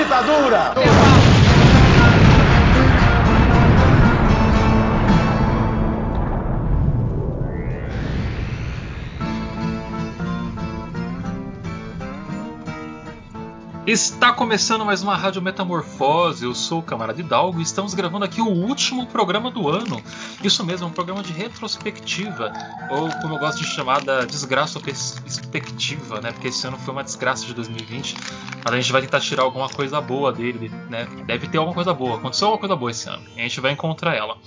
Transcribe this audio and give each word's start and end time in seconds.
ditadura! 0.00 1.19
Está 13.90 14.32
começando 14.32 14.84
mais 14.84 15.02
uma 15.02 15.16
Rádio 15.16 15.42
Metamorfose. 15.42 16.44
Eu 16.44 16.54
sou 16.54 16.78
o 16.78 16.82
Camarada 16.82 17.20
Hidalgo 17.20 17.58
e 17.58 17.64
estamos 17.64 17.92
gravando 17.92 18.24
aqui 18.24 18.40
o 18.40 18.46
último 18.46 19.04
programa 19.08 19.50
do 19.50 19.68
ano. 19.68 20.00
Isso 20.44 20.64
mesmo, 20.64 20.86
um 20.86 20.92
programa 20.92 21.24
de 21.24 21.32
retrospectiva, 21.32 22.52
ou 22.88 23.10
como 23.20 23.34
eu 23.34 23.40
gosto 23.40 23.58
de 23.58 23.66
chamar, 23.66 24.04
da 24.04 24.24
desgraça 24.24 24.78
perspectiva, 24.78 26.20
né? 26.20 26.30
Porque 26.30 26.46
esse 26.46 26.64
ano 26.64 26.78
foi 26.78 26.94
uma 26.94 27.02
desgraça 27.02 27.44
de 27.44 27.52
2020. 27.52 28.14
Mas 28.64 28.72
a 28.72 28.80
gente 28.80 28.92
vai 28.92 29.00
tentar 29.00 29.18
tirar 29.18 29.42
alguma 29.42 29.68
coisa 29.68 30.00
boa 30.00 30.32
dele, 30.32 30.70
né? 30.88 31.08
Deve 31.26 31.48
ter 31.48 31.58
alguma 31.58 31.74
coisa 31.74 31.92
boa. 31.92 32.18
Aconteceu 32.18 32.46
alguma 32.46 32.60
coisa 32.60 32.76
boa 32.76 32.92
esse 32.92 33.08
ano. 33.08 33.24
E 33.34 33.40
a 33.40 33.42
gente 33.42 33.60
vai 33.60 33.72
encontrar 33.72 34.14
ela. 34.14 34.38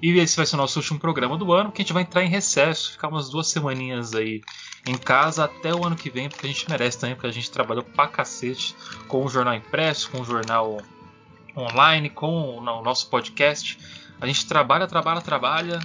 E 0.00 0.16
esse 0.20 0.36
vai 0.36 0.46
ser 0.46 0.54
o 0.54 0.58
nosso 0.58 0.78
último 0.78 1.00
programa 1.00 1.36
do 1.36 1.52
ano, 1.52 1.72
que 1.72 1.82
a 1.82 1.84
gente 1.84 1.92
vai 1.92 2.04
entrar 2.04 2.22
em 2.22 2.28
recesso, 2.28 2.92
ficar 2.92 3.08
umas 3.08 3.28
duas 3.30 3.48
semaninhas 3.48 4.14
aí 4.14 4.42
em 4.86 4.96
casa 4.96 5.44
até 5.44 5.74
o 5.74 5.84
ano 5.84 5.96
que 5.96 6.08
vem, 6.08 6.28
porque 6.28 6.46
a 6.46 6.48
gente 6.48 6.68
merece 6.70 6.98
também, 6.98 7.14
porque 7.16 7.26
a 7.26 7.32
gente 7.32 7.50
trabalhou 7.50 7.82
pra 7.82 8.06
cacete 8.06 8.74
com 9.08 9.24
o 9.24 9.28
jornal 9.28 9.54
impresso, 9.54 10.10
com 10.10 10.20
o 10.20 10.24
jornal 10.24 10.80
online, 11.56 12.08
com 12.08 12.56
o 12.56 12.60
nosso 12.60 13.08
podcast. 13.10 13.78
A 14.20 14.26
gente 14.26 14.46
trabalha, 14.46 14.86
trabalha, 14.86 15.20
trabalha. 15.20 15.80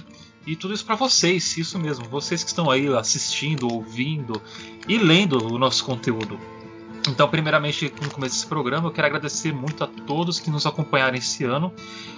E 0.46 0.56
tudo 0.56 0.74
isso 0.74 0.84
para 0.84 0.96
vocês, 0.96 1.56
isso 1.56 1.78
mesmo, 1.78 2.04
vocês 2.06 2.42
que 2.42 2.50
estão 2.50 2.70
aí 2.70 2.88
assistindo, 2.94 3.72
ouvindo 3.72 4.42
e 4.88 4.98
lendo 4.98 5.52
o 5.52 5.58
nosso 5.58 5.84
conteúdo. 5.84 6.38
Então, 7.08 7.28
primeiramente, 7.28 7.92
no 8.00 8.10
começo 8.10 8.36
desse 8.36 8.46
programa, 8.46 8.88
eu 8.88 8.92
quero 8.92 9.06
agradecer 9.06 9.52
muito 9.52 9.82
a 9.82 9.86
todos 9.86 10.38
que 10.38 10.50
nos 10.50 10.66
acompanharam 10.66 11.16
esse 11.16 11.44
ano 11.44 11.72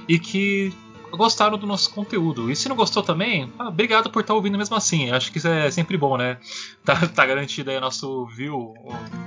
e 0.06 0.18
que 0.18 0.72
gostaram 1.16 1.58
do 1.58 1.66
nosso 1.66 1.92
conteúdo. 1.92 2.50
E 2.50 2.56
se 2.56 2.68
não 2.68 2.76
gostou 2.76 3.02
também, 3.02 3.52
ah, 3.58 3.68
obrigado 3.68 4.10
por 4.10 4.20
estar 4.20 4.34
ouvindo 4.34 4.58
mesmo 4.58 4.76
assim. 4.76 5.10
Acho 5.10 5.30
que 5.30 5.38
isso 5.38 5.48
é 5.48 5.70
sempre 5.70 5.96
bom, 5.96 6.16
né? 6.16 6.38
Tá, 6.84 6.94
tá 7.08 7.24
garantido 7.24 7.70
aí 7.70 7.80
nosso 7.80 8.26
view, 8.26 8.74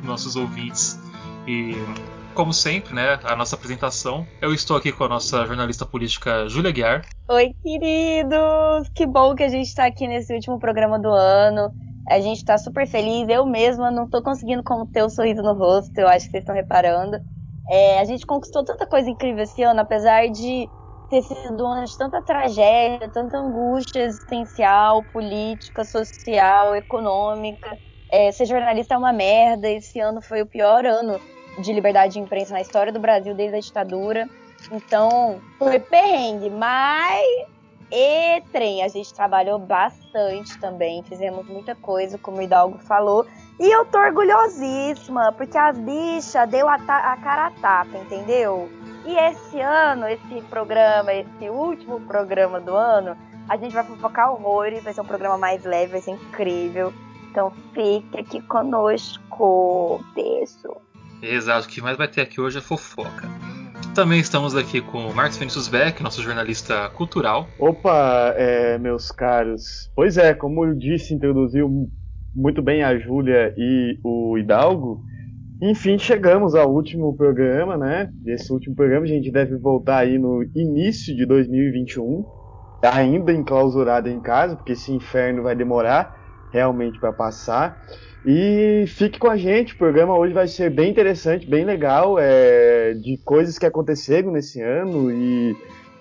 nossos 0.03 0.35
ouvintes. 0.35 0.99
E 1.47 1.73
como 2.35 2.53
sempre, 2.53 2.93
né, 2.93 3.19
a 3.23 3.35
nossa 3.35 3.55
apresentação. 3.55 4.27
Eu 4.39 4.53
estou 4.53 4.77
aqui 4.77 4.91
com 4.91 5.05
a 5.05 5.09
nossa 5.09 5.43
jornalista 5.47 5.87
política 5.87 6.47
Júlia 6.47 6.71
Guiar. 6.71 7.01
Oi, 7.27 7.55
queridos! 7.63 8.89
Que 8.93 9.07
bom 9.07 9.33
que 9.33 9.41
a 9.41 9.49
gente 9.49 9.65
está 9.65 9.87
aqui 9.87 10.07
nesse 10.07 10.31
último 10.31 10.59
programa 10.59 10.99
do 10.99 11.09
ano. 11.09 11.71
A 12.07 12.19
gente 12.19 12.37
está 12.37 12.55
super 12.59 12.85
feliz. 12.87 13.27
Eu 13.27 13.43
mesma 13.43 13.89
não 13.89 14.05
estou 14.05 14.21
conseguindo 14.21 14.61
conter 14.63 15.03
o 15.03 15.09
sorriso 15.09 15.41
no 15.41 15.53
rosto, 15.53 15.97
eu 15.97 16.07
acho 16.07 16.25
que 16.25 16.31
vocês 16.31 16.43
estão 16.43 16.53
reparando. 16.53 17.17
É, 17.69 17.99
a 17.99 18.05
gente 18.05 18.25
conquistou 18.25 18.63
tanta 18.63 18.85
coisa 18.85 19.09
incrível 19.09 19.43
esse 19.43 19.63
ano, 19.63 19.81
apesar 19.81 20.27
de 20.27 20.69
ter 21.09 21.21
sido 21.21 21.65
ano 21.65 21.85
de 21.85 21.97
tanta 21.97 22.21
tragédia, 22.21 23.09
tanta 23.09 23.37
angústia 23.37 24.01
existencial, 24.01 25.03
política, 25.03 25.83
social, 25.83 26.75
econômica. 26.75 27.77
É, 28.09 28.31
ser 28.31 28.45
jornalista 28.45 28.95
é 28.95 28.97
uma 28.97 29.13
merda. 29.13 29.69
Esse 29.69 29.99
ano 29.99 30.21
foi 30.21 30.41
o 30.41 30.45
pior 30.45 30.85
ano 30.85 31.19
de 31.59 31.73
liberdade 31.73 32.13
de 32.13 32.19
imprensa 32.19 32.53
na 32.53 32.61
história 32.61 32.91
do 32.91 32.99
Brasil 32.99 33.33
desde 33.33 33.57
a 33.57 33.59
ditadura. 33.59 34.29
Então, 34.71 35.41
foi 35.59 35.79
perrengue, 35.79 36.49
mas 36.49 37.25
e 37.91 38.41
trem, 38.51 38.83
a 38.83 38.89
gente 38.89 39.13
trabalhou 39.13 39.57
bastante 39.57 40.57
também, 40.59 41.01
fizemos 41.03 41.47
muita 41.47 41.73
coisa, 41.73 42.17
como 42.17 42.37
o 42.37 42.41
Hidalgo 42.41 42.77
falou. 42.79 43.25
E 43.59 43.65
eu 43.65 43.85
tô 43.85 43.97
orgulhosíssima, 43.97 45.31
porque 45.31 45.57
as 45.57 45.77
bichas 45.77 46.49
deu 46.49 46.67
a, 46.67 46.75
a 46.75 47.17
cara 47.17 47.47
a 47.47 47.51
tapa, 47.51 47.97
entendeu? 47.97 48.69
E 49.07 49.15
esse 49.15 49.61
ano, 49.61 50.05
esse 50.05 50.41
programa, 50.49 51.13
esse 51.13 51.49
último 51.49 52.01
programa 52.01 52.59
do 52.59 52.75
ano, 52.75 53.15
a 53.47 53.55
gente 53.55 53.73
vai 53.73 53.85
fofocar 53.85 54.33
horrores, 54.33 54.83
vai 54.83 54.93
ser 54.93 54.99
um 54.99 55.05
programa 55.05 55.37
mais 55.37 55.63
leve, 55.63 55.93
vai 55.93 56.01
ser 56.01 56.11
incrível. 56.11 56.93
Então 57.31 57.49
fique 57.73 58.19
aqui 58.19 58.41
conosco, 58.41 60.03
beijo. 60.13 60.75
Exato, 61.21 61.67
o 61.67 61.69
que 61.69 61.81
mais 61.81 61.97
vai 61.97 62.09
ter 62.09 62.19
aqui 62.19 62.41
hoje 62.41 62.57
é 62.57 62.61
fofoca. 62.61 63.29
Também 63.95 64.19
estamos 64.19 64.57
aqui 64.57 64.81
com 64.81 65.07
o 65.07 65.15
Marcos 65.15 65.37
Vinícius 65.37 65.69
Beck, 65.69 66.03
nosso 66.03 66.21
jornalista 66.21 66.89
cultural. 66.89 67.47
Opa, 67.57 68.33
é, 68.35 68.77
meus 68.77 69.09
caros. 69.09 69.89
Pois 69.95 70.17
é, 70.17 70.33
como 70.33 70.65
eu 70.65 70.75
disse, 70.75 71.13
introduziu 71.13 71.89
muito 72.35 72.61
bem 72.61 72.83
a 72.83 72.97
Júlia 72.99 73.53
e 73.57 73.97
o 74.03 74.37
Hidalgo. 74.37 75.01
Enfim, 75.61 75.97
chegamos 75.97 76.53
ao 76.53 76.71
último 76.71 77.15
programa, 77.15 77.75
né? 77.75 78.11
Esse 78.27 78.53
último 78.53 78.75
programa 78.75 79.05
a 79.05 79.07
gente 79.07 79.31
deve 79.31 79.55
voltar 79.55 79.99
aí 79.99 80.19
no 80.19 80.43
início 80.55 81.15
de 81.15 81.25
2021, 81.25 82.23
ainda 82.83 83.33
enclausurado 83.33 84.07
em 84.07 84.19
casa, 84.19 84.55
porque 84.55 84.73
esse 84.73 84.91
inferno 84.91 85.41
vai 85.41 85.55
demorar 85.55 86.15
realmente 86.51 86.99
para 86.99 87.11
passar. 87.11 87.83
E 88.23 88.85
fique 88.87 89.17
com 89.17 89.29
a 89.29 89.37
gente, 89.37 89.73
o 89.73 89.77
programa 89.77 90.15
hoje 90.15 90.33
vai 90.33 90.47
ser 90.47 90.69
bem 90.69 90.91
interessante, 90.91 91.49
bem 91.49 91.65
legal, 91.65 92.17
é, 92.19 92.93
de 92.93 93.17
coisas 93.25 93.57
que 93.57 93.65
aconteceram 93.65 94.31
nesse 94.31 94.61
ano 94.61 95.11
e, 95.11 95.55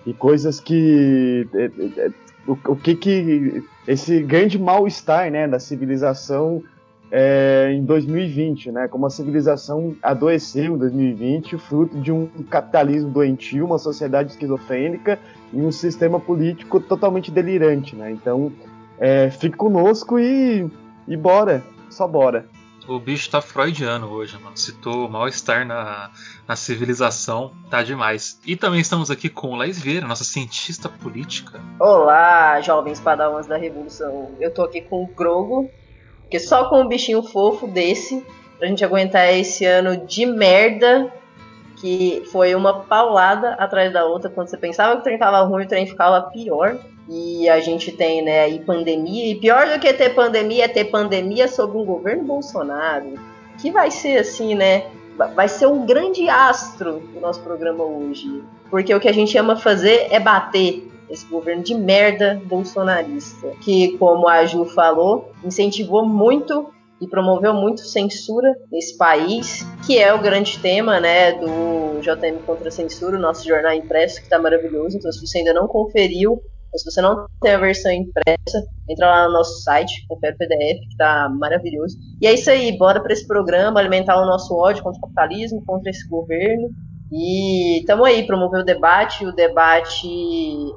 e 0.05 0.13
coisas 0.13 0.59
que. 0.59 1.47
É, 1.55 1.65
é, 1.65 2.05
é 2.05 2.09
o, 2.47 2.53
o 2.73 2.75
que 2.75 2.93
que. 2.93 3.63
esse 3.87 4.21
grande 4.21 4.59
mal-estar 4.59 5.31
né, 5.31 5.47
da 5.47 5.59
civilização 5.59 6.61
é, 7.11 7.71
em 7.73 7.83
2020, 7.83 8.71
né? 8.71 8.87
Como 8.87 9.05
a 9.05 9.09
civilização 9.09 9.95
adoeceu 10.01 10.75
em 10.75 10.77
2020, 10.77 11.57
fruto 11.57 11.99
de 11.99 12.11
um 12.11 12.27
capitalismo 12.49 13.09
doentio, 13.09 13.65
uma 13.65 13.77
sociedade 13.77 14.31
esquizofrênica 14.31 15.19
e 15.53 15.57
um 15.61 15.71
sistema 15.71 16.19
político 16.19 16.79
totalmente 16.79 17.31
delirante, 17.31 17.95
né? 17.95 18.11
Então, 18.11 18.51
é, 18.99 19.29
fique 19.29 19.55
conosco 19.55 20.19
e, 20.19 20.69
e 21.07 21.17
bora, 21.17 21.63
só 21.89 22.07
bora. 22.07 22.45
O 22.87 22.99
bicho 22.99 23.29
tá 23.29 23.41
freudiano 23.41 24.07
hoje, 24.07 24.37
mano. 24.41 24.55
Citou 24.55 25.09
mal-estar 25.09 25.65
na, 25.65 26.09
na 26.47 26.55
civilização, 26.55 27.51
tá 27.69 27.83
demais. 27.83 28.39
E 28.45 28.55
também 28.55 28.79
estamos 28.79 29.11
aqui 29.11 29.27
com 29.27 29.55
Laís 29.55 29.77
Vieira, 29.77 30.07
nossa 30.07 30.23
cientista 30.23 30.87
política. 30.87 31.59
Olá, 31.77 32.61
jovens 32.61 33.01
padawans 33.01 33.45
da 33.45 33.57
Revolução. 33.57 34.31
Eu 34.39 34.53
tô 34.53 34.63
aqui 34.63 34.79
com 34.79 35.03
o 35.03 35.07
Grogo, 35.07 35.69
porque 36.27 36.41
só 36.41 36.65
com 36.65 36.81
um 36.81 36.87
bichinho 36.87 37.23
fofo 37.23 37.65
desse, 37.65 38.21
pra 38.59 38.67
gente 38.67 38.83
aguentar 38.83 39.33
esse 39.33 39.63
ano 39.63 40.05
de 40.05 40.25
merda, 40.25 41.11
que 41.77 42.21
foi 42.33 42.53
uma 42.53 42.81
paulada 42.81 43.51
atrás 43.53 43.93
da 43.93 44.05
outra. 44.05 44.29
Quando 44.29 44.49
você 44.49 44.57
pensava 44.57 44.95
que 44.95 44.99
o 44.99 45.03
trem 45.03 45.17
tava 45.17 45.41
ruim, 45.43 45.63
o 45.63 45.67
trem 45.67 45.87
ficava 45.87 46.21
pior. 46.29 46.77
E 47.09 47.47
a 47.47 47.61
gente 47.61 47.93
tem, 47.93 48.21
né, 48.21 48.41
aí 48.41 48.59
pandemia. 48.59 49.31
E 49.31 49.35
pior 49.35 49.69
do 49.69 49.79
que 49.79 49.93
ter 49.93 50.09
pandemia 50.09 50.65
é 50.65 50.67
ter 50.67 50.85
pandemia 50.85 51.47
sob 51.47 51.77
um 51.77 51.85
governo 51.85 52.25
Bolsonaro. 52.25 53.13
Que 53.57 53.71
vai 53.71 53.89
ser 53.89 54.17
assim, 54.17 54.53
né? 54.53 54.87
Vai 55.33 55.47
ser 55.47 55.67
um 55.67 55.85
grande 55.85 56.27
astro 56.27 56.99
do 57.13 57.21
nosso 57.21 57.39
programa 57.39 57.85
hoje. 57.85 58.43
Porque 58.69 58.93
o 58.93 58.99
que 58.99 59.07
a 59.07 59.13
gente 59.13 59.37
ama 59.37 59.55
fazer 59.55 60.07
é 60.11 60.19
bater 60.19 60.86
esse 61.09 61.25
governo 61.27 61.63
de 61.63 61.73
merda 61.73 62.41
bolsonarista, 62.45 63.49
que, 63.61 63.97
como 63.97 64.27
a 64.27 64.45
Ju 64.45 64.65
falou, 64.65 65.31
incentivou 65.43 66.05
muito 66.05 66.71
e 66.99 67.07
promoveu 67.07 67.53
muito 67.53 67.81
censura 67.81 68.55
nesse 68.71 68.97
país, 68.97 69.65
que 69.85 69.97
é 69.99 70.13
o 70.13 70.21
grande 70.21 70.57
tema 70.59 70.99
né, 70.99 71.33
do 71.33 71.99
JM 72.01 72.43
contra 72.45 72.69
a 72.69 72.71
Censura, 72.71 73.17
o 73.17 73.21
nosso 73.21 73.47
jornal 73.47 73.73
impresso, 73.73 74.17
que 74.17 74.23
está 74.23 74.39
maravilhoso. 74.39 74.97
Então, 74.97 75.11
se 75.11 75.25
você 75.25 75.39
ainda 75.39 75.53
não 75.53 75.67
conferiu, 75.67 76.41
se 76.75 76.89
você 76.89 77.01
não 77.01 77.25
tem 77.41 77.53
a 77.53 77.57
versão 77.57 77.91
impressa, 77.91 78.67
entra 78.89 79.07
lá 79.07 79.27
no 79.27 79.33
nosso 79.33 79.61
site, 79.61 80.05
confere 80.07 80.35
o 80.35 80.37
PDF, 80.37 80.79
que 80.81 80.87
está 80.91 81.29
maravilhoso. 81.29 81.97
E 82.21 82.27
é 82.27 82.33
isso 82.33 82.49
aí, 82.49 82.75
bora 82.77 83.01
para 83.01 83.13
esse 83.13 83.25
programa 83.27 83.79
alimentar 83.79 84.21
o 84.21 84.25
nosso 84.25 84.55
ódio 84.55 84.83
contra 84.83 84.97
o 84.99 85.01
capitalismo, 85.01 85.63
contra 85.65 85.89
esse 85.89 86.07
governo 86.07 86.69
e 87.11 87.79
estamos 87.79 88.05
aí, 88.05 88.25
promover 88.27 88.61
o 88.61 88.65
debate, 88.65 89.25
o 89.25 89.31
debate 89.31 90.07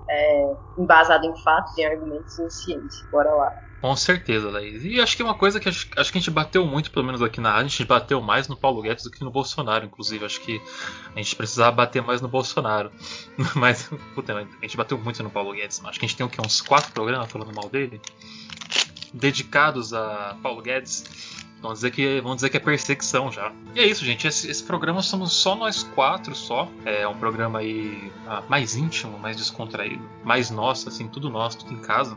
é, 0.09 0.53
embasado 0.79 1.27
em 1.27 1.37
fatos, 1.43 1.77
em 1.77 1.85
argumentos 1.85 2.39
e 2.39 2.43
em 2.43 2.51
ciência. 2.51 3.07
Bora 3.11 3.31
lá. 3.35 3.53
Com 3.81 3.97
certeza, 3.97 4.51
Laís. 4.51 4.85
E 4.85 5.01
acho 5.01 5.17
que 5.17 5.23
é 5.23 5.25
uma 5.25 5.35
coisa 5.35 5.59
que 5.59 5.67
acho, 5.67 5.89
acho, 5.97 6.13
que 6.13 6.19
a 6.19 6.21
gente 6.21 6.31
bateu 6.31 6.67
muito, 6.67 6.91
pelo 6.91 7.07
menos 7.07 7.23
aqui 7.23 7.41
na 7.41 7.51
rádio, 7.51 7.67
a 7.67 7.69
gente 7.69 7.85
bateu 7.87 8.21
mais 8.21 8.47
no 8.47 8.55
Paulo 8.55 8.83
Guedes 8.83 9.05
do 9.05 9.11
que 9.11 9.25
no 9.25 9.31
Bolsonaro, 9.31 9.87
inclusive. 9.87 10.23
Acho 10.25 10.41
que 10.43 10.61
a 11.15 11.19
gente 11.19 11.35
precisava 11.35 11.73
bater 11.73 12.03
mais 12.03 12.21
no 12.21 12.29
Bolsonaro. 12.29 12.93
Mas, 13.57 13.91
puta, 14.15 14.35
a 14.35 14.63
gente 14.63 14.77
bateu 14.77 14.99
muito 14.99 15.23
no 15.23 15.31
Paulo 15.31 15.55
Guedes. 15.55 15.83
Acho 15.83 15.99
que 15.99 16.05
a 16.05 16.09
gente 16.09 16.17
tem 16.17 16.27
o 16.27 16.29
quê? 16.29 16.41
Uns 16.45 16.61
quatro 16.61 16.93
programas 16.93 17.33
falando 17.33 17.55
mal 17.55 17.71
dele? 17.71 18.01
Dedicados 19.15 19.95
a 19.95 20.37
Paulo 20.43 20.61
Guedes. 20.61 21.40
Vamos 21.63 21.79
dizer 21.79 21.91
que, 21.91 22.21
vamos 22.21 22.37
dizer 22.37 22.49
que 22.49 22.57
é 22.57 22.61
perseguição 22.61 23.31
já. 23.31 23.53
E 23.75 23.81
é 23.81 23.87
isso, 23.87 24.05
gente. 24.05 24.27
Esse, 24.27 24.51
esse 24.51 24.63
programa 24.63 25.03
somos 25.03 25.33
só 25.33 25.55
nós 25.55 25.83
quatro, 25.83 26.35
só. 26.35 26.69
É 26.85 27.07
um 27.07 27.15
programa 27.15 27.59
aí 27.59 28.11
ah, 28.27 28.43
mais 28.49 28.77
íntimo, 28.77 29.19
mais 29.19 29.37
descontraído, 29.37 30.03
mais 30.25 30.51
nosso, 30.51 30.89
assim, 30.89 31.07
tudo 31.07 31.29
nosso, 31.29 31.59
tudo 31.59 31.75
em 31.75 31.79
casa. 31.79 32.17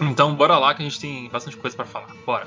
Então, 0.00 0.34
bora 0.34 0.58
lá 0.58 0.74
que 0.74 0.82
a 0.82 0.84
gente 0.84 1.00
tem 1.00 1.28
bastante 1.28 1.56
coisa 1.56 1.76
para 1.76 1.84
falar. 1.84 2.08
Bora. 2.24 2.46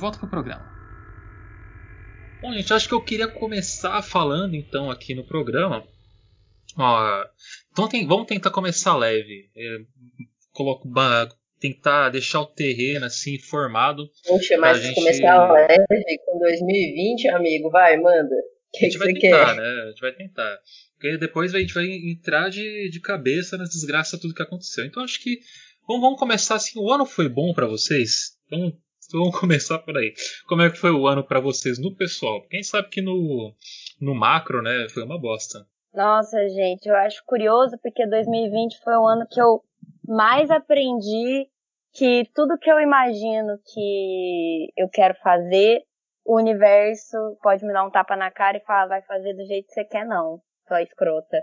volta 0.01 0.17
pro 0.17 0.27
programa. 0.27 0.65
Bom, 2.41 2.51
gente, 2.53 2.73
acho 2.73 2.87
que 2.87 2.93
eu 2.93 3.03
queria 3.03 3.27
começar 3.27 4.01
falando 4.01 4.55
então 4.55 4.89
aqui 4.89 5.13
no 5.13 5.23
programa. 5.23 5.85
Ó, 6.75 7.25
então 7.71 7.87
tem, 7.87 8.07
vamos 8.07 8.25
tentar 8.25 8.49
começar 8.49 8.97
leve. 8.97 9.49
É, 9.55 9.77
coloco, 10.51 10.89
tentar 11.59 12.09
deixar 12.09 12.41
o 12.41 12.47
terreno 12.47 13.05
assim 13.05 13.37
formado. 13.37 14.09
Poxa, 14.25 14.57
mas 14.57 14.81
gente... 14.81 14.95
começar 14.95 15.51
leve 15.51 16.17
com 16.25 16.39
2020, 16.39 17.27
amigo, 17.29 17.69
vai, 17.69 17.97
manda. 17.97 18.35
Que 18.73 18.85
a 18.85 18.89
gente 18.89 18.97
que 18.97 19.05
vai 19.05 19.13
tentar, 19.13 19.55
quer? 19.55 19.61
né? 19.61 19.83
A 19.83 19.89
gente 19.89 20.01
vai 20.01 20.11
tentar. 20.13 20.59
Porque 20.97 21.17
depois 21.17 21.53
a 21.53 21.59
gente 21.59 21.73
vai 21.73 21.85
entrar 21.85 22.49
de, 22.49 22.89
de 22.89 22.99
cabeça 22.99 23.57
nas 23.57 23.69
desgraças 23.69 24.19
tudo 24.19 24.33
que 24.33 24.41
aconteceu. 24.41 24.83
Então 24.83 25.03
acho 25.03 25.21
que 25.21 25.39
vamos, 25.87 26.01
vamos 26.01 26.19
começar 26.19 26.55
assim. 26.55 26.79
O 26.79 26.91
ano 26.91 27.05
foi 27.05 27.29
bom 27.29 27.53
para 27.53 27.67
vocês? 27.67 28.37
Então 28.47 28.75
vamos 29.11 29.39
começar 29.39 29.79
por 29.79 29.97
aí. 29.97 30.13
Como 30.47 30.61
é 30.61 30.69
que 30.69 30.77
foi 30.77 30.91
o 30.91 31.07
ano 31.07 31.23
para 31.23 31.39
vocês 31.39 31.79
no 31.79 31.95
pessoal? 31.95 32.41
Quem 32.49 32.63
sabe 32.63 32.89
que 32.89 33.01
no, 33.01 33.53
no 33.99 34.15
macro, 34.15 34.61
né, 34.61 34.87
foi 34.89 35.03
uma 35.03 35.19
bosta. 35.19 35.65
Nossa, 35.93 36.47
gente, 36.49 36.87
eu 36.87 36.95
acho 36.95 37.21
curioso 37.25 37.77
porque 37.81 38.07
2020 38.07 38.79
foi 38.83 38.93
o 38.93 39.05
ano 39.05 39.27
que 39.29 39.41
eu 39.41 39.61
mais 40.07 40.49
aprendi 40.49 41.47
que 41.93 42.25
tudo 42.33 42.57
que 42.57 42.71
eu 42.71 42.79
imagino 42.79 43.59
que 43.73 44.71
eu 44.77 44.87
quero 44.89 45.13
fazer, 45.15 45.81
o 46.25 46.37
universo 46.37 47.17
pode 47.41 47.65
me 47.65 47.73
dar 47.73 47.85
um 47.85 47.91
tapa 47.91 48.15
na 48.15 48.31
cara 48.31 48.57
e 48.57 48.63
falar, 48.63 48.87
vai 48.87 49.01
fazer 49.01 49.33
do 49.33 49.45
jeito 49.45 49.67
que 49.67 49.73
você 49.73 49.83
quer, 49.83 50.05
não, 50.05 50.39
sua 50.67 50.81
escrota. 50.81 51.41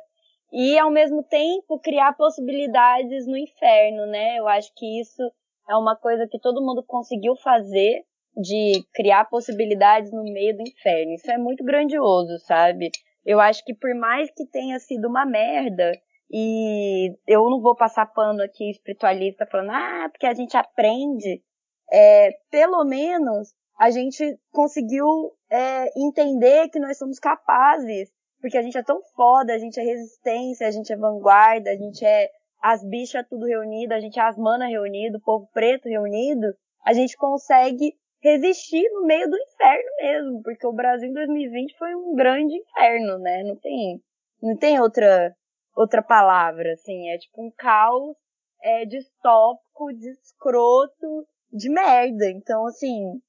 E 0.51 0.79
ao 0.79 0.91
mesmo 0.91 1.23
tempo 1.23 1.79
criar 1.79 2.15
possibilidades 2.15 3.27
no 3.27 3.37
inferno, 3.37 4.07
né? 4.07 4.39
Eu 4.39 4.49
acho 4.49 4.73
que 4.75 5.01
isso 5.01 5.23
é 5.69 5.77
uma 5.77 5.97
coisa 5.97 6.27
que 6.27 6.41
todo 6.41 6.65
mundo 6.65 6.83
conseguiu 6.87 7.37
fazer 7.37 8.03
de 8.37 8.85
criar 8.95 9.25
possibilidades 9.27 10.13
no 10.13 10.23
meio 10.23 10.57
do 10.57 10.63
inferno. 10.63 11.13
Isso 11.13 11.31
é 11.31 11.37
muito 11.37 11.65
grandioso, 11.65 12.39
sabe? 12.47 12.91
Eu 13.25 13.41
acho 13.41 13.65
que 13.65 13.75
por 13.75 13.95
mais 13.95 14.31
que 14.31 14.47
tenha 14.47 14.79
sido 14.79 15.09
uma 15.09 15.27
merda, 15.27 15.93
e 16.31 17.15
eu 17.27 17.49
não 17.51 17.61
vou 17.61 17.75
passar 17.75 18.07
pano 18.07 18.43
aqui 18.43 18.71
espiritualista 18.71 19.47
falando, 19.47 19.71
ah, 19.71 20.09
porque 20.11 20.27
a 20.27 20.35
gente 20.35 20.57
aprende, 20.57 21.43
é, 21.91 22.31
pelo 22.51 22.85
menos 22.85 23.53
a 23.79 23.91
gente 23.91 24.39
conseguiu 24.51 25.33
é, 25.51 25.87
entender 25.97 26.69
que 26.69 26.79
nós 26.79 26.99
somos 26.99 27.19
capazes, 27.19 28.11
porque 28.41 28.59
a 28.59 28.63
gente 28.63 28.77
é 28.77 28.83
tão 28.83 29.01
foda, 29.17 29.55
a 29.55 29.59
gente 29.59 29.81
é 29.81 29.83
resistência, 29.83 30.67
a 30.67 30.71
gente 30.71 30.93
é 30.93 30.97
vanguarda, 30.97 31.71
a 31.71 31.77
gente 31.77 32.05
é 32.05 32.31
as 32.63 32.83
bichas 32.85 33.27
tudo 33.29 33.47
reunido, 33.47 33.95
a 33.95 34.01
gente 34.01 34.19
as 34.19 34.37
manas 34.37 34.69
reunido, 34.69 35.19
o 35.19 35.23
povo 35.23 35.49
preto 35.53 35.89
reunido, 35.89 36.55
a 36.85 36.93
gente 36.93 37.17
consegue 37.17 37.95
resistir 38.21 38.89
no 38.93 39.05
meio 39.05 39.29
do 39.29 39.37
inferno 39.37 39.91
mesmo, 39.99 40.43
porque 40.43 40.67
o 40.67 40.73
Brasil 40.73 41.09
em 41.09 41.13
2020 41.13 41.79
foi 41.79 41.95
um 41.95 42.15
grande 42.15 42.55
inferno, 42.55 43.19
né? 43.19 43.45
Não 43.45 43.57
tem, 43.57 44.01
não 44.43 44.57
tem 44.57 44.81
outra, 44.81 45.35
outra 45.77 46.03
palavra, 46.03 46.73
assim, 46.73 47.09
é 47.11 47.19
tipo 47.19 47.43
um 47.43 47.51
caos 47.57 48.17
é, 48.63 48.85
distópico, 48.85 49.93
de 49.93 50.11
escroto, 50.11 51.27
de 51.53 51.71
merda. 51.71 52.29
Então, 52.31 52.67
assim, 52.67 53.21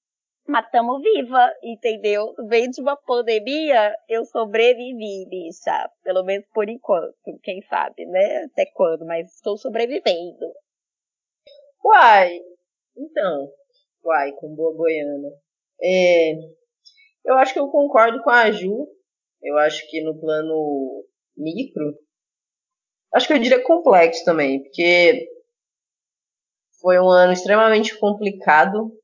matamos 0.50 1.02
viva, 1.02 1.54
entendeu? 1.64 2.34
Veio 2.48 2.70
de 2.70 2.82
uma 2.82 2.98
pandemia, 2.98 3.96
eu 4.08 4.26
sobrevivi, 4.26 5.26
bicha. 5.30 5.90
Pelo 6.04 6.24
menos 6.24 6.46
por 6.54 6.68
enquanto. 6.68 7.16
Quem 7.44 7.62
sabe, 7.64 8.06
né? 8.06 8.46
Até 8.46 8.66
quando, 8.66 9.06
mas 9.06 9.34
estou 9.34 9.58
sobrevivendo. 9.58 10.54
Uai, 11.84 12.40
então, 12.98 13.48
uai, 14.04 14.32
com 14.34 14.54
boa 14.54 14.76
goiana. 14.76 15.30
É, 15.82 16.34
eu 17.26 17.36
acho 17.38 17.54
que 17.54 17.60
eu 17.60 17.70
concordo 17.70 18.22
com 18.22 18.30
a 18.30 18.52
Ju. 18.52 18.88
Eu 19.42 19.58
acho 19.58 19.90
que 19.90 20.02
no 20.02 20.20
plano 20.20 21.06
micro, 21.38 21.98
acho 23.14 23.28
que 23.28 23.34
eu 23.34 23.40
diria 23.40 23.64
complexo 23.64 24.26
também, 24.26 24.62
porque 24.64 25.30
foi 26.82 27.00
um 27.00 27.08
ano 27.08 27.32
extremamente 27.32 27.98
complicado 27.98 28.99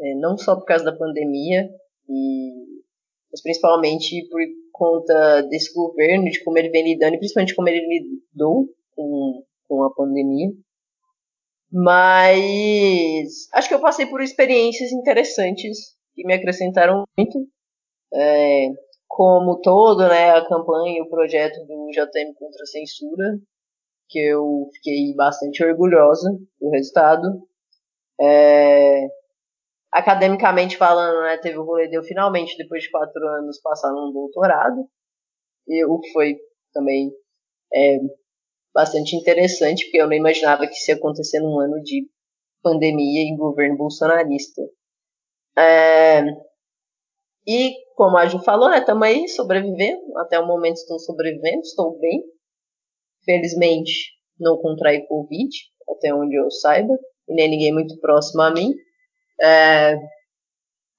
é, 0.00 0.14
não 0.14 0.36
só 0.36 0.56
por 0.56 0.64
causa 0.64 0.84
da 0.84 0.96
pandemia, 0.96 1.68
e, 2.08 2.50
mas 3.30 3.42
principalmente 3.42 4.28
por 4.28 4.40
conta 4.72 5.42
desse 5.42 5.72
governo, 5.74 6.30
de 6.30 6.42
como 6.42 6.58
ele 6.58 6.70
vem 6.70 6.84
lidando, 6.84 7.14
e 7.14 7.18
principalmente 7.18 7.54
como 7.54 7.68
ele 7.68 7.86
lidou 7.86 8.68
com, 8.94 9.44
com 9.68 9.84
a 9.84 9.94
pandemia. 9.94 10.50
Mas 11.72 13.48
acho 13.52 13.68
que 13.68 13.74
eu 13.74 13.80
passei 13.80 14.06
por 14.06 14.20
experiências 14.20 14.90
interessantes 14.90 15.94
que 16.14 16.26
me 16.26 16.34
acrescentaram 16.34 17.04
muito. 17.16 17.46
É, 18.12 18.68
como 19.06 19.60
todo, 19.60 20.08
né, 20.08 20.30
a 20.30 20.46
campanha 20.46 20.98
e 20.98 21.02
o 21.02 21.08
projeto 21.08 21.64
do 21.66 21.90
JM 21.90 22.32
contra 22.38 22.62
a 22.62 22.66
censura, 22.66 23.38
que 24.08 24.18
eu 24.18 24.68
fiquei 24.74 25.14
bastante 25.14 25.64
orgulhosa 25.64 26.30
do 26.60 26.70
resultado. 26.70 27.42
É, 28.20 29.08
academicamente 29.92 30.76
falando, 30.76 31.22
né, 31.22 31.36
teve 31.38 31.58
o 31.58 31.64
rolê 31.64 31.88
de 31.88 31.96
eu 31.96 32.02
finalmente, 32.02 32.56
depois 32.56 32.82
de 32.82 32.90
quatro 32.90 33.26
anos, 33.26 33.60
passar 33.60 33.90
num 33.92 34.12
doutorado, 34.12 34.86
e 35.66 35.84
o 35.84 35.98
que 35.98 36.12
foi 36.12 36.36
também 36.72 37.10
é, 37.72 37.98
bastante 38.74 39.16
interessante, 39.16 39.84
porque 39.84 39.98
eu 39.98 40.06
não 40.06 40.14
imaginava 40.14 40.66
que 40.66 40.74
isso 40.74 40.90
ia 40.90 40.96
acontecer 40.96 41.40
num 41.40 41.60
ano 41.60 41.82
de 41.82 42.08
pandemia 42.62 43.22
e 43.22 43.36
governo 43.36 43.76
bolsonarista. 43.76 44.62
É, 45.58 46.22
e, 47.46 47.74
como 47.96 48.16
a 48.16 48.26
Ju 48.26 48.38
falou, 48.40 48.70
né, 48.70 48.78
estamos 48.78 49.06
aí 49.06 49.28
sobrevivendo, 49.28 50.18
até 50.18 50.38
o 50.38 50.46
momento 50.46 50.76
estou 50.76 50.98
sobrevivendo, 50.98 51.60
estou 51.60 51.98
bem. 51.98 52.22
Felizmente, 53.24 54.12
não 54.38 54.56
contraí 54.58 55.06
Covid, 55.06 55.48
até 55.88 56.14
onde 56.14 56.36
eu 56.36 56.50
saiba, 56.50 56.96
e 57.28 57.34
nem 57.34 57.50
ninguém 57.50 57.72
muito 57.72 57.98
próximo 57.98 58.42
a 58.42 58.52
mim. 58.52 58.74
É, 59.42 59.96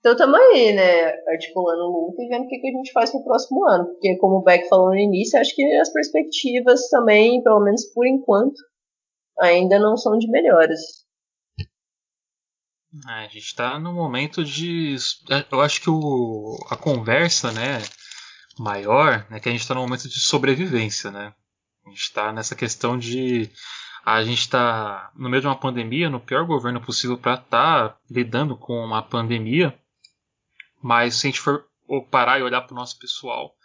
então 0.01 0.13
estamos 0.13 0.39
aí, 0.39 0.73
né, 0.73 1.13
articulando 1.27 1.83
o 1.83 2.15
e 2.17 2.27
vendo 2.27 2.45
o 2.45 2.47
que, 2.47 2.57
que 2.57 2.67
a 2.69 2.71
gente 2.71 2.91
faz 2.91 3.11
pro 3.11 3.23
próximo 3.23 3.69
ano. 3.69 3.85
Porque, 3.85 4.17
como 4.17 4.37
o 4.37 4.43
Beck 4.43 4.67
falou 4.67 4.89
no 4.89 4.97
início, 4.97 5.39
acho 5.39 5.55
que 5.55 5.63
as 5.75 5.93
perspectivas 5.93 6.89
também, 6.89 7.41
pelo 7.43 7.63
menos 7.63 7.85
por 7.93 8.07
enquanto, 8.07 8.59
ainda 9.39 9.77
não 9.77 9.95
são 9.95 10.17
de 10.17 10.27
melhores. 10.27 10.81
É, 13.07 13.11
a 13.11 13.27
gente 13.27 13.45
está 13.45 13.79
no 13.79 13.93
momento 13.93 14.43
de. 14.43 14.95
Eu 15.51 15.61
acho 15.61 15.79
que 15.79 15.89
o, 15.89 16.57
a 16.69 16.75
conversa 16.75 17.51
né, 17.51 17.77
maior 18.57 19.25
é 19.29 19.39
que 19.39 19.49
a 19.49 19.51
gente 19.51 19.61
está 19.61 19.75
no 19.75 19.81
momento 19.81 20.09
de 20.09 20.19
sobrevivência. 20.19 21.11
Né? 21.11 21.31
A 21.85 21.89
gente 21.89 22.01
está 22.01 22.33
nessa 22.33 22.55
questão 22.55 22.97
de 22.97 23.51
a 24.03 24.23
gente 24.23 24.39
está 24.39 25.11
no 25.15 25.29
meio 25.29 25.41
de 25.41 25.47
uma 25.47 25.55
pandemia, 25.55 26.09
no 26.09 26.19
pior 26.19 26.45
governo 26.45 26.81
possível 26.81 27.17
para 27.17 27.35
estar 27.35 27.89
tá 27.89 27.97
lidando 28.09 28.57
com 28.57 28.73
uma 28.83 29.01
pandemia. 29.01 29.77
Mas 30.81 31.15
se 31.15 31.27
a 31.27 31.29
gente 31.29 31.39
for 31.39 31.65
parar 32.09 32.39
e 32.39 32.43
olhar 32.43 32.61
para 32.61 32.73
o 32.73 32.77
nosso 32.77 32.97
pessoal, 32.97 33.55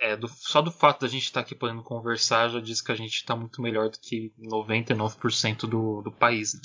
é, 0.00 0.16
do, 0.16 0.28
só 0.28 0.62
do 0.62 0.70
fato 0.70 1.00
da 1.00 1.08
gente 1.08 1.24
estar 1.24 1.40
tá 1.40 1.46
aqui 1.46 1.54
podendo 1.54 1.82
conversar 1.82 2.48
já 2.48 2.60
diz 2.60 2.80
que 2.80 2.92
a 2.92 2.94
gente 2.94 3.14
está 3.14 3.34
muito 3.34 3.60
melhor 3.60 3.88
do 3.88 3.98
que 3.98 4.32
99% 4.40 5.66
do, 5.66 6.02
do 6.02 6.12
país. 6.12 6.54
Né? 6.54 6.60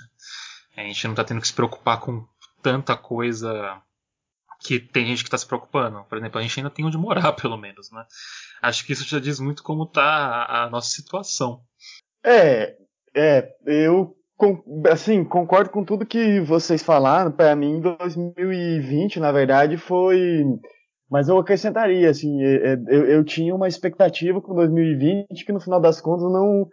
A 0.75 0.81
gente 0.83 1.03
não 1.05 1.13
está 1.13 1.23
tendo 1.23 1.41
que 1.41 1.47
se 1.47 1.53
preocupar 1.53 1.99
com 1.99 2.27
tanta 2.61 2.95
coisa 2.95 3.81
que 4.59 4.79
tem 4.79 5.05
gente 5.05 5.23
que 5.23 5.27
está 5.27 5.37
se 5.37 5.45
preocupando. 5.45 6.03
Por 6.05 6.17
exemplo, 6.17 6.39
a 6.39 6.41
gente 6.41 6.59
ainda 6.59 6.69
tem 6.69 6.85
onde 6.85 6.97
morar, 6.97 7.33
pelo 7.39 7.57
menos. 7.57 7.91
Né? 7.91 8.05
Acho 8.61 8.85
que 8.85 8.93
isso 8.93 9.03
já 9.03 9.19
diz 9.19 9.39
muito 9.39 9.63
como 9.63 9.83
está 9.83 10.03
a, 10.03 10.63
a 10.63 10.69
nossa 10.69 10.89
situação. 10.89 11.63
É, 12.23 12.75
é, 13.17 13.49
eu 13.65 14.15
assim, 14.91 15.23
concordo 15.23 15.71
com 15.71 15.83
tudo 15.83 16.05
que 16.05 16.39
vocês 16.41 16.83
falaram. 16.83 17.31
Para 17.31 17.55
mim, 17.55 17.81
2020, 17.81 19.19
na 19.19 19.31
verdade, 19.31 19.77
foi. 19.77 20.43
Mas 21.09 21.29
eu 21.29 21.37
acrescentaria, 21.37 22.09
assim, 22.09 22.43
é, 22.43 22.73
é, 22.73 22.77
eu, 22.89 23.05
eu 23.07 23.23
tinha 23.23 23.55
uma 23.55 23.67
expectativa 23.67 24.41
com 24.41 24.53
2020 24.53 25.45
que 25.45 25.53
no 25.53 25.59
final 25.59 25.79
das 25.79 26.01
contas 26.01 26.29
não, 26.31 26.67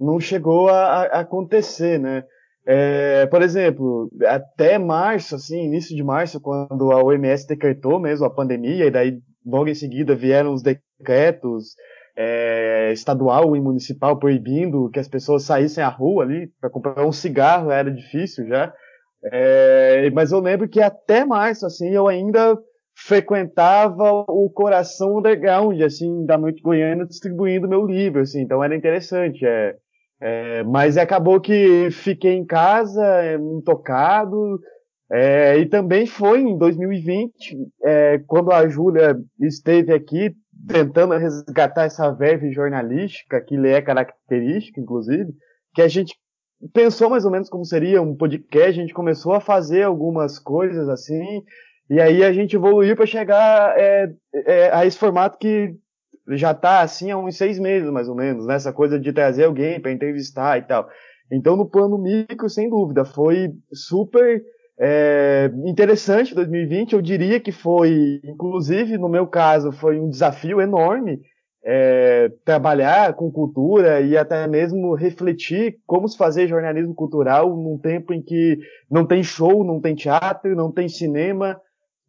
não 0.00 0.20
chegou 0.20 0.68
a, 0.68 1.02
a 1.02 1.20
acontecer, 1.20 1.98
né? 1.98 2.24
É, 2.64 3.26
por 3.26 3.42
exemplo, 3.42 4.08
até 4.24 4.78
março, 4.78 5.34
assim, 5.34 5.64
início 5.64 5.96
de 5.96 6.02
março, 6.02 6.40
quando 6.40 6.92
a 6.92 7.02
OMS 7.02 7.46
decretou 7.46 7.98
mesmo 7.98 8.24
a 8.24 8.30
pandemia, 8.32 8.86
e 8.86 8.90
daí 8.90 9.18
logo 9.44 9.68
em 9.68 9.74
seguida 9.74 10.14
vieram 10.14 10.54
os 10.54 10.62
decretos 10.62 11.74
é, 12.16 12.92
estadual 12.92 13.56
e 13.56 13.60
municipal 13.60 14.18
proibindo 14.18 14.90
que 14.90 14.98
as 14.98 15.08
pessoas 15.08 15.44
saíssem 15.44 15.82
à 15.82 15.88
rua 15.88 16.24
ali 16.24 16.48
para 16.60 16.70
comprar 16.70 17.06
um 17.06 17.12
cigarro, 17.12 17.70
era 17.70 17.90
difícil 17.90 18.46
já. 18.46 18.72
É, 19.24 20.10
mas 20.10 20.32
eu 20.32 20.40
lembro 20.40 20.68
que 20.68 20.80
até 20.80 21.24
março, 21.24 21.64
assim, 21.64 21.90
eu 21.90 22.08
ainda 22.08 22.58
frequentava 22.94 24.24
o 24.28 24.50
coração 24.52 25.18
underground, 25.18 25.80
assim, 25.80 26.26
da 26.26 26.36
Noite 26.36 26.62
Goiana, 26.62 27.06
distribuindo 27.06 27.68
meu 27.68 27.86
livro, 27.86 28.20
assim, 28.20 28.42
então 28.42 28.62
era 28.62 28.76
interessante. 28.76 29.44
É, 29.46 29.76
é, 30.20 30.62
mas 30.64 30.96
acabou 30.96 31.40
que 31.40 31.90
fiquei 31.90 32.34
em 32.34 32.44
casa, 32.44 33.04
é, 33.22 33.34
intocado, 33.34 34.60
é, 35.10 35.58
e 35.58 35.66
também 35.66 36.06
foi 36.06 36.40
em 36.40 36.56
2020, 36.56 37.56
é, 37.84 38.18
quando 38.26 38.50
a 38.50 38.68
Júlia 38.68 39.16
esteve 39.40 39.92
aqui 39.92 40.34
tentando 40.66 41.16
resgatar 41.16 41.84
essa 41.84 42.10
verve 42.10 42.52
jornalística, 42.52 43.40
que 43.40 43.56
lhe 43.56 43.68
é 43.68 43.82
característica, 43.82 44.80
inclusive, 44.80 45.32
que 45.74 45.82
a 45.82 45.88
gente 45.88 46.14
pensou 46.72 47.10
mais 47.10 47.24
ou 47.24 47.30
menos 47.30 47.48
como 47.48 47.64
seria 47.64 48.00
um 48.00 48.14
podcast, 48.14 48.68
a 48.68 48.82
gente 48.82 48.94
começou 48.94 49.32
a 49.32 49.40
fazer 49.40 49.82
algumas 49.82 50.38
coisas 50.38 50.88
assim, 50.88 51.42
e 51.90 52.00
aí 52.00 52.22
a 52.22 52.32
gente 52.32 52.54
evoluiu 52.54 52.94
para 52.94 53.06
chegar 53.06 53.76
é, 53.76 54.12
é, 54.46 54.70
a 54.72 54.86
esse 54.86 54.96
formato 54.96 55.38
que 55.38 55.74
já 56.28 56.52
está 56.52 56.80
assim 56.80 57.10
há 57.10 57.18
uns 57.18 57.36
seis 57.36 57.58
meses, 57.58 57.90
mais 57.90 58.08
ou 58.08 58.14
menos, 58.14 58.46
nessa 58.46 58.70
né? 58.70 58.76
coisa 58.76 58.98
de 58.98 59.12
trazer 59.12 59.44
alguém 59.44 59.80
para 59.80 59.92
entrevistar 59.92 60.58
e 60.58 60.62
tal. 60.62 60.88
Então, 61.30 61.56
no 61.56 61.68
plano 61.68 61.98
micro, 61.98 62.48
sem 62.48 62.68
dúvida, 62.68 63.04
foi 63.04 63.52
super 63.72 64.42
é, 64.78 65.50
interessante 65.64 66.34
2020. 66.34 66.92
Eu 66.92 67.02
diria 67.02 67.40
que 67.40 67.52
foi, 67.52 68.20
inclusive, 68.24 68.98
no 68.98 69.08
meu 69.08 69.26
caso, 69.26 69.72
foi 69.72 69.98
um 69.98 70.08
desafio 70.08 70.60
enorme 70.60 71.20
é, 71.64 72.30
trabalhar 72.44 73.14
com 73.14 73.30
cultura 73.30 74.00
e 74.00 74.16
até 74.16 74.46
mesmo 74.48 74.94
refletir 74.94 75.78
como 75.86 76.08
se 76.08 76.16
fazer 76.16 76.48
jornalismo 76.48 76.94
cultural 76.94 77.56
num 77.56 77.78
tempo 77.78 78.12
em 78.12 78.20
que 78.20 78.58
não 78.90 79.06
tem 79.06 79.22
show, 79.22 79.64
não 79.64 79.80
tem 79.80 79.94
teatro, 79.94 80.56
não 80.56 80.72
tem 80.72 80.88
cinema, 80.88 81.60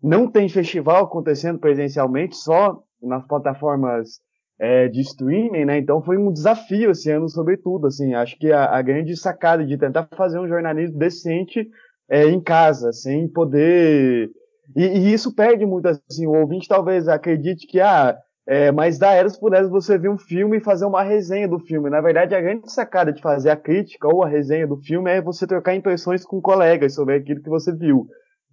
não 0.01 0.27
tem 0.27 0.49
festival 0.49 1.05
acontecendo 1.05 1.59
presencialmente, 1.59 2.35
só 2.35 2.81
nas 3.01 3.25
plataformas 3.27 4.19
é, 4.59 4.87
de 4.87 5.01
streaming, 5.01 5.65
né? 5.65 5.77
Então 5.77 6.01
foi 6.01 6.17
um 6.17 6.31
desafio 6.31 6.91
esse 6.91 7.11
ano, 7.11 7.29
sobretudo, 7.29 7.87
assim. 7.87 8.13
Acho 8.13 8.37
que 8.37 8.51
a, 8.51 8.65
a 8.65 8.81
grande 8.81 9.15
sacada 9.15 9.65
de 9.65 9.77
tentar 9.77 10.07
fazer 10.15 10.39
um 10.39 10.47
jornalismo 10.47 10.97
decente 10.97 11.69
é, 12.09 12.25
em 12.25 12.41
casa, 12.41 12.91
sem 12.91 13.27
poder. 13.27 14.29
E, 14.75 14.83
e, 14.83 15.13
isso 15.13 15.33
perde 15.35 15.65
muito, 15.65 15.87
assim. 15.87 16.25
O 16.25 16.39
ouvinte 16.39 16.67
talvez 16.67 17.07
acredite 17.07 17.67
que, 17.67 17.79
ah, 17.79 18.17
é, 18.47 18.71
mas 18.71 18.97
dá 18.97 19.13
eras 19.13 19.37
por 19.37 19.53
eras 19.53 19.69
você 19.69 19.97
ver 19.97 20.09
um 20.09 20.17
filme 20.17 20.57
e 20.57 20.63
fazer 20.63 20.85
uma 20.85 21.03
resenha 21.03 21.47
do 21.47 21.59
filme. 21.59 21.89
Na 21.89 22.01
verdade, 22.01 22.35
a 22.35 22.41
grande 22.41 22.71
sacada 22.71 23.11
de 23.11 23.21
fazer 23.21 23.49
a 23.49 23.55
crítica 23.55 24.07
ou 24.07 24.23
a 24.23 24.27
resenha 24.27 24.67
do 24.67 24.77
filme 24.77 25.09
é 25.09 25.21
você 25.21 25.47
trocar 25.47 25.75
impressões 25.75 26.25
com 26.25 26.41
colegas 26.41 26.93
sobre 26.93 27.15
aquilo 27.15 27.41
que 27.41 27.49
você 27.49 27.73
viu. 27.73 28.07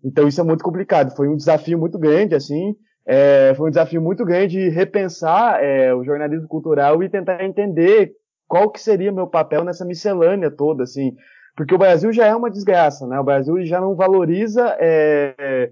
Então 0.04 0.28
isso 0.28 0.40
é 0.40 0.44
muito 0.44 0.64
complicado. 0.64 1.14
Foi 1.16 1.28
um 1.28 1.36
desafio 1.36 1.78
muito 1.78 1.98
grande, 1.98 2.34
assim. 2.34 2.74
É, 3.06 3.52
foi 3.56 3.68
um 3.68 3.70
desafio 3.70 4.00
muito 4.00 4.24
grande 4.24 4.68
repensar 4.68 5.62
é, 5.62 5.92
o 5.94 6.04
jornalismo 6.04 6.46
cultural 6.46 7.02
e 7.02 7.08
tentar 7.08 7.42
entender 7.44 8.12
qual 8.46 8.70
que 8.70 8.80
seria 8.80 9.12
meu 9.12 9.26
papel 9.26 9.64
nessa 9.64 9.84
miscelânea 9.84 10.50
toda, 10.50 10.84
assim. 10.84 11.12
Porque 11.56 11.74
o 11.74 11.78
Brasil 11.78 12.12
já 12.12 12.26
é 12.26 12.34
uma 12.34 12.50
desgraça, 12.50 13.06
né? 13.06 13.18
O 13.18 13.24
Brasil 13.24 13.64
já 13.64 13.80
não 13.80 13.94
valoriza 13.94 14.76
é, 14.80 15.70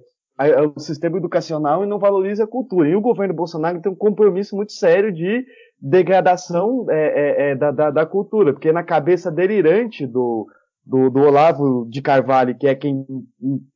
o 0.75 0.79
sistema 0.79 1.19
educacional 1.19 1.83
e 1.83 1.87
não 1.87 1.99
valoriza 1.99 2.45
a 2.45 2.49
cultura. 2.49 2.89
E 2.89 2.95
o 2.95 3.01
governo 3.01 3.35
Bolsonaro 3.35 3.81
tem 3.81 3.91
um 3.91 3.97
compromisso 3.97 4.55
muito 4.55 4.73
sério 4.73 5.13
de 5.13 5.45
degradação 5.81 6.87
é, 6.89 6.97
é, 6.97 7.51
é, 7.51 7.55
da, 7.55 7.71
da, 7.71 7.91
da, 7.91 8.07
cultura, 8.07 8.53
porque 8.53 8.73
na 8.73 8.83
cabeça 8.83 9.31
delirante 9.31 10.07
do, 10.07 10.47
do, 10.85 11.09
do, 11.09 11.21
Olavo 11.21 11.89
de 11.89 12.03
Carvalho, 12.03 12.57
que 12.57 12.67
é 12.67 12.75
quem 12.75 13.05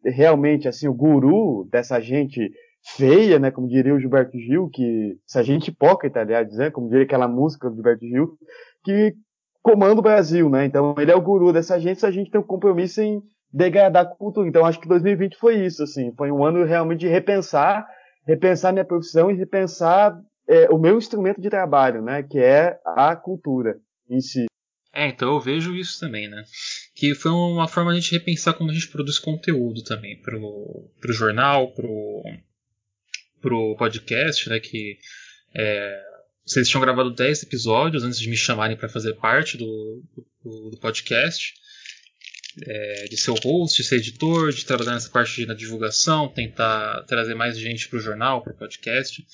realmente, 0.05 0.67
assim, 0.67 0.89
o 0.89 0.95
guru 0.95 1.69
dessa 1.71 2.01
gente 2.01 2.51
feia, 2.97 3.39
né, 3.39 3.51
como 3.51 3.69
diria 3.69 3.95
o 3.95 4.01
Gilberto 4.01 4.37
Gil, 4.37 4.69
que, 4.69 5.17
essa 5.29 5.43
gente 5.43 5.69
hipócrita, 5.69 6.21
aliás, 6.21 6.53
né, 6.57 6.71
como 6.71 6.89
diria 6.89 7.05
aquela 7.05 7.29
música 7.29 7.69
do 7.69 7.77
Gilberto 7.77 8.05
Gil, 8.05 8.37
que 8.85 9.15
comanda 9.63 9.99
o 10.01 10.03
Brasil, 10.03 10.51
né, 10.51 10.65
então 10.67 10.95
ele 10.99 11.11
é 11.11 11.17
o 11.17 11.21
guru 11.21 11.53
dessa 11.53 11.79
gente, 11.79 12.05
a 12.05 12.11
gente 12.11 12.31
tem 12.31 12.41
um 12.41 12.45
compromisso 12.45 13.01
em 13.01 13.23
degradar 13.53 14.05
a 14.05 14.07
cultura. 14.07 14.49
Então 14.49 14.65
acho 14.65 14.81
que 14.81 14.89
2020 14.89 15.37
foi 15.37 15.65
isso, 15.65 15.83
assim, 15.83 16.13
foi 16.17 16.31
um 16.31 16.45
ano 16.45 16.65
realmente 16.65 17.01
de 17.01 17.09
repensar, 17.09 17.87
repensar 18.27 18.73
minha 18.73 18.85
profissão 18.85 19.31
e 19.31 19.35
repensar 19.35 20.19
é, 20.49 20.69
o 20.71 20.79
meu 20.79 20.99
instrumento 20.99 21.41
de 21.41 21.51
trabalho, 21.51 22.03
né, 22.03 22.23
que 22.23 22.39
é 22.39 22.79
a 22.85 23.15
cultura 23.15 23.79
em 24.09 24.21
si. 24.21 24.47
É, 24.95 25.07
então 25.09 25.33
eu 25.33 25.41
vejo 25.41 25.75
isso 25.75 25.99
também, 25.99 26.29
né? 26.29 26.45
Que 26.95 27.15
foi 27.15 27.33
uma 27.33 27.67
forma 27.67 27.93
de 27.93 27.99
a 27.99 28.01
gente 28.01 28.13
repensar 28.13 28.53
como 28.53 28.71
a 28.71 28.75
gente 28.75 28.89
produz 28.89 29.19
conteúdo 29.19 29.83
também 29.83 30.21
pro, 30.21 30.91
pro 31.01 31.13
jornal, 31.15 31.73
pro, 31.73 32.23
pro 33.41 33.75
podcast, 33.79 34.51
né? 34.51 34.61
Que 34.61 34.99
é, 35.57 35.99
vocês 36.45 36.69
tinham 36.69 36.81
gravado 36.81 37.15
10 37.15 37.45
episódios 37.45 38.03
antes 38.03 38.19
de 38.19 38.29
me 38.29 38.37
chamarem 38.37 38.77
para 38.77 38.89
fazer 38.89 39.15
parte 39.15 39.57
do, 39.57 40.03
do, 40.45 40.71
do 40.71 40.79
podcast 40.79 41.55
é, 42.61 43.05
de 43.09 43.17
ser 43.17 43.31
o 43.31 43.35
host, 43.35 43.83
ser 43.83 43.97
editor, 43.97 44.53
de 44.53 44.65
trabalhar 44.65 44.93
nessa 44.93 45.09
parte 45.09 45.47
na 45.47 45.55
divulgação, 45.55 46.29
tentar 46.29 47.03
trazer 47.05 47.35
mais 47.35 47.59
gente 47.59 47.89
para 47.89 47.99
o 47.99 48.03
jornal, 48.03 48.43
para 48.43 48.53
o 48.53 48.57
podcast, 48.57 49.25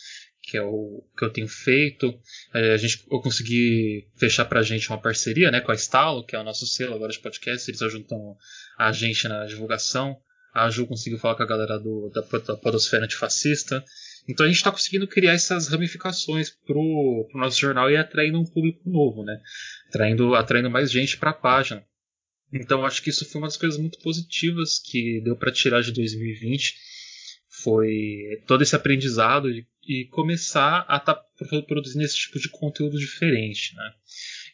que 0.43 0.57
é 0.57 0.63
o 0.63 1.05
que 1.17 1.25
eu 1.25 1.31
tenho 1.31 1.49
feito. 1.49 2.15
É, 2.55 2.73
a 2.73 2.77
gente, 2.77 3.05
eu 3.11 3.21
consegui 3.21 4.09
fechar 4.17 4.45
para 4.45 4.61
a 4.61 4.63
gente 4.63 4.89
uma 4.89 5.01
parceria 5.01 5.51
né, 5.51 5.61
com 5.61 5.73
a 5.73 5.75
Estalo, 5.75 6.25
que 6.25 6.37
é 6.37 6.39
o 6.39 6.45
nosso 6.45 6.67
selo 6.67 6.95
agora 6.95 7.13
de 7.13 7.19
podcast, 7.19 7.69
eles 7.71 7.83
ajudam 7.83 8.37
a 8.79 8.93
gente 8.93 9.27
na 9.27 9.45
divulgação. 9.47 10.17
A 10.55 10.71
Ju 10.71 10.87
conseguiu 10.87 11.19
falar 11.19 11.37
com 11.37 11.43
a 11.43 11.47
galera 11.47 11.79
do, 11.79 12.11
da, 12.11 12.21
da 12.21 12.57
Podosfera 12.57 13.05
Antifascista. 13.05 13.85
Então 14.29 14.45
a 14.45 14.49
gente 14.49 14.59
está 14.59 14.71
conseguindo 14.71 15.09
criar 15.09 15.33
essas 15.33 15.69
ramificações 15.69 16.51
pro, 16.51 17.27
pro 17.31 17.41
nosso 17.41 17.59
jornal 17.59 17.91
e 17.91 17.97
atraindo 17.97 18.39
um 18.39 18.45
público 18.45 18.89
novo, 18.89 19.25
né? 19.25 19.41
Atraindo, 19.89 20.35
atraindo 20.35 20.71
mais 20.71 20.91
gente 20.91 21.17
para 21.17 21.31
a 21.31 21.35
página. 21.35 21.85
Então 22.53 22.85
acho 22.85 23.03
que 23.03 23.11
isso 23.11 23.25
foi 23.25 23.41
uma 23.41 23.49
das 23.49 23.57
coisas 23.57 23.79
muito 23.79 23.99
positivas 24.01 24.79
que 24.79 25.21
deu 25.23 25.37
para 25.37 25.53
tirar 25.53 25.83
de 25.83 25.93
2020 25.93 26.75
foi 27.63 28.41
todo 28.47 28.63
esse 28.63 28.77
aprendizado 28.77 29.51
e, 29.51 29.67
e 29.87 30.07
começar 30.07 30.85
a 30.89 30.97
estar 30.97 31.15
tá 31.15 31.63
produzindo 31.67 32.05
esse 32.05 32.17
tipo 32.17 32.39
de 32.39 32.49
conteúdo 32.49 32.99
diferente, 32.99 33.75
né? 33.75 33.93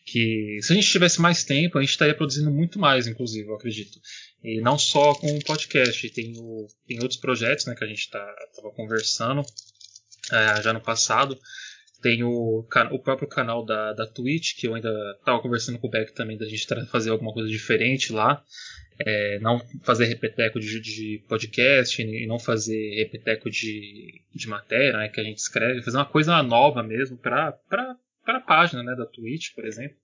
Que 0.07 0.59
se 0.62 0.73
a 0.73 0.76
gente 0.76 0.90
tivesse 0.90 1.21
mais 1.21 1.45
tempo, 1.45 1.78
a 1.78 1.81
gente 1.81 1.90
estaria 1.90 2.14
produzindo 2.14 2.50
muito 2.50 2.78
mais, 2.78 3.07
inclusive, 3.07 3.49
eu 3.49 3.54
acredito. 3.54 3.99
E 4.45 4.61
não 4.61 4.79
só 4.79 5.15
com 5.15 5.27
o 5.27 5.45
podcast, 5.45 6.11
tem, 6.11 6.35
o, 6.39 6.67
tem 6.87 7.01
outros 7.01 7.19
projetos 7.19 7.65
né, 7.67 7.75
que 7.75 7.83
a 7.83 7.87
gente 7.87 8.01
estava 8.01 8.27
tá, 8.27 8.71
conversando 8.77 9.43
é, 10.31 10.63
já 10.63 10.73
no 10.73 10.81
passado 10.81 11.39
tem 12.05 12.23
o, 12.23 12.67
o 12.91 12.99
próprio 12.99 13.27
canal 13.27 13.65
da, 13.65 13.95
da 13.95 14.07
Twitch, 14.07 14.57
que 14.59 14.69
eu 14.69 14.75
ainda 14.75 14.91
estava 15.19 15.41
conversando 15.41 15.79
com 15.79 15.87
o 15.87 15.91
Beck 15.91 16.13
também, 16.13 16.37
da 16.37 16.45
gente 16.45 16.67
fazer 16.91 17.09
alguma 17.09 17.33
coisa 17.33 17.49
diferente 17.49 18.13
lá. 18.13 18.45
É, 18.99 19.39
não 19.41 19.59
fazer 19.83 20.05
repeteco 20.05 20.61
de, 20.61 20.81
de, 20.81 21.25
podcast 21.27 22.01
e 22.01 22.27
não 22.27 22.39
fazer 22.39 22.95
repeteco 22.97 23.51
de, 23.51 24.23
de 24.35 24.47
matéria 24.47 24.99
né, 24.99 25.09
que 25.09 25.19
a 25.19 25.25
gente 25.25 25.39
escreve, 25.39 25.83
fazer 25.83 25.97
uma 25.97 26.05
coisa 26.05 26.41
nova 26.43 26.83
mesmo 26.83 27.17
para 27.17 27.59
a 28.27 28.41
página 28.41 28.83
né, 28.83 28.95
da 28.95 29.07
Twitch, 29.07 29.55
por 29.55 29.65
exemplo. 29.65 29.97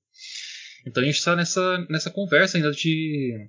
Então 0.87 1.03
a 1.03 1.07
gente 1.07 1.19
está 1.19 1.37
nessa, 1.37 1.87
nessa 1.91 2.11
conversa 2.11 2.57
ainda 2.57 2.73
de 2.73 3.47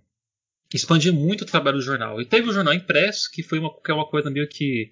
expandir 0.77 1.13
muito 1.13 1.41
o 1.41 1.45
trabalho 1.45 1.77
do 1.77 1.83
jornal. 1.83 2.21
E 2.21 2.25
teve 2.25 2.49
o 2.49 2.53
jornal 2.53 2.73
impresso, 2.73 3.29
que 3.31 3.43
foi 3.43 3.59
uma, 3.59 3.73
que 3.81 3.91
é 3.91 3.93
uma 3.93 4.07
coisa 4.07 4.29
meio 4.29 4.47
que 4.47 4.89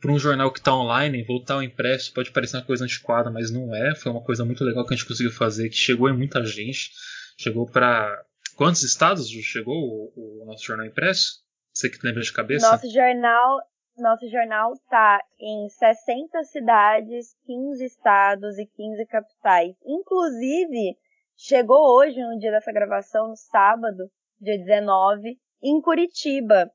para 0.00 0.12
um 0.12 0.18
jornal 0.18 0.52
que 0.52 0.58
está 0.58 0.74
online, 0.74 1.24
voltar 1.24 1.54
ao 1.54 1.62
impresso 1.62 2.12
pode 2.12 2.30
parecer 2.30 2.56
uma 2.56 2.64
coisa 2.64 2.84
antiquada, 2.84 3.30
mas 3.30 3.50
não 3.50 3.74
é. 3.74 3.94
Foi 3.94 4.12
uma 4.12 4.22
coisa 4.22 4.44
muito 4.44 4.62
legal 4.62 4.86
que 4.86 4.94
a 4.94 4.96
gente 4.96 5.06
conseguiu 5.06 5.32
fazer, 5.32 5.68
que 5.68 5.76
chegou 5.76 6.08
em 6.08 6.16
muita 6.16 6.44
gente. 6.44 6.90
Chegou 7.38 7.66
para. 7.66 8.22
Quantos 8.56 8.82
estados 8.82 9.28
chegou 9.28 9.74
o, 9.74 10.42
o, 10.42 10.46
nosso 10.46 10.64
jornal 10.64 10.86
impresso? 10.86 11.44
Você 11.74 11.90
que 11.90 11.98
lembra 12.02 12.22
de 12.22 12.32
cabeça? 12.32 12.70
Nosso 12.70 12.90
jornal, 12.90 13.60
nosso 13.98 14.28
jornal 14.30 14.72
tá 14.88 15.20
em 15.38 15.68
60 15.68 16.42
cidades, 16.44 17.36
15 17.44 17.84
estados 17.84 18.58
e 18.58 18.66
15 18.66 19.06
capitais. 19.06 19.74
Inclusive, 19.84 20.96
chegou 21.36 21.98
hoje, 21.98 22.18
no 22.18 22.38
dia 22.38 22.50
dessa 22.50 22.72
gravação, 22.72 23.28
no 23.28 23.36
sábado, 23.36 24.10
dia 24.40 24.58
19, 24.58 25.38
em 25.62 25.80
Curitiba. 25.80 26.70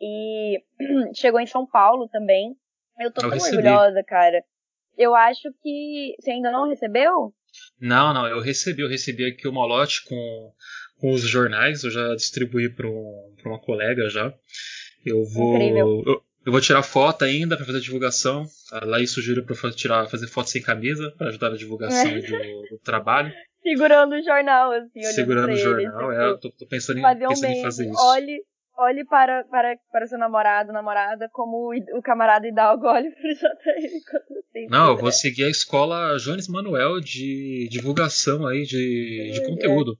E 0.00 0.62
chegou 1.14 1.40
em 1.40 1.46
São 1.46 1.66
Paulo 1.66 2.08
também. 2.08 2.56
Eu 2.98 3.12
tô 3.12 3.20
eu 3.20 3.30
tão 3.30 3.30
recebi. 3.30 3.56
orgulhosa, 3.56 4.02
cara. 4.04 4.42
Eu 4.96 5.14
acho 5.14 5.52
que. 5.62 6.14
Você 6.20 6.30
ainda 6.30 6.50
não 6.50 6.68
recebeu? 6.68 7.34
Não, 7.80 8.12
não, 8.12 8.26
eu 8.26 8.40
recebi, 8.40 8.82
eu 8.82 8.88
recebi 8.88 9.24
aqui 9.26 9.46
o 9.46 9.52
malote 9.52 10.04
com, 10.04 10.52
com 10.98 11.12
os 11.12 11.22
jornais, 11.22 11.84
eu 11.84 11.90
já 11.90 12.14
distribuí 12.14 12.68
para 12.68 12.88
um, 12.88 13.34
uma 13.44 13.60
colega 13.60 14.08
já. 14.08 14.32
Eu 15.04 15.24
vou. 15.24 15.60
Eu, 15.60 16.02
eu, 16.46 16.52
vou 16.52 16.60
tirar 16.60 16.82
foto 16.82 17.24
ainda 17.24 17.56
para 17.56 17.66
fazer 17.66 17.78
a 17.78 17.82
divulgação. 17.82 18.46
A 18.72 18.84
Laís 18.84 19.10
sugeriu 19.10 19.44
para 19.44 19.70
tirar, 19.72 20.08
fazer 20.08 20.26
foto 20.28 20.50
sem 20.50 20.62
camisa 20.62 21.12
para 21.16 21.28
ajudar 21.28 21.50
na 21.50 21.56
divulgação 21.56 22.10
é. 22.10 22.20
do, 22.20 22.68
do, 22.70 22.78
trabalho. 22.82 23.32
Segurando 23.64 24.14
o 24.14 24.22
jornal, 24.22 24.72
assim, 24.72 25.02
Segurando 25.04 25.52
o 25.52 25.56
jornal, 25.56 26.12
ele, 26.12 26.22
é, 26.22 26.26
eu 26.26 26.38
tô, 26.38 26.50
tô 26.50 26.66
pensando, 26.66 26.98
em, 26.98 27.02
pensando 27.02 27.48
um 27.48 27.50
em 27.50 27.62
fazer 27.62 27.88
isso. 27.88 27.98
Olhe, 27.98 28.44
olhe 28.76 29.04
para, 29.06 29.42
para, 29.44 29.74
para 29.90 30.06
seu 30.06 30.18
namorado, 30.18 30.70
namorada, 30.70 31.30
como 31.32 31.72
o, 31.72 31.98
o 31.98 32.02
camarada 32.02 32.46
Hidalgo 32.46 32.86
olha 32.86 33.10
para 33.10 33.30
o 33.30 33.34
JR. 33.34 34.68
Não, 34.68 34.90
eu 34.90 34.96
vou 34.98 35.10
seguir 35.12 35.44
a 35.44 35.50
escola 35.50 36.18
Jones 36.18 36.46
Manuel 36.46 37.00
de 37.00 37.66
divulgação 37.70 38.46
aí 38.46 38.64
de, 38.64 39.30
de 39.32 39.46
conteúdo. 39.46 39.98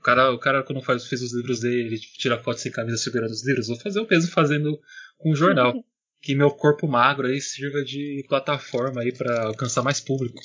O 0.00 0.02
cara, 0.02 0.32
o 0.32 0.38
cara 0.38 0.64
quando 0.64 0.82
faz, 0.82 1.06
fez 1.06 1.22
os 1.22 1.32
livros 1.32 1.60
dele, 1.60 1.86
ele 1.86 1.98
tira 1.98 2.42
foto 2.42 2.58
sem 2.58 2.72
camisa 2.72 2.98
segurando 2.98 3.30
os 3.30 3.46
livros, 3.46 3.68
vou 3.68 3.78
fazer 3.78 4.00
o 4.00 4.06
peso 4.06 4.30
fazendo 4.30 4.76
com 5.18 5.30
um 5.30 5.36
jornal. 5.36 5.72
que 6.20 6.34
meu 6.34 6.50
corpo 6.50 6.88
magro 6.88 7.26
aí 7.26 7.38
sirva 7.38 7.84
de 7.84 8.24
plataforma 8.26 9.02
aí 9.02 9.12
para 9.12 9.44
alcançar 9.44 9.82
mais 9.82 10.00
público. 10.00 10.40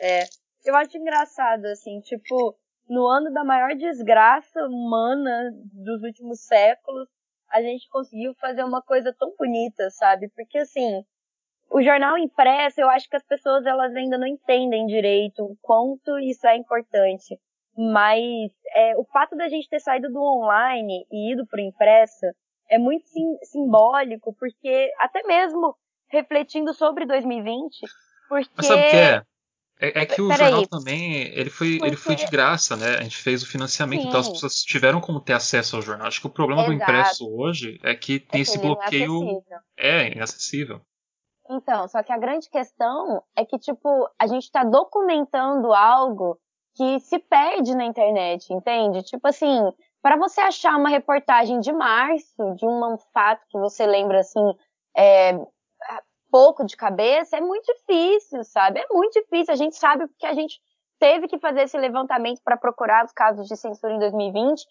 É, 0.00 0.24
eu 0.66 0.74
acho 0.76 0.98
engraçado, 0.98 1.64
assim, 1.66 2.00
tipo, 2.00 2.56
no 2.88 3.06
ano 3.06 3.32
da 3.32 3.44
maior 3.44 3.74
desgraça 3.74 4.66
humana 4.66 5.50
dos 5.72 6.02
últimos 6.02 6.40
séculos, 6.40 7.08
a 7.50 7.62
gente 7.62 7.88
conseguiu 7.88 8.34
fazer 8.34 8.64
uma 8.64 8.82
coisa 8.82 9.14
tão 9.16 9.34
bonita, 9.38 9.88
sabe? 9.90 10.28
Porque 10.34 10.58
assim, 10.58 11.04
o 11.70 11.82
jornal 11.82 12.18
impresso, 12.18 12.80
eu 12.80 12.88
acho 12.88 13.08
que 13.08 13.16
as 13.16 13.24
pessoas 13.24 13.64
elas 13.64 13.94
ainda 13.94 14.18
não 14.18 14.26
entendem 14.26 14.86
direito 14.86 15.44
o 15.44 15.56
quanto 15.62 16.18
isso 16.18 16.46
é 16.46 16.56
importante. 16.56 17.38
Mas 17.76 18.50
é, 18.74 18.96
o 18.96 19.04
fato 19.04 19.36
da 19.36 19.48
gente 19.48 19.68
ter 19.68 19.80
saído 19.80 20.10
do 20.10 20.20
online 20.20 21.06
e 21.10 21.32
ido 21.32 21.46
para 21.46 21.60
o 21.60 21.64
impresso 21.64 22.26
é 22.68 22.78
muito 22.78 23.06
sim, 23.06 23.36
simbólico, 23.44 24.34
porque 24.38 24.90
até 24.98 25.22
mesmo 25.24 25.76
refletindo 26.10 26.72
sobre 26.72 27.04
2020, 27.04 27.80
porque 28.28 28.50
Mas 28.56 28.66
sabe 28.66 28.80
o 28.80 28.90
que 28.90 28.96
é? 28.96 29.35
É, 29.78 30.02
é 30.02 30.06
que 30.06 30.22
o 30.22 30.30
jornal 30.32 30.60
aí. 30.60 30.66
também, 30.66 31.22
ele 31.34 31.50
foi, 31.50 31.72
Porque... 31.72 31.86
ele 31.86 31.96
foi 31.96 32.14
de 32.14 32.26
graça, 32.26 32.76
né? 32.76 32.96
A 32.96 33.02
gente 33.02 33.18
fez 33.18 33.42
o 33.42 33.46
financiamento, 33.46 34.02
Sim. 34.02 34.08
então 34.08 34.20
as 34.20 34.28
pessoas 34.28 34.62
tiveram 34.62 35.00
como 35.00 35.20
ter 35.20 35.34
acesso 35.34 35.76
ao 35.76 35.82
jornal. 35.82 36.06
Acho 36.06 36.20
que 36.20 36.26
o 36.26 36.30
problema 36.30 36.62
Exato. 36.62 36.76
do 36.76 36.82
impresso 36.82 37.36
hoje 37.36 37.78
é 37.82 37.94
que 37.94 38.18
tem 38.18 38.40
é 38.40 38.42
esse 38.42 38.58
bloqueio. 38.58 39.42
É, 39.76 40.12
inacessível. 40.12 40.80
Então, 41.48 41.86
só 41.88 42.02
que 42.02 42.12
a 42.12 42.18
grande 42.18 42.48
questão 42.50 43.22
é 43.36 43.44
que, 43.44 43.58
tipo, 43.58 44.08
a 44.18 44.26
gente 44.26 44.50
tá 44.50 44.64
documentando 44.64 45.72
algo 45.72 46.38
que 46.74 46.98
se 47.00 47.18
perde 47.18 47.74
na 47.74 47.84
internet, 47.84 48.52
entende? 48.52 49.02
Tipo 49.02 49.28
assim, 49.28 49.72
para 50.02 50.16
você 50.16 50.40
achar 50.40 50.76
uma 50.76 50.88
reportagem 50.88 51.60
de 51.60 51.72
março, 51.72 52.54
de 52.56 52.66
um 52.66 52.96
fato 53.12 53.42
que 53.48 53.58
você 53.58 53.86
lembra, 53.86 54.20
assim, 54.20 54.54
é, 54.96 55.32
pouco 56.36 56.66
de 56.66 56.76
cabeça, 56.76 57.38
é 57.38 57.40
muito 57.40 57.64
difícil, 57.64 58.44
sabe? 58.44 58.78
É 58.78 58.86
muito 58.92 59.14
difícil. 59.14 59.54
A 59.54 59.56
gente 59.56 59.74
sabe 59.76 60.06
porque 60.06 60.26
a 60.26 60.34
gente 60.34 60.60
teve 60.98 61.28
que 61.28 61.38
fazer 61.38 61.62
esse 61.62 61.78
levantamento 61.78 62.42
para 62.44 62.58
procurar 62.58 63.06
os 63.06 63.12
casos 63.12 63.48
de 63.48 63.56
censura 63.56 63.94
em 63.94 63.98
2020, 63.98 64.66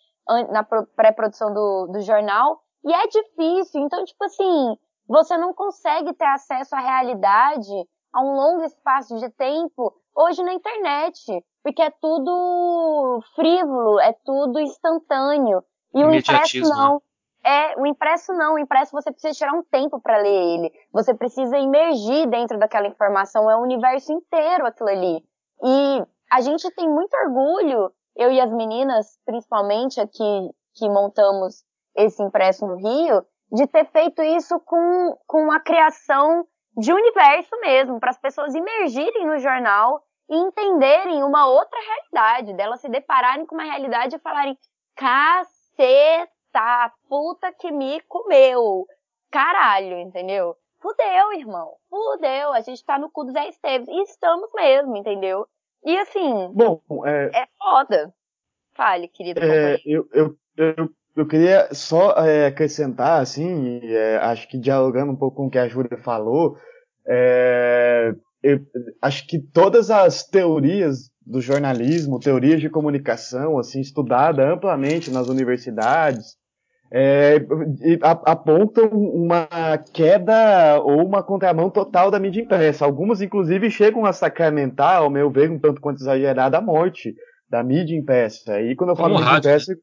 na 0.52 0.64
pré-produção 0.64 1.52
do, 1.52 1.88
do 1.88 2.02
jornal, 2.02 2.62
e 2.84 2.94
é 2.94 3.08
difícil. 3.08 3.82
Então, 3.82 4.06
tipo 4.06 4.24
assim, 4.26 4.78
você 5.08 5.36
não 5.38 5.56
consegue 5.56 6.14
ter 6.14 6.28
acesso 6.28 6.76
à 6.76 6.80
realidade 6.80 7.74
a 8.14 8.22
um 8.22 8.36
longo 8.36 8.64
espaço 8.64 9.18
de 9.18 9.30
tempo 9.32 9.92
hoje 10.16 10.44
na 10.44 10.54
internet, 10.54 11.44
porque 11.64 11.82
é 11.82 11.90
tudo 11.90 13.24
frívolo, 13.36 14.00
é 14.00 14.14
tudo 14.24 14.60
instantâneo. 14.60 15.64
E 15.96 16.04
o 16.04 16.14
impresso 16.14 16.60
não. 16.62 17.02
É, 17.46 17.80
o 17.80 17.86
impresso 17.86 18.34
não, 18.34 18.56
o 18.56 18.60
impresso 18.60 18.92
você 18.92 19.12
precisa 19.12 19.34
tirar 19.36 19.54
um 19.54 19.62
tempo 19.62 20.02
para 20.02 20.18
ler 20.18 20.56
ele. 20.56 20.74
Você 20.92 21.14
precisa 21.14 21.56
imergir 21.60 22.28
dentro 22.28 22.58
daquela 22.58 22.88
informação, 22.88 23.50
é 23.52 23.56
o 23.56 23.62
universo 23.62 24.12
inteiro 24.12 24.66
aquilo 24.66 24.90
ali. 24.90 25.24
E 25.64 26.04
a 26.32 26.42
gente 26.42 26.68
tem 26.72 26.90
muito 26.90 27.16
orgulho, 27.16 27.92
eu 28.16 28.32
e 28.32 28.42
as 28.42 28.52
meninas, 28.52 29.20
principalmente 29.26 30.02
aqui 30.02 30.50
que 30.74 30.90
montamos 30.90 31.64
esse 31.96 32.24
impresso 32.24 32.66
no 32.66 32.78
Rio, 32.78 33.24
de 33.52 33.68
ter 33.68 33.86
feito 33.86 34.24
isso 34.24 34.60
com, 34.62 35.16
com 35.28 35.52
a 35.52 35.60
criação 35.60 36.48
de 36.76 36.92
universo 36.92 37.56
mesmo, 37.62 38.00
para 38.00 38.10
as 38.10 38.18
pessoas 38.18 38.56
imergirem 38.56 39.28
no 39.28 39.38
jornal 39.38 40.02
e 40.30 40.36
entenderem 40.36 41.24
uma 41.24 41.48
outra 41.48 41.80
realidade, 41.80 42.54
delas 42.56 42.82
se 42.82 42.90
depararem 42.90 43.46
com 43.46 43.54
uma 43.54 43.64
realidade 43.64 44.16
e 44.16 44.20
falarem, 44.20 44.58
caceta, 44.96 46.35
tá, 46.56 46.90
puta 47.10 47.52
que 47.52 47.70
me 47.70 48.00
comeu. 48.08 48.86
Caralho, 49.30 50.00
entendeu? 50.00 50.56
Fudeu, 50.82 51.34
irmão. 51.38 51.74
Fudeu. 51.90 52.54
A 52.54 52.62
gente 52.62 52.82
tá 52.86 52.98
no 52.98 53.12
cu 53.12 53.26
do 53.26 53.34
Zé 53.34 53.50
Esteves. 53.50 53.90
E 53.90 54.04
estamos 54.04 54.50
mesmo, 54.56 54.96
entendeu? 54.96 55.46
E 55.84 55.98
assim. 55.98 56.50
Bom, 56.54 56.80
é. 57.06 57.42
É 57.42 57.46
foda. 57.58 58.14
Fale, 58.74 59.10
querido. 59.10 59.42
É, 59.42 59.76
eu, 59.86 60.08
eu, 60.14 60.36
eu, 60.56 60.90
eu 61.18 61.28
queria 61.28 61.74
só 61.74 62.12
é, 62.26 62.48
acrescentar, 62.48 63.22
assim, 63.22 63.82
é, 63.84 64.18
acho 64.18 64.48
que 64.48 64.58
dialogando 64.58 65.12
um 65.12 65.18
pouco 65.18 65.38
com 65.38 65.48
o 65.48 65.50
que 65.50 65.58
a 65.58 65.68
Júlia 65.68 65.98
falou, 65.98 66.58
é, 67.06 68.14
eu, 68.42 68.60
acho 69.02 69.28
que 69.28 69.40
todas 69.40 69.92
as 69.92 70.26
teorias 70.26 71.10
do 71.26 71.42
jornalismo, 71.42 72.20
teorias 72.20 72.62
de 72.62 72.70
comunicação, 72.70 73.58
assim, 73.58 73.82
estudada 73.82 74.54
amplamente 74.54 75.12
nas 75.12 75.28
universidades, 75.28 76.38
é, 76.92 77.38
apontam 78.02 78.88
uma 78.90 79.48
queda 79.94 80.80
ou 80.82 81.06
uma 81.06 81.24
contramão 81.24 81.70
total 81.70 82.12
da 82.12 82.20
mídia 82.20 82.42
impressa. 82.42 82.86
Algumas, 82.86 83.22
inclusive, 83.22 83.70
chegam 83.72 84.06
a 84.06 84.14
sacramentar, 84.14 84.98
ao 84.98 85.10
meu 85.10 85.30
ver, 85.30 85.50
um 85.50 85.60
tanto 85.60 85.82
quanto 85.82 86.02
exagerada, 86.02 86.58
a 86.58 86.62
morte 86.62 87.16
da 87.50 87.64
mídia 87.64 87.98
impressa. 87.98 88.62
E 88.62 88.76
quando 88.76 88.92
eu 88.92 88.96
falo 88.96 89.16
mídia 89.20 89.38
impressa, 89.38 89.74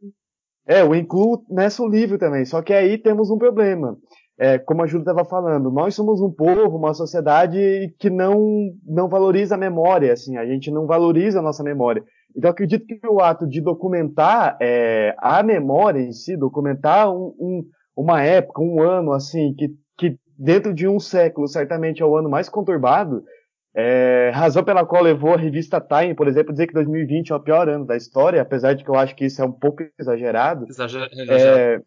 é, 0.66 0.82
eu 0.82 0.94
incluo 0.94 1.44
nessa 1.50 1.82
o 1.82 1.88
livro 1.88 2.18
também. 2.18 2.44
Só 2.44 2.62
que 2.62 2.72
aí 2.72 2.96
temos 2.98 3.30
um 3.30 3.38
problema. 3.38 3.96
É, 4.38 4.58
como 4.58 4.82
a 4.82 4.86
Júlia 4.86 5.02
estava 5.02 5.24
falando, 5.24 5.70
nós 5.70 5.94
somos 5.94 6.20
um 6.20 6.30
povo, 6.30 6.76
uma 6.76 6.94
sociedade 6.94 7.94
que 7.98 8.08
não, 8.08 8.70
não 8.84 9.08
valoriza 9.08 9.54
a 9.54 9.58
memória, 9.58 10.12
assim, 10.12 10.36
a 10.36 10.46
gente 10.46 10.70
não 10.70 10.86
valoriza 10.86 11.38
a 11.38 11.42
nossa 11.42 11.62
memória. 11.62 12.02
Então 12.36 12.50
acredito 12.50 12.86
que 12.86 13.00
o 13.06 13.20
ato 13.20 13.46
de 13.46 13.60
documentar 13.60 14.56
é, 14.60 15.14
a 15.18 15.42
memória 15.42 16.00
em 16.00 16.12
si, 16.12 16.36
documentar 16.36 17.10
um, 17.10 17.34
um, 17.38 17.64
uma 17.96 18.22
época, 18.22 18.62
um 18.62 18.80
ano 18.82 19.12
assim, 19.12 19.54
que, 19.54 19.68
que 19.98 20.16
dentro 20.38 20.72
de 20.74 20.88
um 20.88 20.98
século 20.98 21.46
certamente 21.46 22.02
é 22.02 22.06
o 22.06 22.16
ano 22.16 22.28
mais 22.28 22.48
conturbado, 22.48 23.22
é, 23.74 24.30
razão 24.34 24.62
pela 24.62 24.84
qual 24.84 25.02
levou 25.02 25.32
a 25.32 25.38
revista 25.38 25.80
Time, 25.80 26.14
por 26.14 26.28
exemplo, 26.28 26.52
dizer 26.52 26.66
que 26.66 26.74
2020 26.74 27.32
é 27.32 27.34
o 27.34 27.40
pior 27.40 27.68
ano 27.68 27.86
da 27.86 27.96
história, 27.96 28.42
apesar 28.42 28.74
de 28.74 28.84
que 28.84 28.90
eu 28.90 28.96
acho 28.96 29.16
que 29.16 29.24
isso 29.24 29.40
é 29.40 29.44
um 29.44 29.52
pouco 29.52 29.82
exagerado. 29.98 30.66
Exager 30.68 31.08
exagerado. 31.10 31.58
É, 31.58 31.82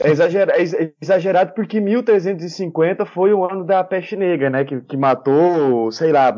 é, 0.00 0.10
exagerado, 0.10 0.60
é 0.60 0.92
exagerado 1.00 1.52
porque 1.54 1.80
1350 1.80 3.06
foi 3.06 3.32
o 3.32 3.44
ano 3.44 3.64
da 3.64 3.84
peste 3.84 4.16
negra, 4.16 4.50
né, 4.50 4.64
que, 4.64 4.80
que 4.80 4.96
matou, 4.96 5.92
sei 5.92 6.10
lá, 6.10 6.34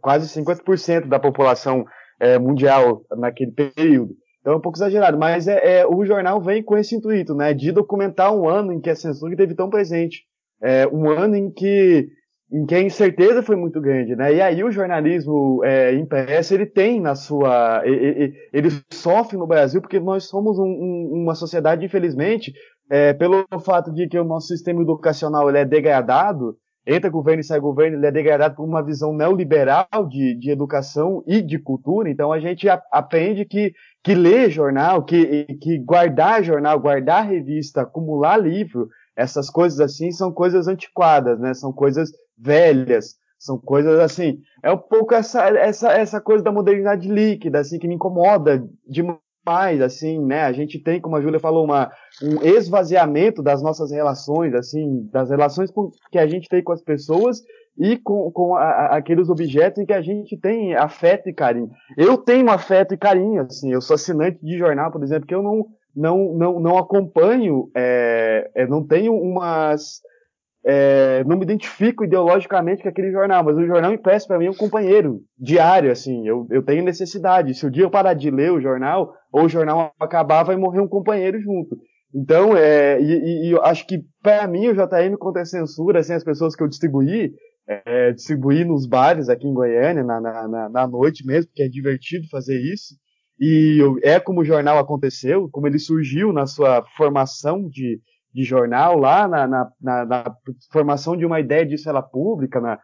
quase 0.00 0.40
50% 0.40 1.08
da 1.08 1.18
população 1.18 1.84
é, 2.20 2.38
mundial 2.38 3.02
naquele 3.16 3.52
período. 3.52 4.14
Então 4.40 4.52
é 4.52 4.56
um 4.56 4.60
pouco 4.60 4.78
exagerado, 4.78 5.18
mas 5.18 5.46
é, 5.46 5.80
é, 5.80 5.86
o 5.86 6.04
jornal 6.04 6.40
vem 6.40 6.62
com 6.62 6.76
esse 6.76 6.94
intuito, 6.94 7.34
né, 7.34 7.52
de 7.52 7.72
documentar 7.72 8.34
um 8.34 8.48
ano 8.48 8.72
em 8.72 8.80
que 8.80 8.90
a 8.90 8.96
censura 8.96 9.32
esteve 9.32 9.54
tão 9.54 9.68
presente, 9.68 10.22
é, 10.62 10.86
um 10.86 11.10
ano 11.10 11.36
em 11.36 11.50
que 11.50 12.08
em 12.50 12.64
que 12.64 12.74
a 12.74 12.80
incerteza 12.80 13.42
foi 13.42 13.56
muito 13.56 13.78
grande, 13.78 14.16
né? 14.16 14.32
E 14.32 14.40
aí 14.40 14.64
o 14.64 14.70
jornalismo 14.70 15.62
é, 15.62 15.92
impresso 15.92 16.54
ele 16.54 16.64
tem 16.64 16.98
na 16.98 17.14
sua, 17.14 17.82
ele, 17.84 18.32
ele, 18.50 18.70
sofre 18.90 19.36
no 19.36 19.46
Brasil 19.46 19.82
porque 19.82 20.00
nós 20.00 20.24
somos 20.24 20.58
um, 20.58 20.64
um, 20.64 21.22
uma 21.24 21.34
sociedade, 21.34 21.84
infelizmente, 21.84 22.54
é, 22.90 23.12
pelo 23.12 23.44
fato 23.60 23.92
de 23.92 24.08
que 24.08 24.18
o 24.18 24.24
nosso 24.24 24.46
sistema 24.46 24.80
educacional 24.80 25.48
ele 25.48 25.58
é 25.58 25.64
degradado, 25.66 26.56
entra 26.88 27.10
governo 27.10 27.42
e 27.42 27.44
sai 27.44 27.60
governo, 27.60 27.98
ele 27.98 28.06
é 28.06 28.10
degradado 28.10 28.56
por 28.56 28.64
uma 28.64 28.82
visão 28.82 29.12
neoliberal 29.12 29.86
de, 30.08 30.34
de 30.34 30.50
educação 30.50 31.22
e 31.26 31.42
de 31.42 31.58
cultura. 31.58 32.08
Então 32.08 32.32
a 32.32 32.40
gente 32.40 32.66
a, 32.66 32.82
aprende 32.90 33.44
que, 33.44 33.74
que 34.02 34.14
ler 34.14 34.50
jornal, 34.50 35.04
que, 35.04 35.44
que 35.60 35.78
guardar 35.78 36.42
jornal, 36.42 36.80
guardar 36.80 37.28
revista, 37.28 37.82
acumular 37.82 38.38
livro, 38.38 38.88
essas 39.14 39.50
coisas 39.50 39.78
assim 39.80 40.10
são 40.10 40.32
coisas 40.32 40.66
antiquadas, 40.66 41.38
né? 41.38 41.52
São 41.52 41.72
coisas 41.72 42.10
velhas, 42.38 43.16
são 43.38 43.58
coisas 43.58 43.98
assim. 44.00 44.38
É 44.62 44.72
um 44.72 44.78
pouco 44.78 45.14
essa, 45.14 45.46
essa, 45.48 45.92
essa 45.92 46.20
coisa 46.22 46.42
da 46.42 46.52
modernidade 46.52 47.06
líquida, 47.06 47.58
assim, 47.58 47.78
que 47.78 47.86
me 47.86 47.96
incomoda 47.96 48.66
demais, 49.44 49.80
assim, 49.80 50.24
né? 50.24 50.42
A 50.42 50.52
gente 50.52 50.78
tem, 50.78 51.00
como 51.00 51.16
a 51.16 51.20
Júlia 51.20 51.40
falou, 51.40 51.64
uma, 51.64 51.90
um 52.22 52.42
esvaziamento 52.42 53.42
das 53.42 53.62
nossas 53.62 53.90
relações, 53.90 54.54
assim, 54.54 55.08
das 55.12 55.30
relações 55.30 55.70
que 56.10 56.18
a 56.18 56.26
gente 56.26 56.48
tem 56.48 56.62
com 56.62 56.72
as 56.72 56.82
pessoas 56.82 57.42
e 57.78 57.96
com, 57.96 58.30
com 58.32 58.54
a, 58.56 58.96
aqueles 58.96 59.28
objetos 59.28 59.82
em 59.82 59.86
que 59.86 59.92
a 59.92 60.02
gente 60.02 60.36
tem 60.36 60.74
afeto 60.74 61.28
e 61.28 61.32
carinho. 61.32 61.70
Eu 61.96 62.18
tenho 62.18 62.50
afeto 62.50 62.94
e 62.94 62.98
carinho, 62.98 63.42
assim, 63.42 63.72
eu 63.72 63.80
sou 63.80 63.94
assinante 63.94 64.38
de 64.42 64.58
jornal, 64.58 64.90
por 64.90 65.02
exemplo, 65.02 65.26
que 65.26 65.34
eu 65.34 65.42
não, 65.42 65.66
não, 65.94 66.34
não, 66.34 66.60
não 66.60 66.78
acompanho, 66.78 67.70
é, 67.74 68.50
é, 68.54 68.66
não 68.66 68.84
tenho 68.84 69.14
umas. 69.14 70.00
É, 70.70 71.24
não 71.24 71.38
me 71.38 71.44
identifico 71.44 72.04
ideologicamente 72.04 72.82
com 72.82 72.90
aquele 72.90 73.10
jornal, 73.10 73.42
mas 73.42 73.56
o 73.56 73.66
jornal 73.66 73.90
impresso 73.90 74.26
para 74.26 74.38
mim 74.38 74.46
é 74.46 74.50
um 74.50 74.54
companheiro 74.54 75.22
diário, 75.38 75.90
assim, 75.90 76.28
eu, 76.28 76.46
eu 76.50 76.62
tenho 76.62 76.84
necessidade. 76.84 77.54
Se 77.54 77.66
o 77.66 77.70
dia 77.70 77.84
eu 77.84 77.90
parar 77.90 78.12
de 78.12 78.30
ler 78.30 78.52
o 78.52 78.60
jornal, 78.60 79.14
ou 79.32 79.46
o 79.46 79.48
jornal 79.48 79.92
acabar, 79.98 80.42
vai 80.42 80.56
morrer 80.56 80.80
um 80.80 80.88
companheiro 80.88 81.40
junto. 81.40 81.74
Então, 82.14 82.54
é, 82.54 83.00
e, 83.00 83.48
e 83.48 83.50
eu 83.50 83.62
acho 83.62 83.86
que 83.86 84.00
para 84.22 84.46
mim 84.46 84.68
o 84.68 84.74
JM 84.74 85.16
contra 85.18 85.40
a 85.40 85.46
censura, 85.46 86.00
assim, 86.00 86.12
as 86.12 86.24
pessoas 86.24 86.54
que 86.54 86.62
eu 86.62 86.68
distribuí, 86.68 87.32
é, 87.66 88.12
distribuir 88.12 88.66
nos 88.66 88.86
bares 88.86 89.30
aqui 89.30 89.46
em 89.46 89.54
Goiânia, 89.54 90.04
na, 90.04 90.20
na, 90.20 90.68
na 90.68 90.86
noite 90.86 91.24
mesmo, 91.26 91.48
porque 91.48 91.62
é 91.62 91.68
divertido 91.68 92.28
fazer 92.28 92.60
isso. 92.60 92.94
E 93.40 93.78
é 94.02 94.20
como 94.20 94.40
o 94.40 94.44
jornal 94.44 94.78
aconteceu, 94.78 95.48
como 95.50 95.66
ele 95.66 95.78
surgiu 95.78 96.30
na 96.30 96.46
sua 96.46 96.84
formação 96.96 97.68
de, 97.68 98.00
de 98.32 98.44
jornal 98.44 98.98
lá, 98.98 99.26
na, 99.26 99.46
na, 99.46 99.70
na, 99.80 100.04
na 100.04 100.36
formação 100.70 101.16
de 101.16 101.24
uma 101.24 101.40
ideia 101.40 101.66
de 101.66 101.74
esfera 101.74 102.02
pública, 102.02 102.60
na, 102.60 102.78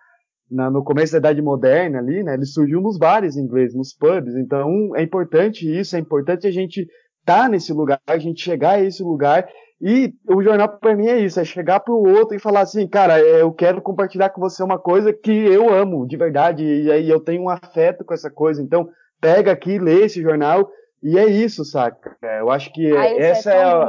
na, 0.50 0.70
no 0.70 0.82
começo 0.82 1.12
da 1.12 1.18
Idade 1.18 1.42
Moderna 1.42 1.98
ali, 1.98 2.22
né? 2.22 2.34
Ele 2.34 2.46
surgiu 2.46 2.80
nos 2.80 2.98
bares 2.98 3.36
ingleses, 3.36 3.76
nos 3.76 3.94
pubs. 3.94 4.34
Então 4.36 4.94
é 4.96 5.02
importante 5.02 5.68
isso, 5.68 5.96
é 5.96 5.98
importante 5.98 6.46
a 6.46 6.50
gente 6.50 6.86
estar 7.20 7.42
tá 7.42 7.48
nesse 7.48 7.72
lugar, 7.72 8.00
a 8.06 8.18
gente 8.18 8.42
chegar 8.42 8.72
a 8.72 8.82
esse 8.82 9.02
lugar 9.02 9.46
e 9.80 10.14
o 10.28 10.42
jornal 10.42 10.68
para 10.78 10.94
mim 10.94 11.08
é 11.08 11.18
isso, 11.18 11.40
é 11.40 11.44
chegar 11.44 11.80
pro 11.80 11.94
outro 11.94 12.34
e 12.34 12.40
falar 12.40 12.60
assim, 12.60 12.86
cara, 12.86 13.20
é, 13.20 13.42
eu 13.42 13.52
quero 13.52 13.82
compartilhar 13.82 14.30
com 14.30 14.40
você 14.40 14.62
uma 14.62 14.78
coisa 14.78 15.12
que 15.12 15.30
eu 15.30 15.72
amo 15.72 16.06
de 16.06 16.16
verdade 16.16 16.64
e 16.64 16.90
aí 16.90 17.08
eu 17.08 17.20
tenho 17.20 17.42
um 17.42 17.50
afeto 17.50 18.04
com 18.04 18.14
essa 18.14 18.30
coisa. 18.30 18.62
Então, 18.62 18.88
pega 19.20 19.52
aqui, 19.52 19.78
lê 19.78 20.04
esse 20.04 20.22
jornal 20.22 20.70
e 21.02 21.18
é 21.18 21.26
isso, 21.26 21.64
saca? 21.64 22.16
É, 22.22 22.40
eu 22.40 22.50
acho 22.50 22.72
que 22.72 22.96
ah, 22.96 23.06
essa 23.18 23.52
é, 23.52 23.56
é 23.56 23.62
a, 23.62 23.86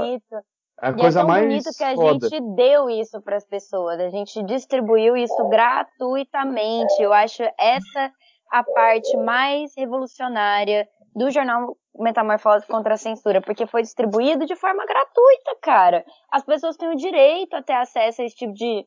a 0.78 0.94
coisa 0.94 1.20
é 1.20 1.22
tão 1.22 1.28
mais 1.28 1.46
bonito 1.46 1.70
que 1.78 1.84
a 1.84 1.96
foda. 1.96 2.30
gente 2.30 2.56
deu 2.56 2.90
isso 2.90 3.22
para 3.22 3.38
as 3.38 3.46
pessoas, 3.46 4.00
a 4.00 4.10
gente 4.10 4.44
distribuiu 4.44 5.16
isso 5.16 5.48
gratuitamente. 5.48 7.02
Eu 7.02 7.14
acho 7.14 7.44
essa 7.58 8.12
a 8.52 8.64
parte 8.64 9.18
mais 9.18 9.74
revolucionária 9.76 10.88
do 11.16 11.32
jornal 11.32 11.76
Metamorfose 11.98 12.68
contra 12.68 12.96
a 12.96 12.98
Censura, 12.98 13.42
porque 13.42 13.66
foi 13.66 13.82
distribuído 13.82 14.46
de 14.46 14.56
forma 14.56 14.86
gratuita, 14.86 15.58
cara. 15.62 16.06
As 16.30 16.44
pessoas 16.44 16.76
têm 16.76 16.90
o 16.90 16.96
direito 16.96 17.56
a 17.56 17.64
ter 17.64 17.74
acesso 17.74 18.22
a 18.22 18.26
esse 18.26 18.36
tipo 18.36 18.54
de, 18.54 18.86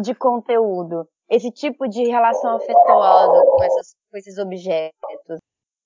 de 0.00 0.14
conteúdo, 0.14 1.08
esse 1.28 1.50
tipo 1.50 1.88
de 1.88 2.04
relação 2.04 2.56
afetuosa 2.56 3.42
com, 3.42 3.64
essas, 3.64 3.94
com 4.10 4.18
esses 4.18 4.38
objetos. 4.38 5.40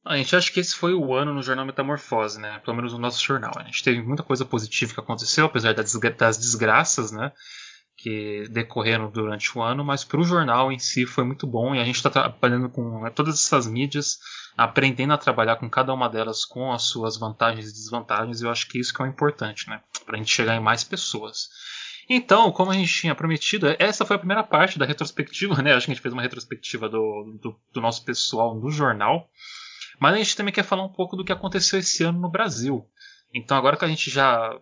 A 0.04 0.16
gente 0.16 0.34
acha 0.34 0.50
que 0.50 0.58
esse 0.58 0.74
foi 0.74 0.94
o 0.94 1.14
ano 1.14 1.32
no 1.32 1.42
jornal 1.42 1.64
Metamorfose, 1.64 2.40
né? 2.40 2.60
Pelo 2.64 2.76
menos 2.76 2.92
no 2.92 2.98
nosso 2.98 3.22
jornal. 3.24 3.52
A 3.56 3.62
gente 3.64 3.84
teve 3.84 4.02
muita 4.02 4.22
coisa 4.22 4.44
positiva 4.44 4.92
que 4.92 5.00
aconteceu, 5.00 5.46
apesar 5.46 5.74
das 5.74 6.38
desgraças, 6.38 7.12
né? 7.12 7.32
que 8.02 8.48
decorreram 8.50 9.08
durante 9.08 9.56
o 9.56 9.62
ano, 9.62 9.84
mas 9.84 10.02
para 10.02 10.20
o 10.20 10.24
jornal 10.24 10.72
em 10.72 10.78
si 10.78 11.06
foi 11.06 11.22
muito 11.22 11.46
bom 11.46 11.72
e 11.72 11.78
a 11.78 11.84
gente 11.84 11.96
está 11.96 12.10
trabalhando 12.10 12.68
com 12.68 13.00
né, 13.00 13.10
todas 13.10 13.36
essas 13.36 13.64
mídias, 13.64 14.18
aprendendo 14.56 15.12
a 15.12 15.18
trabalhar 15.18 15.54
com 15.54 15.70
cada 15.70 15.94
uma 15.94 16.08
delas 16.08 16.44
com 16.44 16.72
as 16.72 16.82
suas 16.82 17.16
vantagens 17.16 17.68
e 17.68 17.72
desvantagens. 17.72 18.40
E 18.40 18.44
eu 18.44 18.50
acho 18.50 18.66
que 18.68 18.78
isso 18.78 18.92
que 18.92 19.00
é 19.00 19.04
o 19.04 19.08
importante, 19.08 19.68
né? 19.68 19.80
Para 20.04 20.16
a 20.16 20.18
gente 20.18 20.34
chegar 20.34 20.56
em 20.56 20.60
mais 20.60 20.82
pessoas. 20.82 21.48
Então, 22.08 22.50
como 22.50 22.72
a 22.72 22.74
gente 22.74 22.92
tinha 22.92 23.14
prometido, 23.14 23.68
essa 23.78 24.04
foi 24.04 24.16
a 24.16 24.18
primeira 24.18 24.42
parte 24.42 24.80
da 24.80 24.84
retrospectiva, 24.84 25.62
né? 25.62 25.72
Acho 25.72 25.86
que 25.86 25.92
a 25.92 25.94
gente 25.94 26.02
fez 26.02 26.12
uma 26.12 26.22
retrospectiva 26.22 26.88
do, 26.88 27.38
do, 27.40 27.56
do 27.72 27.80
nosso 27.80 28.04
pessoal 28.04 28.58
no 28.58 28.68
jornal. 28.68 29.28
Mas 29.98 30.14
a 30.14 30.18
gente 30.18 30.37
também 30.37 30.52
quer 30.52 30.64
falar 30.64 30.85
um 30.85 30.92
pouco 30.92 31.16
do 31.16 31.24
que 31.24 31.33
aconteceu 31.33 31.78
esse 31.78 32.02
ano 32.05 32.20
no 32.20 32.31
Brasil. 32.31 32.88
Então, 33.35 33.57
agora 33.57 33.76
que 33.76 33.85
a 33.85 33.88
gente 33.88 34.11
já 34.11 34.59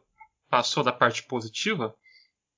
passou 0.48 0.82
da 0.82 0.92
parte 0.92 1.22
positiva, 1.24 1.94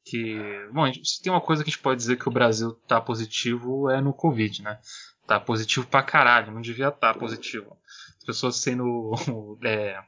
que. 0.05 0.37
Bom, 0.73 0.93
se 0.93 1.23
tem 1.23 1.33
uma 1.33 1.41
coisa 1.41 1.63
que 1.63 1.71
a 1.71 1.73
gente 1.73 1.83
pode 1.83 1.99
dizer 1.99 2.19
que 2.19 2.29
o 2.29 2.33
Brasil 2.33 2.73
tá 2.87 3.01
positivo 3.01 3.89
é 3.91 4.01
no 4.01 4.13
Covid, 4.13 4.63
né? 4.63 4.79
Tá 5.27 5.39
positivo 5.39 5.87
pra 5.87 6.03
caralho, 6.03 6.53
não 6.53 6.61
devia 6.61 6.89
estar 6.89 7.13
tá 7.13 7.19
positivo. 7.19 7.77
As 8.19 8.25
pessoas 8.25 8.57
sendo 8.57 9.13
é, 9.65 9.99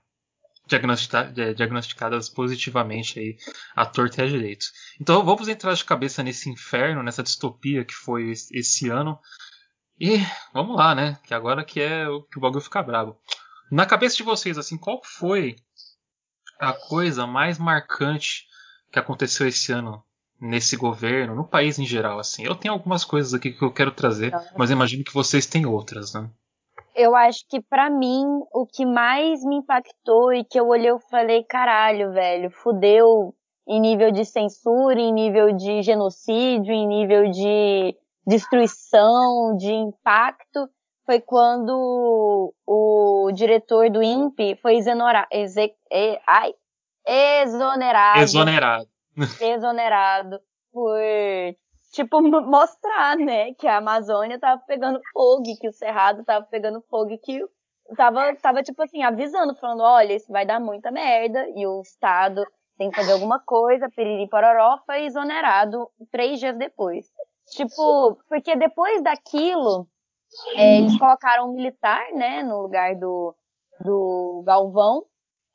é, 0.70 1.54
diagnosticadas 1.54 2.28
positivamente 2.28 3.18
aí 3.18 3.36
a 3.76 3.86
torta 3.86 4.22
e 4.22 4.24
a 4.24 4.28
direito. 4.28 4.66
Então 5.00 5.24
vamos 5.24 5.46
entrar 5.46 5.74
de 5.74 5.84
cabeça 5.84 6.22
nesse 6.22 6.48
inferno, 6.50 7.02
nessa 7.02 7.22
distopia 7.22 7.84
que 7.84 7.94
foi 7.94 8.32
esse 8.32 8.88
ano. 8.88 9.18
E 10.00 10.18
vamos 10.52 10.76
lá, 10.76 10.94
né? 10.94 11.18
Que 11.24 11.34
agora 11.34 11.64
que 11.64 11.80
é 11.80 12.04
que 12.30 12.38
o 12.38 12.40
bagulho 12.40 12.60
fica 12.60 12.82
bravo. 12.82 13.16
Na 13.70 13.86
cabeça 13.86 14.16
de 14.16 14.22
vocês, 14.22 14.58
assim, 14.58 14.76
qual 14.76 15.00
foi 15.02 15.56
a 16.60 16.72
coisa 16.72 17.26
mais 17.26 17.58
marcante 17.58 18.46
que 18.92 18.98
aconteceu 18.98 19.46
esse 19.46 19.72
ano 19.72 20.02
nesse 20.40 20.76
governo, 20.76 21.34
no 21.34 21.46
país 21.46 21.78
em 21.78 21.86
geral, 21.86 22.18
assim. 22.18 22.44
Eu 22.44 22.54
tenho 22.54 22.74
algumas 22.74 23.04
coisas 23.04 23.32
aqui 23.32 23.52
que 23.52 23.64
eu 23.64 23.72
quero 23.72 23.90
trazer, 23.90 24.32
mas 24.56 24.70
imagino 24.70 25.04
que 25.04 25.14
vocês 25.14 25.46
têm 25.46 25.64
outras, 25.64 26.12
né? 26.12 26.28
Eu 26.94 27.16
acho 27.16 27.44
que 27.48 27.60
para 27.60 27.90
mim 27.90 28.24
o 28.52 28.66
que 28.66 28.86
mais 28.86 29.42
me 29.44 29.56
impactou 29.56 30.32
e 30.32 30.44
que 30.44 30.58
eu 30.58 30.68
olhei 30.68 30.92
e 30.92 31.10
falei, 31.10 31.42
caralho, 31.42 32.12
velho, 32.12 32.50
fudeu 32.50 33.34
em 33.66 33.80
nível 33.80 34.12
de 34.12 34.24
censura, 34.24 35.00
em 35.00 35.12
nível 35.12 35.50
de 35.56 35.82
genocídio, 35.82 36.72
em 36.72 36.86
nível 36.86 37.30
de 37.30 37.96
destruição, 38.26 39.56
de 39.56 39.72
impacto, 39.72 40.68
foi 41.04 41.20
quando 41.20 42.54
o 42.66 43.30
diretor 43.32 43.90
do 43.90 44.02
INPE 44.02 44.56
foi 44.62 44.76
exonerado, 44.76 45.28
ai, 46.26 46.54
exonerado. 47.06 48.20
Exonerado. 48.20 48.88
exonerado 49.40 50.40
por, 50.72 50.98
tipo, 51.92 52.20
mostrar, 52.22 53.16
né, 53.16 53.54
que 53.54 53.66
a 53.66 53.76
Amazônia 53.76 54.38
tava 54.38 54.60
pegando 54.66 55.00
fogo, 55.12 55.44
que 55.60 55.68
o 55.68 55.72
Cerrado 55.72 56.24
tava 56.24 56.44
pegando 56.46 56.82
fogo, 56.88 57.16
que 57.22 57.40
tava, 57.96 58.34
tava, 58.36 58.62
tipo 58.62 58.82
assim, 58.82 59.02
avisando, 59.02 59.54
falando, 59.54 59.82
olha, 59.82 60.14
isso 60.14 60.32
vai 60.32 60.46
dar 60.46 60.58
muita 60.58 60.90
merda, 60.90 61.46
e 61.54 61.66
o 61.66 61.82
Estado 61.82 62.44
tem 62.76 62.90
que 62.90 62.96
fazer 62.96 63.12
alguma 63.12 63.38
coisa, 63.38 63.88
Piriri 63.94 64.28
Pororó 64.28 64.78
foi 64.84 65.04
exonerado 65.04 65.88
três 66.10 66.40
dias 66.40 66.56
depois. 66.56 67.06
Tipo, 67.50 68.18
porque 68.28 68.56
depois 68.56 69.02
daquilo, 69.02 69.86
é, 70.56 70.78
eles 70.78 70.98
colocaram 70.98 71.48
um 71.48 71.52
militar, 71.52 72.12
né, 72.12 72.42
no 72.42 72.62
lugar 72.62 72.96
do, 72.96 73.34
do 73.80 74.42
Galvão, 74.46 75.04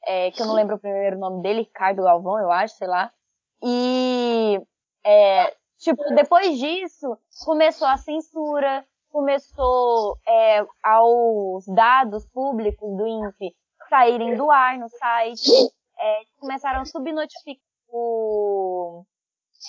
é, 0.06 0.32
que 0.32 0.42
eu 0.42 0.46
não 0.46 0.54
lembro 0.54 0.76
o 0.76 0.80
primeiro 0.80 1.18
nome 1.18 1.42
dele, 1.42 1.62
Ricardo 1.62 2.04
Galvão, 2.04 2.40
eu 2.40 2.52
acho, 2.52 2.76
sei 2.76 2.88
lá. 2.88 3.12
E, 3.62 4.62
é, 5.04 5.54
tipo, 5.78 6.04
depois 6.16 6.58
disso, 6.58 7.18
começou 7.44 7.88
a 7.88 7.98
censura, 7.98 8.86
começou 9.12 10.18
é, 10.26 10.66
aos 10.84 11.66
dados 11.68 12.26
públicos 12.28 12.96
do 12.96 13.08
INPE 13.08 13.56
saírem 13.90 14.36
do 14.36 14.50
ar 14.50 14.78
no 14.78 14.88
site, 14.88 15.52
é, 16.00 16.22
começaram 16.40 16.82
a 16.82 16.86
subnotificar 16.86 17.64
o, 17.90 19.04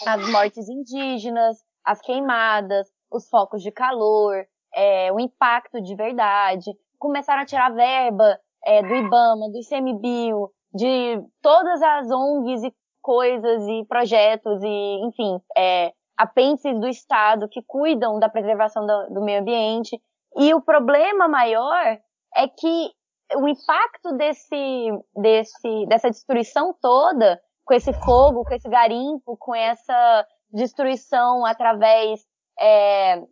as 0.07 0.31
mortes 0.31 0.69
indígenas, 0.69 1.59
as 1.91 2.01
queimadas, 2.01 2.89
os 3.11 3.29
focos 3.29 3.63
de 3.63 3.73
calor, 3.73 4.47
é, 4.73 5.13
o 5.13 5.19
impacto 5.19 5.81
de 5.83 5.97
verdade, 5.97 6.71
começaram 6.99 7.43
a 7.43 7.47
tirar 7.47 7.75
verba 7.75 8.39
é, 8.65 8.81
do 8.83 8.95
IBAMA, 8.95 9.51
do 9.51 9.59
ICMBio, 9.59 10.51
de 10.73 11.21
todas 11.43 11.83
as 11.83 12.09
ONGs 12.11 12.63
e 12.63 12.73
coisas 13.03 13.67
e 13.67 13.85
projetos 13.89 14.63
e, 14.63 15.07
enfim, 15.07 15.41
é, 15.57 15.93
apêndices 16.17 16.79
do 16.79 16.87
Estado 16.87 17.49
que 17.49 17.63
cuidam 17.67 18.21
da 18.21 18.29
preservação 18.29 18.87
do, 18.87 19.15
do 19.15 19.23
meio 19.23 19.41
ambiente. 19.41 20.01
E 20.37 20.55
o 20.55 20.61
problema 20.61 21.27
maior 21.27 21.99
é 22.37 22.47
que 22.47 22.91
o 23.35 23.49
impacto 23.49 24.13
desse, 24.17 24.93
desse, 25.17 25.87
dessa 25.89 26.09
destruição 26.09 26.73
toda, 26.81 27.41
com 27.65 27.75
esse 27.75 27.93
fogo, 27.93 28.45
com 28.45 28.55
esse 28.55 28.69
garimpo, 28.69 29.37
com 29.39 29.55
essa 29.55 30.27
destruição 30.53 31.45
através 31.45 32.21
é, 32.59 33.23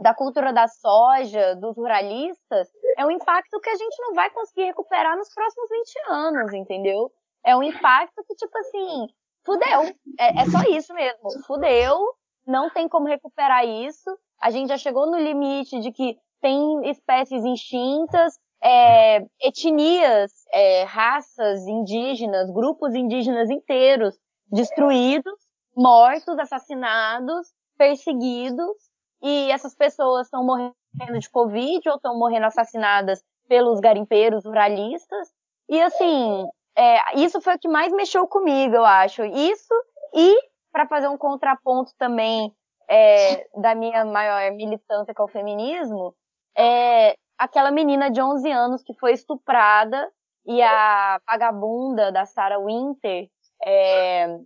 da 0.00 0.14
cultura 0.14 0.52
da 0.52 0.68
soja, 0.68 1.56
dos 1.56 1.76
ruralistas, 1.76 2.68
é 2.96 3.04
um 3.04 3.10
impacto 3.10 3.60
que 3.60 3.70
a 3.70 3.76
gente 3.76 3.96
não 4.00 4.14
vai 4.14 4.30
conseguir 4.30 4.66
recuperar 4.66 5.16
nos 5.16 5.32
próximos 5.32 5.68
20 5.68 6.12
anos, 6.12 6.52
entendeu? 6.52 7.10
É 7.44 7.56
um 7.56 7.62
impacto 7.62 8.22
que, 8.26 8.34
tipo 8.34 8.56
assim, 8.58 9.06
fudeu. 9.44 9.82
É, 10.18 10.42
é 10.42 10.44
só 10.50 10.60
isso 10.70 10.92
mesmo. 10.94 11.30
Fudeu, 11.46 11.98
não 12.46 12.70
tem 12.70 12.88
como 12.88 13.06
recuperar 13.06 13.66
isso. 13.66 14.10
A 14.40 14.50
gente 14.50 14.68
já 14.68 14.76
chegou 14.76 15.10
no 15.10 15.18
limite 15.18 15.80
de 15.80 15.90
que 15.90 16.16
tem 16.40 16.90
espécies 16.90 17.44
extintas, 17.44 18.38
é, 18.62 19.24
etnias, 19.40 20.30
é, 20.52 20.84
raças 20.84 21.66
indígenas, 21.66 22.50
grupos 22.50 22.94
indígenas 22.94 23.50
inteiros 23.50 24.18
destruídos, 24.50 25.34
mortos, 25.76 26.38
assassinados, 26.38 27.48
perseguidos 27.76 28.76
e 29.22 29.50
essas 29.50 29.74
pessoas 29.74 30.26
estão 30.26 30.44
morrendo 30.44 31.18
de 31.18 31.30
Covid 31.30 31.88
ou 31.88 31.96
estão 31.96 32.18
morrendo 32.18 32.46
assassinadas 32.46 33.22
pelos 33.48 33.80
garimpeiros 33.80 34.44
ruralistas. 34.44 35.28
E 35.68 35.80
assim, 35.80 36.46
é, 36.76 37.20
isso 37.20 37.40
foi 37.40 37.56
o 37.56 37.58
que 37.58 37.68
mais 37.68 37.92
mexeu 37.92 38.26
comigo, 38.26 38.74
eu 38.74 38.84
acho. 38.84 39.24
Isso 39.24 39.74
e 40.14 40.36
para 40.72 40.86
fazer 40.86 41.08
um 41.08 41.18
contraponto 41.18 41.92
também 41.98 42.54
é, 42.88 43.46
da 43.60 43.74
minha 43.74 44.04
maior 44.04 44.50
militância 44.52 45.14
com 45.14 45.24
o 45.24 45.28
feminismo, 45.28 46.14
é 46.56 47.14
aquela 47.38 47.70
menina 47.70 48.10
de 48.10 48.20
11 48.20 48.50
anos 48.50 48.82
que 48.82 48.94
foi 48.94 49.12
estuprada 49.12 50.10
e 50.46 50.60
a 50.62 51.20
vagabunda 51.26 52.10
da 52.10 52.26
Sarah 52.26 52.58
Winter, 52.58 53.28
é, 53.64 54.38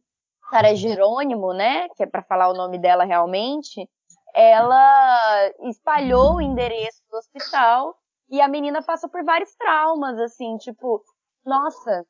Sarah 0.55 0.77
Jerônimo, 0.77 1.53
né, 1.53 1.89
que 1.97 2.05
é 2.05 2.07
para 2.07 2.23
falar 2.23 2.49
o 2.49 2.55
nome 2.55 2.79
dela 2.79 3.03
realmente, 3.03 3.91
ela 4.33 5.53
espalhou 5.65 6.37
o 6.37 6.41
endereço 6.41 7.03
do 7.11 7.17
hospital 7.17 7.97
e 8.31 8.41
a 8.41 8.47
menina 8.47 8.81
passou 8.81 9.11
por 9.11 9.25
vários 9.25 9.53
traumas, 9.57 10.17
assim, 10.21 10.57
tipo, 10.59 11.03
nossa, 11.45 12.07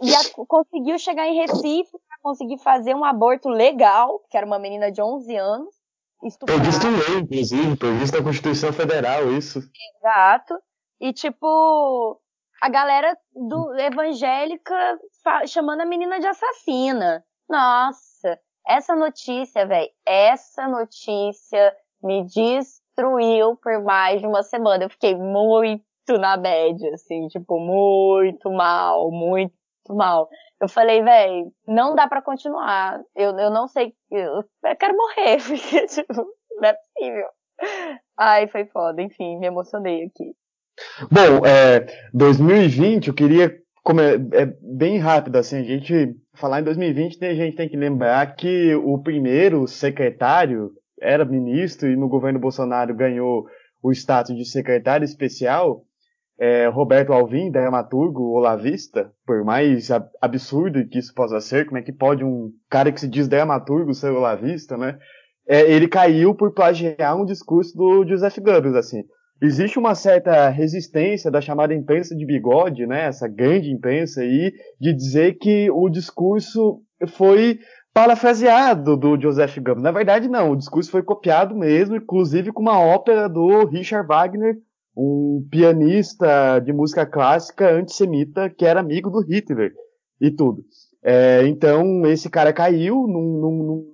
e 0.00 0.14
a, 0.14 0.46
conseguiu 0.46 0.96
chegar 0.96 1.26
em 1.26 1.40
Recife 1.40 1.90
para 1.90 2.18
conseguir 2.22 2.58
fazer 2.58 2.94
um 2.94 3.04
aborto 3.04 3.48
legal, 3.48 4.20
que 4.30 4.36
era 4.36 4.46
uma 4.46 4.60
menina 4.60 4.92
de 4.92 5.02
11 5.02 5.36
anos, 5.36 5.74
estuprada. 6.22 6.60
Previsto 6.60 6.86
em 6.86 6.96
lei, 6.96 7.22
inclusive, 7.22 7.76
previsto 7.76 8.16
na 8.16 8.22
Constituição 8.22 8.72
Federal, 8.72 9.32
isso. 9.32 9.58
Exato. 9.98 10.56
E, 11.00 11.12
tipo, 11.12 12.20
a 12.60 12.68
galera 12.68 13.18
do 13.34 13.76
evangélica 13.76 15.00
chamando 15.48 15.80
a 15.80 15.86
menina 15.86 16.20
de 16.20 16.28
assassina. 16.28 17.24
Nossa, 17.52 18.40
essa 18.66 18.96
notícia, 18.96 19.66
velho, 19.66 19.90
essa 20.06 20.66
notícia 20.66 21.76
me 22.02 22.24
destruiu 22.24 23.56
por 23.56 23.82
mais 23.82 24.22
de 24.22 24.26
uma 24.26 24.42
semana. 24.42 24.84
Eu 24.84 24.88
fiquei 24.88 25.14
muito 25.14 25.84
na 26.18 26.38
bad, 26.38 26.82
assim, 26.94 27.28
tipo, 27.28 27.60
muito 27.60 28.50
mal, 28.50 29.10
muito 29.10 29.52
mal. 29.90 30.30
Eu 30.58 30.66
falei, 30.66 31.02
velho, 31.02 31.52
não 31.68 31.94
dá 31.94 32.08
para 32.08 32.22
continuar. 32.22 33.02
Eu, 33.14 33.38
eu 33.38 33.50
não 33.50 33.68
sei, 33.68 33.92
eu, 34.10 34.42
eu 34.64 34.76
quero 34.80 34.96
morrer, 34.96 35.36
porque, 35.46 35.86
tipo, 35.88 36.26
não 36.56 36.68
é 36.70 36.72
possível. 36.72 37.28
Ai, 38.18 38.48
foi 38.48 38.64
foda, 38.64 39.02
enfim, 39.02 39.36
me 39.38 39.46
emocionei 39.46 40.04
aqui. 40.06 40.34
Bom, 41.10 41.44
é, 41.46 41.84
2020, 42.14 43.08
eu 43.08 43.14
queria 43.14 43.60
é, 44.32 44.46
bem 44.62 44.96
rápido, 44.96 45.36
assim, 45.36 45.58
a 45.58 45.62
gente 45.62 46.16
falar 46.34 46.60
em 46.60 46.64
2020, 46.64 47.24
a 47.24 47.34
gente 47.34 47.56
tem 47.56 47.68
que 47.68 47.76
lembrar 47.76 48.34
que 48.34 48.74
o 48.74 48.98
primeiro 48.98 49.66
secretário 49.66 50.70
era 51.00 51.24
ministro 51.24 51.88
e 51.88 51.96
no 51.96 52.08
governo 52.08 52.38
Bolsonaro 52.38 52.94
ganhou 52.94 53.46
o 53.82 53.92
status 53.92 54.36
de 54.36 54.44
secretário 54.44 55.04
especial, 55.04 55.82
é, 56.38 56.66
Roberto 56.68 57.12
Alvim, 57.12 57.50
dramaturgo 57.50 58.36
olavista, 58.36 59.12
por 59.26 59.44
mais 59.44 59.88
absurdo 60.20 60.86
que 60.88 60.98
isso 60.98 61.12
possa 61.14 61.40
ser, 61.40 61.66
como 61.66 61.78
é 61.78 61.82
que 61.82 61.92
pode 61.92 62.24
um 62.24 62.50
cara 62.70 62.90
que 62.90 63.00
se 63.00 63.08
diz 63.08 63.28
dramaturgo 63.28 63.92
ser 63.92 64.10
olavista, 64.10 64.76
né? 64.76 64.98
É, 65.46 65.70
ele 65.70 65.88
caiu 65.88 66.34
por 66.34 66.52
plagiar 66.52 67.16
um 67.16 67.24
discurso 67.24 67.76
do 67.76 68.06
Joseph 68.06 68.38
Goebbels, 68.38 68.76
assim 68.76 69.02
existe 69.42 69.78
uma 69.78 69.94
certa 69.96 70.48
resistência 70.48 71.30
da 71.30 71.40
chamada 71.40 71.74
imprensa 71.74 72.14
de 72.14 72.24
bigode, 72.24 72.86
né, 72.86 73.06
essa 73.06 73.26
grande 73.26 73.72
imprensa 73.72 74.20
aí, 74.20 74.52
de 74.80 74.94
dizer 74.94 75.36
que 75.38 75.68
o 75.70 75.88
discurso 75.88 76.80
foi 77.08 77.58
parafraseado 77.92 78.96
do 78.96 79.20
Joseph 79.20 79.56
Goebbels. 79.56 79.82
Na 79.82 79.90
verdade, 79.90 80.28
não, 80.28 80.52
o 80.52 80.56
discurso 80.56 80.90
foi 80.90 81.02
copiado 81.02 81.56
mesmo, 81.56 81.96
inclusive 81.96 82.52
com 82.52 82.62
uma 82.62 82.78
ópera 82.78 83.28
do 83.28 83.66
Richard 83.66 84.06
Wagner, 84.06 84.54
um 84.96 85.46
pianista 85.50 86.60
de 86.60 86.72
música 86.72 87.04
clássica 87.04 87.70
antissemita 87.70 88.48
que 88.48 88.64
era 88.64 88.80
amigo 88.80 89.10
do 89.10 89.20
Hitler 89.20 89.72
e 90.20 90.30
tudo. 90.30 90.62
É, 91.02 91.46
então, 91.46 92.06
esse 92.06 92.30
cara 92.30 92.52
caiu 92.52 92.94
num, 93.08 93.40
num, 93.40 93.64
num, 93.64 93.92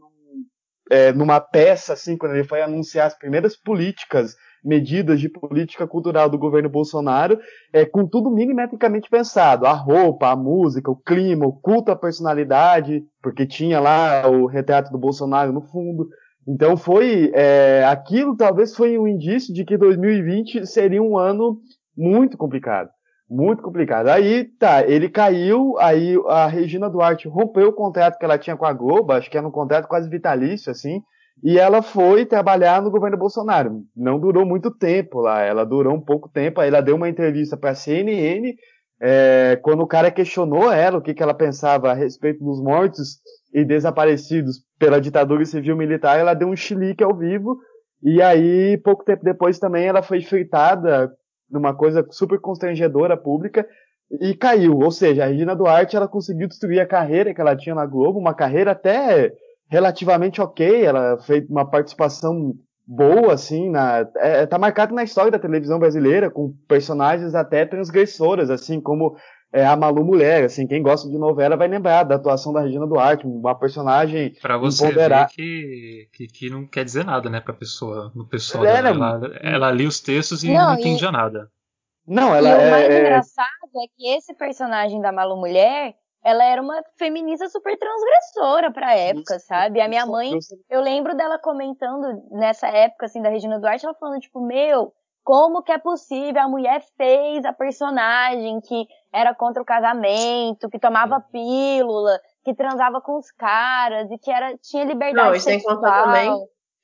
é, 0.90 1.12
numa 1.12 1.40
peça, 1.40 1.94
assim, 1.94 2.18
quando 2.18 2.34
ele 2.34 2.44
foi 2.44 2.60
anunciar 2.60 3.06
as 3.06 3.18
primeiras 3.18 3.56
políticas 3.56 4.34
medidas 4.64 5.20
de 5.20 5.28
política 5.28 5.86
cultural 5.86 6.28
do 6.28 6.38
governo 6.38 6.68
Bolsonaro, 6.68 7.38
é, 7.72 7.84
com 7.84 8.06
tudo 8.06 8.30
milimetricamente 8.30 9.08
pensado. 9.08 9.66
A 9.66 9.72
roupa, 9.72 10.30
a 10.30 10.36
música, 10.36 10.90
o 10.90 10.96
clima, 10.96 11.46
o 11.46 11.52
culto 11.52 11.90
à 11.90 11.96
personalidade, 11.96 13.02
porque 13.22 13.46
tinha 13.46 13.80
lá 13.80 14.28
o 14.28 14.46
retrato 14.46 14.90
do 14.90 14.98
Bolsonaro 14.98 15.52
no 15.52 15.62
fundo. 15.62 16.08
Então 16.46 16.76
foi 16.76 17.30
é, 17.34 17.84
aquilo 17.84 18.36
talvez 18.36 18.74
foi 18.74 18.98
um 18.98 19.06
indício 19.06 19.52
de 19.52 19.64
que 19.64 19.76
2020 19.76 20.66
seria 20.66 21.02
um 21.02 21.18
ano 21.18 21.58
muito 21.96 22.36
complicado. 22.36 22.90
Muito 23.30 23.62
complicado. 23.62 24.08
Aí, 24.08 24.44
tá, 24.44 24.82
ele 24.88 25.10
caiu, 25.10 25.76
aí 25.78 26.16
a 26.28 26.46
Regina 26.46 26.88
Duarte 26.88 27.28
rompeu 27.28 27.68
o 27.68 27.72
contrato 27.74 28.18
que 28.18 28.24
ela 28.24 28.38
tinha 28.38 28.56
com 28.56 28.64
a 28.64 28.72
Globo, 28.72 29.12
acho 29.12 29.30
que 29.30 29.36
era 29.36 29.46
um 29.46 29.50
contrato 29.50 29.86
quase 29.86 30.08
vitalício, 30.08 30.72
assim, 30.72 31.02
e 31.42 31.58
ela 31.58 31.82
foi 31.82 32.26
trabalhar 32.26 32.82
no 32.82 32.90
governo 32.90 33.16
Bolsonaro. 33.16 33.82
Não 33.96 34.18
durou 34.18 34.44
muito 34.44 34.70
tempo 34.70 35.20
lá, 35.20 35.42
ela 35.42 35.64
durou 35.64 35.94
um 35.94 36.00
pouco 36.00 36.28
tempo. 36.28 36.60
Aí 36.60 36.68
ela 36.68 36.80
deu 36.80 36.96
uma 36.96 37.08
entrevista 37.08 37.56
para 37.56 37.70
a 37.70 37.74
CNN, 37.74 38.54
é, 39.00 39.58
quando 39.62 39.80
o 39.82 39.86
cara 39.86 40.10
questionou 40.10 40.72
ela 40.72 40.98
o 40.98 41.02
que, 41.02 41.14
que 41.14 41.22
ela 41.22 41.34
pensava 41.34 41.90
a 41.90 41.94
respeito 41.94 42.42
dos 42.42 42.60
mortos 42.60 43.18
e 43.54 43.64
desaparecidos 43.64 44.64
pela 44.78 45.00
ditadura 45.00 45.44
civil-militar, 45.44 46.18
ela 46.18 46.34
deu 46.34 46.48
um 46.48 46.56
chilique 46.56 47.04
ao 47.04 47.16
vivo. 47.16 47.56
E 48.02 48.20
aí, 48.20 48.76
pouco 48.78 49.04
tempo 49.04 49.24
depois 49.24 49.58
também, 49.58 49.86
ela 49.86 50.02
foi 50.02 50.20
fritada 50.20 51.10
numa 51.50 51.74
coisa 51.74 52.06
super 52.10 52.40
constrangedora 52.40 53.16
pública 53.16 53.66
e 54.20 54.34
caiu. 54.34 54.78
Ou 54.78 54.90
seja, 54.90 55.24
a 55.24 55.26
Regina 55.26 55.54
Duarte 55.54 55.96
ela 55.96 56.08
conseguiu 56.08 56.48
destruir 56.48 56.80
a 56.80 56.86
carreira 56.86 57.32
que 57.32 57.40
ela 57.40 57.56
tinha 57.56 57.74
na 57.74 57.86
Globo, 57.86 58.18
uma 58.18 58.34
carreira 58.34 58.72
até 58.72 59.32
relativamente 59.68 60.40
ok, 60.40 60.84
ela 60.84 61.18
fez 61.18 61.48
uma 61.48 61.68
participação 61.68 62.54
boa, 62.86 63.34
assim, 63.34 63.68
na, 63.68 64.08
é, 64.16 64.46
tá 64.46 64.58
marcado 64.58 64.94
na 64.94 65.04
história 65.04 65.30
da 65.30 65.38
televisão 65.38 65.78
brasileira, 65.78 66.30
com 66.30 66.54
personagens 66.66 67.34
até 67.34 67.66
transgressoras, 67.66 68.48
assim, 68.48 68.80
como 68.80 69.14
é, 69.52 69.66
a 69.66 69.76
Malu 69.76 70.04
Mulher, 70.04 70.44
assim, 70.44 70.66
quem 70.66 70.82
gosta 70.82 71.08
de 71.08 71.18
novela 71.18 71.56
vai 71.56 71.68
lembrar 71.68 72.04
da 72.04 72.14
atuação 72.14 72.52
da 72.52 72.62
Regina 72.62 72.86
Duarte, 72.86 73.26
uma 73.26 73.54
personagem 73.54 74.34
Pra 74.40 74.56
você 74.56 74.86
empoderada. 74.86 75.26
ver 75.26 75.34
que, 75.34 76.08
que, 76.14 76.26
que, 76.26 76.50
não 76.50 76.66
quer 76.66 76.84
dizer 76.84 77.04
nada, 77.04 77.28
né, 77.28 77.40
pra 77.40 77.52
pessoa, 77.52 78.10
no 78.14 78.26
pessoal 78.26 78.64
ela, 78.64 78.88
ela, 78.88 79.38
ela 79.42 79.70
lia 79.70 79.88
os 79.88 80.00
textos 80.00 80.42
e 80.42 80.48
não, 80.52 80.72
não 80.72 80.78
entendia 80.78 81.08
e... 81.08 81.12
nada. 81.12 81.50
Não, 82.06 82.34
ela 82.34 82.48
e 82.48 82.52
é, 82.52 82.56
o 82.56 82.70
mais 82.70 82.90
é... 82.90 83.00
engraçado 83.00 83.48
é 83.76 83.86
que 83.94 84.08
esse 84.16 84.34
personagem 84.34 84.98
da 85.02 85.12
Malu 85.12 85.36
Mulher, 85.36 85.94
ela 86.24 86.44
era 86.44 86.60
uma 86.60 86.82
feminista 86.96 87.48
super 87.48 87.76
transgressora 87.78 88.72
pra 88.72 88.94
época, 88.94 89.38
sabe? 89.38 89.80
A 89.80 89.88
minha 89.88 90.04
mãe, 90.06 90.32
eu 90.68 90.80
lembro 90.80 91.16
dela 91.16 91.38
comentando 91.38 92.22
nessa 92.30 92.68
época, 92.68 93.06
assim, 93.06 93.22
da 93.22 93.28
Regina 93.28 93.58
Duarte, 93.58 93.84
ela 93.84 93.94
falando, 93.94 94.20
tipo, 94.20 94.40
meu, 94.40 94.92
como 95.22 95.62
que 95.62 95.72
é 95.72 95.78
possível? 95.78 96.42
A 96.42 96.48
mulher 96.48 96.82
fez 96.96 97.44
a 97.44 97.52
personagem 97.52 98.60
que 98.60 98.86
era 99.12 99.34
contra 99.34 99.62
o 99.62 99.66
casamento, 99.66 100.68
que 100.70 100.78
tomava 100.78 101.20
pílula, 101.20 102.18
que 102.44 102.54
transava 102.54 103.00
com 103.00 103.18
os 103.18 103.30
caras 103.32 104.10
e 104.10 104.18
que 104.18 104.30
era, 104.30 104.56
tinha 104.58 104.84
liberdade 104.84 105.28
Não, 105.28 105.34
e 105.34 105.40
sem 105.40 105.62
contar 105.62 106.04
também, 106.04 106.30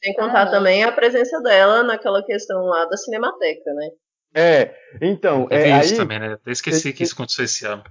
sem 0.02 0.14
contar 0.14 0.42
ah, 0.42 0.50
também 0.50 0.84
a 0.84 0.92
presença 0.92 1.40
dela 1.40 1.82
naquela 1.82 2.22
questão 2.22 2.64
lá 2.66 2.84
da 2.84 2.96
Cinemateca, 2.96 3.72
né? 3.72 3.88
É, 4.34 4.74
então. 5.00 5.46
É, 5.50 5.70
é 5.70 5.80
isso 5.80 5.94
aí, 5.94 5.96
também, 5.96 6.18
né? 6.18 6.36
Eu 6.44 6.52
esqueci 6.52 6.92
que 6.92 7.02
isso 7.02 7.14
aconteceu 7.14 7.44
esse 7.44 7.64
ano. 7.64 7.82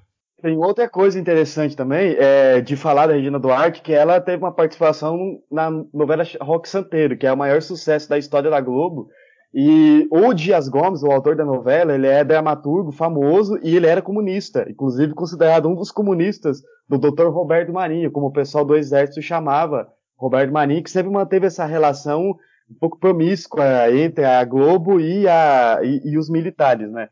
Tem 0.43 0.57
outra 0.57 0.89
coisa 0.89 1.17
interessante 1.17 1.73
também 1.73 2.17
é, 2.19 2.59
de 2.59 2.75
falar 2.75 3.07
da 3.07 3.13
Regina 3.13 3.39
Duarte, 3.39 3.81
que 3.81 3.93
ela 3.93 4.19
teve 4.19 4.43
uma 4.43 4.51
participação 4.51 5.39
na 5.49 5.71
novela 5.93 6.25
Rock 6.41 6.67
Santeiro, 6.67 7.15
que 7.17 7.25
é 7.25 7.31
o 7.31 7.37
maior 7.37 7.61
sucesso 7.61 8.09
da 8.09 8.17
história 8.17 8.51
da 8.51 8.59
Globo. 8.59 9.07
E 9.53 10.05
o 10.11 10.33
Dias 10.33 10.67
Gomes, 10.67 11.01
o 11.01 11.09
autor 11.09 11.37
da 11.37 11.45
novela, 11.45 11.95
ele 11.95 12.07
é 12.07 12.25
dramaturgo 12.25 12.91
famoso 12.91 13.57
e 13.63 13.73
ele 13.73 13.87
era 13.87 14.01
comunista, 14.01 14.65
inclusive 14.69 15.13
considerado 15.13 15.69
um 15.69 15.75
dos 15.75 15.91
comunistas 15.91 16.61
do 16.89 16.97
Dr. 16.97 17.29
Roberto 17.29 17.71
Marinho, 17.71 18.11
como 18.11 18.27
o 18.27 18.33
pessoal 18.33 18.65
do 18.65 18.75
Exército 18.75 19.21
chamava 19.21 19.87
Roberto 20.17 20.51
Marinho, 20.51 20.83
que 20.83 20.91
sempre 20.91 21.09
manteve 21.09 21.47
essa 21.47 21.63
relação 21.63 22.35
um 22.69 22.75
pouco 22.81 22.99
promíscua 22.99 23.89
entre 23.93 24.25
a 24.25 24.43
Globo 24.43 24.99
e, 24.99 25.25
a, 25.25 25.79
e, 25.83 26.01
e 26.03 26.17
os 26.17 26.29
militares, 26.29 26.91
né? 26.91 27.07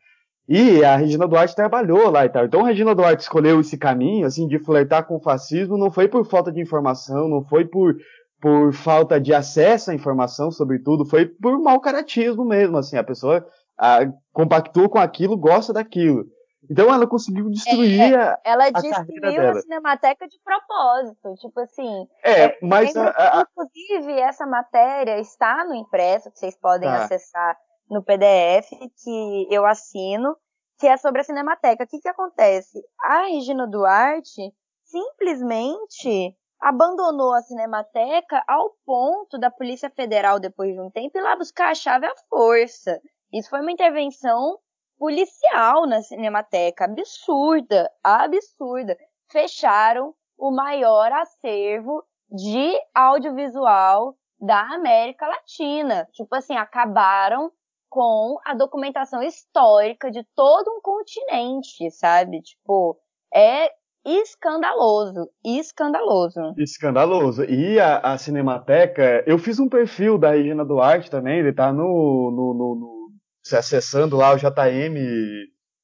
E 0.54 0.84
a 0.84 0.98
Regina 0.98 1.26
Duarte 1.30 1.56
trabalhou 1.56 2.10
lá 2.10 2.26
e 2.26 2.30
tal. 2.30 2.44
Então 2.44 2.66
a 2.66 2.68
Regina 2.68 2.94
Duarte 2.94 3.24
escolheu 3.24 3.62
esse 3.62 3.78
caminho, 3.78 4.28
assim, 4.28 4.50
de 4.50 4.60
flertar 4.60 5.08
com 5.08 5.16
o 5.16 5.22
fascismo, 5.22 5.78
não 5.78 5.90
foi 5.90 6.10
por 6.10 6.26
falta 6.26 6.52
de 6.52 6.60
informação, 6.60 7.30
não 7.30 7.42
foi 7.42 7.64
por, 7.64 7.96
por 8.42 8.74
falta 8.74 9.18
de 9.18 9.34
acesso 9.34 9.92
à 9.92 9.94
informação, 9.94 10.52
sobretudo, 10.52 11.06
foi 11.06 11.26
por 11.26 11.58
mau 11.58 11.80
caratismo 11.80 12.44
mesmo, 12.44 12.78
assim, 12.78 12.98
a 12.98 13.04
pessoa 13.04 13.48
a, 13.80 14.00
compactou 14.34 14.90
com 14.90 15.00
aquilo, 15.00 15.38
gosta 15.38 15.72
daquilo. 15.72 16.26
Então 16.70 16.94
ela 16.94 17.08
conseguiu 17.08 17.50
destruir 17.50 18.02
é, 18.02 18.16
a, 18.18 18.40
ela 18.44 18.66
a 18.66 18.72
destruiu 18.72 19.50
a 19.52 19.56
Cinemateca 19.62 20.28
de 20.28 20.38
propósito, 20.44 21.34
tipo 21.40 21.62
assim. 21.62 22.08
É, 22.26 22.44
é 22.44 22.58
mas 22.62 22.94
a, 22.98 23.08
a, 23.08 23.46
inclusive 23.50 24.20
essa 24.20 24.46
matéria 24.46 25.18
está 25.18 25.64
no 25.64 25.76
impresso 25.76 26.30
que 26.30 26.40
vocês 26.40 26.60
podem 26.60 26.90
tá. 26.90 27.06
acessar 27.06 27.56
no 27.92 28.02
PDF 28.02 28.70
que 29.04 29.48
eu 29.52 29.66
assino, 29.66 30.38
que 30.80 30.88
é 30.88 30.96
sobre 30.96 31.20
a 31.20 31.24
Cinemateca. 31.26 31.84
O 31.84 31.88
que 31.88 32.00
que 32.00 32.08
acontece? 32.08 32.82
A 33.04 33.24
Regina 33.24 33.68
Duarte 33.68 34.42
simplesmente 34.86 36.34
abandonou 36.60 37.34
a 37.34 37.42
Cinemateca 37.42 38.42
ao 38.48 38.72
ponto 38.86 39.38
da 39.38 39.52
Polícia 39.52 39.90
Federal, 39.90 40.40
depois 40.40 40.74
de 40.74 40.80
um 40.80 40.90
tempo, 40.90 41.18
ir 41.18 41.22
lá 41.22 41.36
buscar 41.36 41.72
a 41.72 41.76
chave 41.76 42.06
à 42.06 42.14
força. 42.30 43.02
Isso 43.34 43.50
foi 43.50 43.60
uma 43.60 43.72
intervenção 43.72 44.58
policial 44.98 45.86
na 45.86 46.02
Cinemateca, 46.02 46.86
absurda, 46.86 47.92
absurda. 48.02 48.96
Fecharam 49.30 50.16
o 50.38 50.50
maior 50.50 51.12
acervo 51.12 52.04
de 52.30 52.74
audiovisual 52.96 54.16
da 54.40 54.62
América 54.74 55.28
Latina. 55.28 56.08
Tipo 56.14 56.36
assim, 56.36 56.56
acabaram 56.56 57.52
com 57.92 58.40
a 58.46 58.56
documentação 58.56 59.22
histórica 59.22 60.10
de 60.10 60.26
todo 60.34 60.72
um 60.72 60.82
continente, 60.82 61.92
sabe? 61.92 62.42
Tipo, 62.42 62.98
é 63.36 63.70
escandaloso, 64.06 65.30
escandaloso. 65.46 66.56
Escandaloso. 66.58 67.44
E 67.44 67.78
a, 67.82 67.98
a, 68.00 68.18
Cinemateca, 68.18 69.24
eu 69.28 69.38
fiz 69.38 69.60
um 69.60 69.68
perfil 69.68 70.18
da 70.18 70.32
Regina 70.32 70.64
Duarte 70.64 71.12
também, 71.12 71.40
ele 71.40 71.52
tá 71.52 71.74
no, 71.74 72.32
no, 72.32 72.54
no, 72.54 72.76
no 72.76 73.12
você 73.44 73.58
acessando 73.58 74.16
lá 74.16 74.34
o 74.34 74.38
JM, 74.38 74.96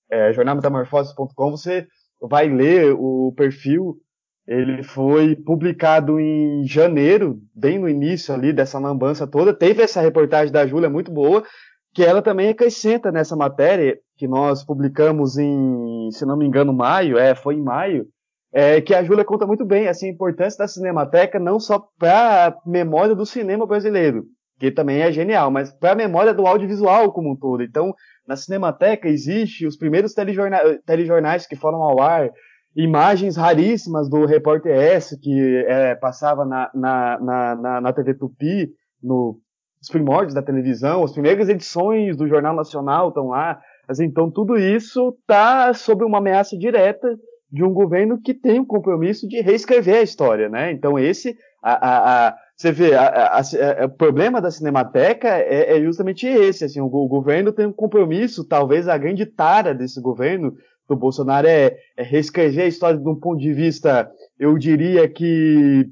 é, 0.09 0.31
jornalmetamorfose.com, 0.31 1.51
você 1.51 1.85
vai 2.21 2.47
ler 2.47 2.95
o 2.97 3.33
perfil. 3.35 3.97
Ele 4.47 4.81
foi 4.81 5.35
publicado 5.35 6.21
em 6.21 6.65
janeiro, 6.65 7.37
bem 7.53 7.77
no 7.77 7.89
início 7.89 8.33
ali 8.33 8.53
dessa 8.53 8.79
lambança 8.79 9.27
toda. 9.27 9.53
Teve 9.53 9.83
essa 9.83 9.99
reportagem 9.99 10.53
da 10.53 10.65
Júlia 10.65 10.89
muito 10.89 11.11
boa, 11.11 11.43
que 11.97 12.03
ela 12.03 12.21
também 12.21 12.49
acrescenta 12.49 13.11
nessa 13.11 13.35
matéria 13.35 13.97
que 14.17 14.27
nós 14.27 14.63
publicamos 14.63 15.35
em, 15.35 16.11
se 16.11 16.27
não 16.27 16.37
me 16.37 16.45
engano, 16.45 16.71
maio, 16.71 17.17
é, 17.17 17.33
foi 17.33 17.55
em 17.55 17.63
maio, 17.63 18.05
é, 18.53 18.79
que 18.79 18.93
a 18.93 19.03
Júlia 19.03 19.25
conta 19.25 19.47
muito 19.47 19.65
bem 19.65 19.87
assim, 19.87 20.05
a 20.05 20.11
importância 20.11 20.59
da 20.59 20.67
Cinemateca 20.67 21.39
não 21.39 21.59
só 21.59 21.83
para 21.97 22.49
a 22.49 22.69
memória 22.69 23.15
do 23.15 23.25
cinema 23.25 23.65
brasileiro, 23.65 24.25
que 24.59 24.69
também 24.69 25.01
é 25.01 25.11
genial, 25.11 25.49
mas 25.49 25.73
para 25.73 25.93
a 25.93 25.95
memória 25.95 26.35
do 26.35 26.45
audiovisual 26.45 27.11
como 27.11 27.31
um 27.31 27.35
todo. 27.35 27.63
Então, 27.63 27.95
na 28.27 28.35
Cinemateca 28.35 29.09
existe 29.09 29.65
os 29.65 29.75
primeiros 29.75 30.13
telejornais, 30.13 30.77
telejornais 30.85 31.47
que 31.47 31.55
foram 31.55 31.81
ao 31.81 31.99
ar, 31.99 32.29
imagens 32.75 33.35
raríssimas 33.35 34.07
do 34.07 34.23
Repórter 34.23 34.71
S, 34.71 35.19
que 35.19 35.65
é, 35.67 35.95
passava 35.95 36.45
na, 36.45 36.69
na, 36.75 37.19
na, 37.19 37.81
na, 37.81 37.91
TV 37.93 38.13
Tupi, 38.13 38.69
no, 39.01 39.39
os 39.81 39.89
primórdios 39.89 40.33
da 40.33 40.41
televisão, 40.41 41.03
as 41.03 41.11
primeiras 41.11 41.49
edições 41.49 42.15
do 42.17 42.27
Jornal 42.27 42.55
Nacional 42.55 43.09
estão 43.09 43.27
lá. 43.27 43.59
Assim, 43.87 44.05
então, 44.05 44.29
tudo 44.29 44.57
isso 44.57 45.15
está 45.21 45.73
sob 45.73 46.03
uma 46.03 46.17
ameaça 46.17 46.57
direta 46.57 47.17
de 47.51 47.63
um 47.63 47.73
governo 47.73 48.19
que 48.21 48.33
tem 48.33 48.59
o 48.59 48.65
compromisso 48.65 49.27
de 49.27 49.39
reescrever 49.39 49.99
a 49.99 50.01
história, 50.01 50.49
né? 50.49 50.71
Então, 50.71 50.99
esse, 50.99 51.37
a, 51.61 51.73
a, 51.73 52.27
a 52.27 52.35
você 52.57 52.71
vê, 52.71 52.89
o 53.85 53.89
problema 53.89 54.41
da 54.41 54.49
Cinemateca 54.49 55.27
é, 55.27 55.77
é, 55.77 55.81
justamente 55.81 56.25
esse, 56.25 56.65
assim, 56.65 56.81
o, 56.81 56.85
o, 56.87 57.07
governo 57.07 57.51
tem 57.51 57.67
um 57.67 57.71
compromisso, 57.71 58.43
talvez 58.43 58.87
a 58.87 58.97
grande 58.97 59.27
tara 59.27 59.75
desse 59.75 60.01
governo 60.01 60.55
do 60.89 60.95
Bolsonaro 60.95 61.45
é, 61.45 61.77
é 61.95 62.01
reescrever 62.01 62.65
a 62.65 62.67
história 62.67 62.97
de 62.97 63.07
um 63.07 63.13
ponto 63.13 63.39
de 63.39 63.53
vista, 63.53 64.09
eu 64.39 64.57
diria 64.57 65.07
que 65.07 65.87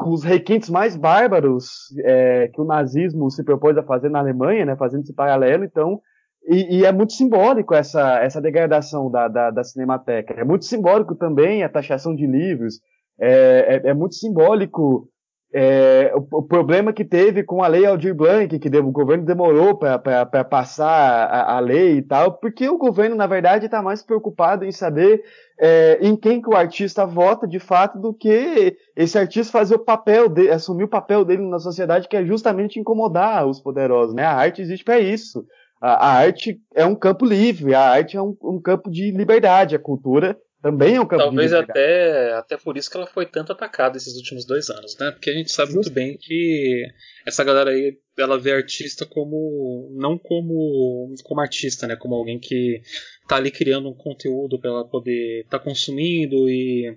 com 0.00 0.10
os 0.12 0.24
requintes 0.24 0.70
mais 0.70 0.96
bárbaros 0.96 1.94
é, 1.98 2.48
que 2.48 2.58
o 2.58 2.64
nazismo 2.64 3.30
se 3.30 3.44
propôs 3.44 3.76
a 3.76 3.82
fazer 3.82 4.08
na 4.08 4.18
Alemanha, 4.18 4.64
né, 4.64 4.74
fazendo 4.74 5.02
esse 5.02 5.12
paralelo, 5.12 5.62
então, 5.62 6.00
e, 6.48 6.78
e 6.78 6.84
é 6.86 6.90
muito 6.90 7.12
simbólico 7.12 7.74
essa, 7.74 8.18
essa 8.22 8.40
degradação 8.40 9.10
da, 9.10 9.28
da, 9.28 9.50
da, 9.50 9.62
Cinemateca. 9.62 10.32
É 10.32 10.42
muito 10.42 10.64
simbólico 10.64 11.14
também 11.14 11.62
a 11.62 11.68
taxação 11.68 12.14
de 12.16 12.26
livros, 12.26 12.80
é, 13.20 13.82
é, 13.84 13.90
é 13.90 13.94
muito 13.94 14.14
simbólico 14.14 15.06
é, 15.52 16.12
o, 16.14 16.38
o, 16.38 16.42
problema 16.42 16.92
que 16.92 17.04
teve 17.04 17.42
com 17.42 17.62
a 17.62 17.66
lei 17.66 17.84
Aldir 17.84 18.14
Blanc, 18.14 18.56
que 18.56 18.68
o 18.78 18.92
governo 18.92 19.24
demorou 19.24 19.76
para 19.76 20.44
passar 20.44 21.26
a, 21.26 21.56
a, 21.56 21.60
lei 21.60 21.96
e 21.96 22.02
tal, 22.02 22.34
porque 22.34 22.68
o 22.68 22.78
governo, 22.78 23.16
na 23.16 23.26
verdade, 23.26 23.64
está 23.64 23.82
mais 23.82 24.00
preocupado 24.00 24.64
em 24.64 24.70
saber 24.70 25.22
é, 25.58 25.98
em 26.00 26.14
quem 26.14 26.40
que 26.40 26.48
o 26.48 26.56
artista 26.56 27.04
vota 27.04 27.48
de 27.48 27.58
fato 27.58 27.98
do 27.98 28.14
que 28.14 28.76
esse 28.94 29.18
artista 29.18 29.52
fazer 29.52 29.74
o 29.74 29.84
papel 29.84 30.28
dele, 30.28 30.50
assumir 30.50 30.84
o 30.84 30.88
papel 30.88 31.24
dele 31.24 31.42
na 31.42 31.58
sociedade, 31.58 32.08
que 32.08 32.16
é 32.16 32.24
justamente 32.24 32.78
incomodar 32.78 33.44
os 33.44 33.60
poderosos. 33.60 34.14
Né? 34.14 34.22
A 34.22 34.34
arte 34.34 34.62
existe 34.62 34.84
para 34.84 35.00
isso. 35.00 35.44
A, 35.82 36.10
a, 36.10 36.12
arte 36.12 36.60
é 36.74 36.84
um 36.86 36.94
campo 36.94 37.24
livre, 37.24 37.74
a 37.74 37.90
arte 37.90 38.16
é 38.16 38.22
um, 38.22 38.36
um 38.40 38.60
campo 38.60 38.88
de 38.88 39.10
liberdade, 39.10 39.74
a 39.74 39.80
cultura 39.80 40.38
também 40.62 40.96
é 40.96 41.00
um 41.00 41.06
campo 41.06 41.24
Talvez 41.24 41.52
até, 41.54 42.32
até 42.34 42.56
por 42.56 42.76
isso 42.76 42.90
que 42.90 42.96
ela 42.96 43.06
foi 43.06 43.24
tanto 43.24 43.52
atacada 43.52 43.96
esses 43.96 44.14
últimos 44.16 44.44
dois 44.44 44.68
anos, 44.68 44.96
né? 44.98 45.10
Porque 45.10 45.30
a 45.30 45.32
gente 45.32 45.50
sabe 45.50 45.72
Justo. 45.72 45.90
muito 45.90 45.94
bem 45.94 46.18
que 46.18 46.86
essa 47.26 47.42
galera 47.42 47.70
aí, 47.70 47.98
ela 48.18 48.38
vê 48.38 48.52
artista 48.52 49.06
como. 49.06 49.90
não 49.98 50.18
como, 50.18 51.14
como 51.24 51.40
artista, 51.40 51.86
né? 51.86 51.96
Como 51.96 52.14
alguém 52.14 52.38
que 52.38 52.82
tá 53.26 53.36
ali 53.36 53.50
criando 53.50 53.88
um 53.88 53.94
conteúdo 53.94 54.60
para 54.60 54.70
ela 54.70 54.84
poder 54.84 55.44
estar 55.44 55.58
tá 55.58 55.64
consumindo 55.64 56.48
e. 56.48 56.94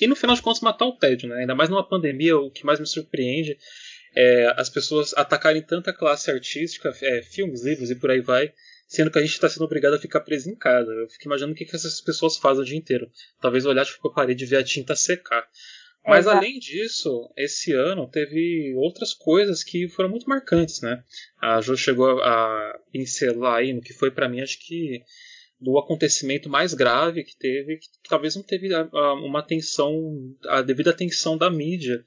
E 0.00 0.06
no 0.06 0.16
final 0.16 0.34
de 0.34 0.42
contas 0.42 0.60
matar 0.60 0.86
o 0.86 0.96
tédio, 0.96 1.28
né? 1.28 1.40
Ainda 1.40 1.54
mais 1.54 1.70
numa 1.70 1.86
pandemia, 1.86 2.36
o 2.36 2.50
que 2.50 2.64
mais 2.64 2.80
me 2.80 2.86
surpreende 2.86 3.56
é 4.16 4.52
as 4.56 4.68
pessoas 4.68 5.12
atacarem 5.16 5.62
tanta 5.62 5.92
classe 5.92 6.30
artística, 6.30 6.92
é, 7.02 7.22
filmes, 7.22 7.64
livros 7.64 7.90
e 7.90 7.94
por 7.94 8.10
aí 8.10 8.20
vai, 8.20 8.52
sendo 8.88 9.10
que 9.10 9.18
a 9.18 9.20
gente 9.20 9.32
está 9.32 9.48
sendo 9.48 9.66
obrigado 9.66 9.94
a 9.94 10.00
ficar 10.00 10.20
preso 10.20 10.50
em 10.50 10.56
casa. 10.56 10.90
Eu 10.90 11.08
fico 11.08 11.26
imaginando 11.26 11.52
o 11.52 11.56
que, 11.56 11.66
que 11.66 11.76
essas 11.76 12.00
pessoas 12.00 12.38
fazem 12.38 12.62
o 12.62 12.66
dia 12.66 12.78
inteiro. 12.78 13.08
Talvez 13.40 13.66
olhar 13.66 13.84
tipo, 13.84 14.08
a 14.08 14.12
parede 14.12 14.44
e 14.44 14.46
ver 14.46 14.56
a 14.56 14.64
tinta 14.64 14.96
secar. 14.96 15.46
Mas 16.06 16.24
Exato. 16.24 16.38
além 16.38 16.58
disso, 16.58 17.30
esse 17.36 17.74
ano 17.74 18.08
teve 18.08 18.74
outras 18.76 19.12
coisas 19.12 19.62
que 19.62 19.88
foram 19.88 20.08
muito 20.08 20.26
marcantes, 20.26 20.80
né? 20.80 21.04
A 21.38 21.60
Jo 21.60 21.76
chegou 21.76 22.22
a 22.22 22.80
pincelar 22.90 23.56
aí 23.56 23.74
no 23.74 23.82
que 23.82 23.92
foi 23.92 24.10
para 24.10 24.28
mim, 24.28 24.40
acho 24.40 24.58
que 24.58 25.02
do 25.60 25.76
acontecimento 25.76 26.48
mais 26.48 26.72
grave 26.72 27.24
que 27.24 27.36
teve, 27.36 27.76
que 27.76 27.88
talvez 28.08 28.36
não 28.36 28.42
teve 28.42 28.70
uma 29.22 29.40
atenção, 29.40 30.34
a 30.46 30.62
devida 30.62 30.90
atenção 30.90 31.36
da 31.36 31.50
mídia, 31.50 32.02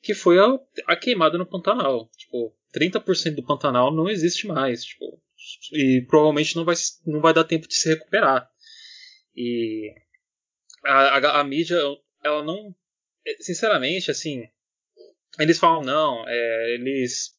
que 0.00 0.14
foi 0.14 0.38
a, 0.38 0.58
a 0.86 0.96
queimada 0.96 1.36
no 1.36 1.44
Pantanal. 1.44 2.08
Tipo, 2.16 2.54
30% 2.74 3.34
do 3.34 3.42
Pantanal 3.42 3.94
não 3.94 4.08
existe 4.08 4.46
mais. 4.46 4.84
Tipo, 4.84 5.20
e 5.72 6.04
provavelmente 6.08 6.56
não 6.56 6.64
vai, 6.64 6.74
não 7.06 7.20
vai 7.20 7.34
dar 7.34 7.44
tempo 7.44 7.68
de 7.68 7.74
se 7.74 7.88
recuperar. 7.88 8.48
E 9.34 9.94
a, 10.84 11.18
a, 11.18 11.40
a 11.40 11.44
mídia, 11.44 11.78
ela 12.24 12.42
não. 12.42 12.74
Sinceramente, 13.40 14.10
assim. 14.10 14.48
Eles 15.38 15.58
falam, 15.58 15.82
não, 15.82 16.28
é, 16.28 16.74
eles, 16.74 17.34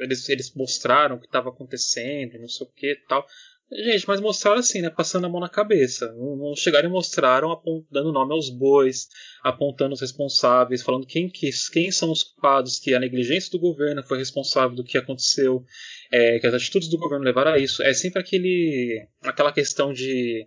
eles, 0.00 0.28
eles 0.28 0.52
mostraram 0.54 1.14
o 1.16 1.20
que 1.20 1.26
estava 1.26 1.50
acontecendo, 1.50 2.40
não 2.40 2.48
sei 2.48 2.66
o 2.66 2.70
que 2.70 2.96
tal. 3.08 3.24
Gente, 3.72 4.06
mas 4.06 4.20
mostraram 4.20 4.60
assim, 4.60 4.80
né? 4.80 4.90
Passando 4.90 5.26
a 5.26 5.28
mão 5.28 5.40
na 5.40 5.48
cabeça. 5.48 6.12
Não, 6.12 6.54
chegaram 6.54 6.88
e 6.88 6.92
mostraram 6.92 7.60
dando 7.90 8.12
nome 8.12 8.32
aos 8.32 8.48
bois, 8.48 9.08
apontando 9.42 9.94
os 9.94 10.00
responsáveis, 10.00 10.82
falando 10.82 11.06
quem, 11.06 11.28
que, 11.28 11.50
quem 11.72 11.90
são 11.90 12.12
os 12.12 12.22
culpados, 12.22 12.78
que 12.78 12.94
a 12.94 13.00
negligência 13.00 13.50
do 13.50 13.58
governo 13.58 14.04
foi 14.04 14.18
responsável 14.18 14.76
do 14.76 14.84
que 14.84 14.96
aconteceu, 14.96 15.64
é, 16.12 16.38
que 16.38 16.46
as 16.46 16.54
atitudes 16.54 16.88
do 16.88 16.98
governo 16.98 17.24
levaram 17.24 17.52
a 17.52 17.58
isso. 17.58 17.82
É 17.82 17.92
sempre 17.92 18.20
aquele, 18.20 19.04
aquela 19.22 19.52
questão 19.52 19.92
de 19.92 20.46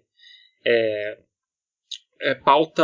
é, 0.66 1.18
é 2.22 2.36
pauta 2.36 2.84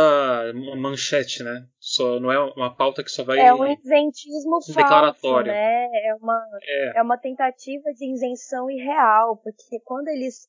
manchete, 0.76 1.42
né? 1.42 1.66
Só, 1.78 2.18
não 2.18 2.32
é 2.32 2.38
uma 2.56 2.74
pauta 2.74 3.04
que 3.04 3.10
só 3.10 3.22
vai. 3.24 3.38
É 3.38 3.52
um 3.52 3.66
isentismo 3.66 4.60
falso, 4.72 5.42
né? 5.42 5.88
É 6.08 6.14
uma, 6.14 6.42
é. 6.62 6.98
é 6.98 7.02
uma 7.02 7.18
tentativa 7.18 7.92
de 7.92 8.12
isenção 8.12 8.70
irreal, 8.70 9.36
porque 9.36 9.80
quando 9.84 10.08
eles. 10.08 10.48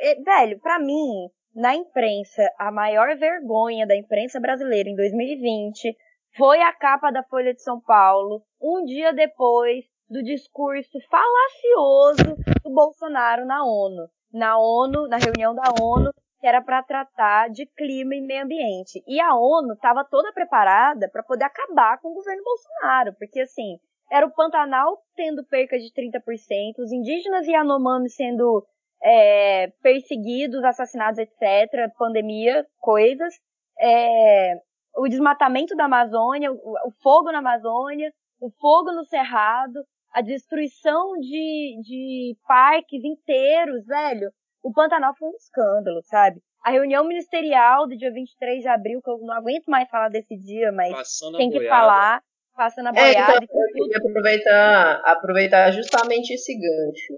É, 0.00 0.20
velho, 0.20 0.58
para 0.60 0.78
mim, 0.78 1.28
na 1.54 1.74
imprensa, 1.74 2.48
a 2.58 2.70
maior 2.70 3.16
vergonha 3.16 3.86
da 3.86 3.96
imprensa 3.96 4.40
brasileira 4.40 4.88
em 4.88 4.96
2020 4.96 5.96
foi 6.36 6.60
a 6.62 6.72
capa 6.72 7.10
da 7.10 7.22
Folha 7.24 7.52
de 7.52 7.62
São 7.62 7.80
Paulo, 7.80 8.42
um 8.60 8.84
dia 8.84 9.12
depois 9.12 9.84
do 10.08 10.22
discurso 10.22 10.98
falacioso 11.10 12.36
do 12.62 12.70
Bolsonaro 12.70 13.44
na 13.44 13.64
ONU. 13.64 14.08
Na 14.32 14.58
ONU, 14.58 15.08
na 15.08 15.16
reunião 15.16 15.54
da 15.54 15.72
ONU, 15.80 16.12
que 16.40 16.46
era 16.46 16.62
para 16.62 16.82
tratar 16.82 17.48
de 17.50 17.66
clima 17.66 18.14
e 18.14 18.20
meio 18.20 18.44
ambiente. 18.44 19.02
E 19.06 19.20
a 19.20 19.34
ONU 19.34 19.74
estava 19.74 20.04
toda 20.04 20.32
preparada 20.32 21.08
para 21.10 21.22
poder 21.22 21.44
acabar 21.44 21.98
com 22.00 22.10
o 22.10 22.14
governo 22.14 22.42
Bolsonaro, 22.44 23.14
porque 23.18 23.40
assim, 23.40 23.78
era 24.10 24.26
o 24.26 24.32
Pantanal 24.32 24.98
tendo 25.16 25.44
perca 25.44 25.78
de 25.78 25.92
30%, 25.92 26.78
os 26.78 26.92
indígenas 26.92 27.46
e 27.46 27.52
Yanomami 27.52 28.08
sendo 28.08 28.64
é, 29.02 29.68
perseguidos, 29.82 30.64
assassinados, 30.64 31.18
etc., 31.18 31.92
pandemia, 31.98 32.66
coisas, 32.78 33.34
é, 33.80 34.54
o 34.96 35.08
desmatamento 35.08 35.76
da 35.76 35.84
Amazônia, 35.84 36.52
o, 36.52 36.54
o, 36.54 36.90
fogo 37.02 37.30
na 37.30 37.38
Amazônia, 37.38 38.12
o 38.40 38.50
fogo 38.60 38.92
no 38.92 39.04
Cerrado, 39.04 39.84
a 40.12 40.20
destruição 40.20 41.12
de, 41.20 41.80
de 41.82 42.36
parques 42.46 43.04
inteiros, 43.04 43.84
velho. 43.86 44.30
O 44.62 44.72
Pantanal 44.72 45.14
foi 45.18 45.28
um 45.28 45.36
escândalo, 45.36 46.00
sabe? 46.04 46.40
A 46.64 46.70
reunião 46.70 47.06
ministerial 47.06 47.86
do 47.86 47.96
dia 47.96 48.12
23 48.12 48.62
de 48.62 48.68
abril, 48.68 49.00
que 49.02 49.10
eu 49.10 49.18
não 49.18 49.34
aguento 49.34 49.66
mais 49.66 49.88
falar 49.88 50.08
desse 50.08 50.36
dia, 50.36 50.72
mas 50.72 50.92
passando 50.92 51.38
tem 51.38 51.50
que 51.50 51.68
falar, 51.68 52.20
passando 52.56 52.88
a 52.88 52.92
boiada. 52.92 53.32
É, 53.32 53.44
então, 53.44 53.60
eu 53.60 53.72
queria 53.72 53.96
aproveitar, 53.98 55.02
aproveitar 55.04 55.70
justamente 55.70 56.34
esse 56.34 56.54
gancho. 56.54 57.14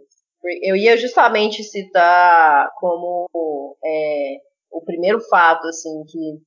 Eu 0.63 0.77
ia 0.77 0.97
justamente 0.97 1.63
citar 1.65 2.71
como 2.79 3.29
é, 3.85 4.37
o 4.71 4.83
primeiro 4.83 5.21
fato, 5.21 5.67
assim, 5.67 6.05
que, 6.05 6.39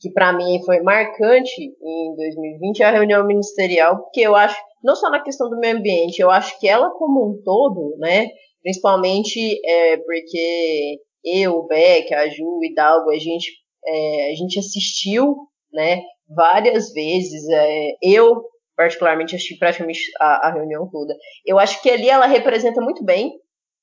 que 0.00 0.12
para 0.12 0.32
mim 0.32 0.62
foi 0.64 0.80
marcante 0.80 1.60
em 1.60 2.16
2020 2.16 2.82
é 2.82 2.86
a 2.86 2.90
reunião 2.90 3.26
ministerial, 3.26 3.98
porque 3.98 4.20
eu 4.20 4.34
acho, 4.34 4.56
não 4.82 4.96
só 4.96 5.10
na 5.10 5.22
questão 5.22 5.48
do 5.48 5.58
meio 5.58 5.76
ambiente, 5.76 6.20
eu 6.20 6.30
acho 6.30 6.58
que 6.58 6.66
ela 6.66 6.90
como 6.90 7.28
um 7.28 7.42
todo, 7.44 7.96
né, 7.98 8.28
principalmente 8.62 9.60
é, 9.64 9.96
porque 9.98 10.98
eu, 11.24 11.54
o 11.54 11.66
Beck, 11.66 12.12
a 12.14 12.28
Ju, 12.28 12.44
o 12.44 12.64
Hidalgo, 12.64 13.10
a 13.10 13.18
gente, 13.18 13.50
é, 13.84 14.30
a 14.30 14.34
gente 14.34 14.58
assistiu, 14.58 15.36
né, 15.72 16.02
várias 16.28 16.92
vezes, 16.92 17.48
é, 17.48 17.90
eu 18.02 18.44
particularmente 18.76 19.34
assisti 19.34 19.58
praticamente 19.58 20.00
a, 20.20 20.48
a, 20.48 20.52
reunião 20.52 20.88
toda. 20.88 21.14
Eu 21.44 21.58
acho 21.58 21.82
que 21.82 21.90
ali 21.90 22.08
ela 22.08 22.26
representa 22.26 22.80
muito 22.80 23.04
bem, 23.04 23.32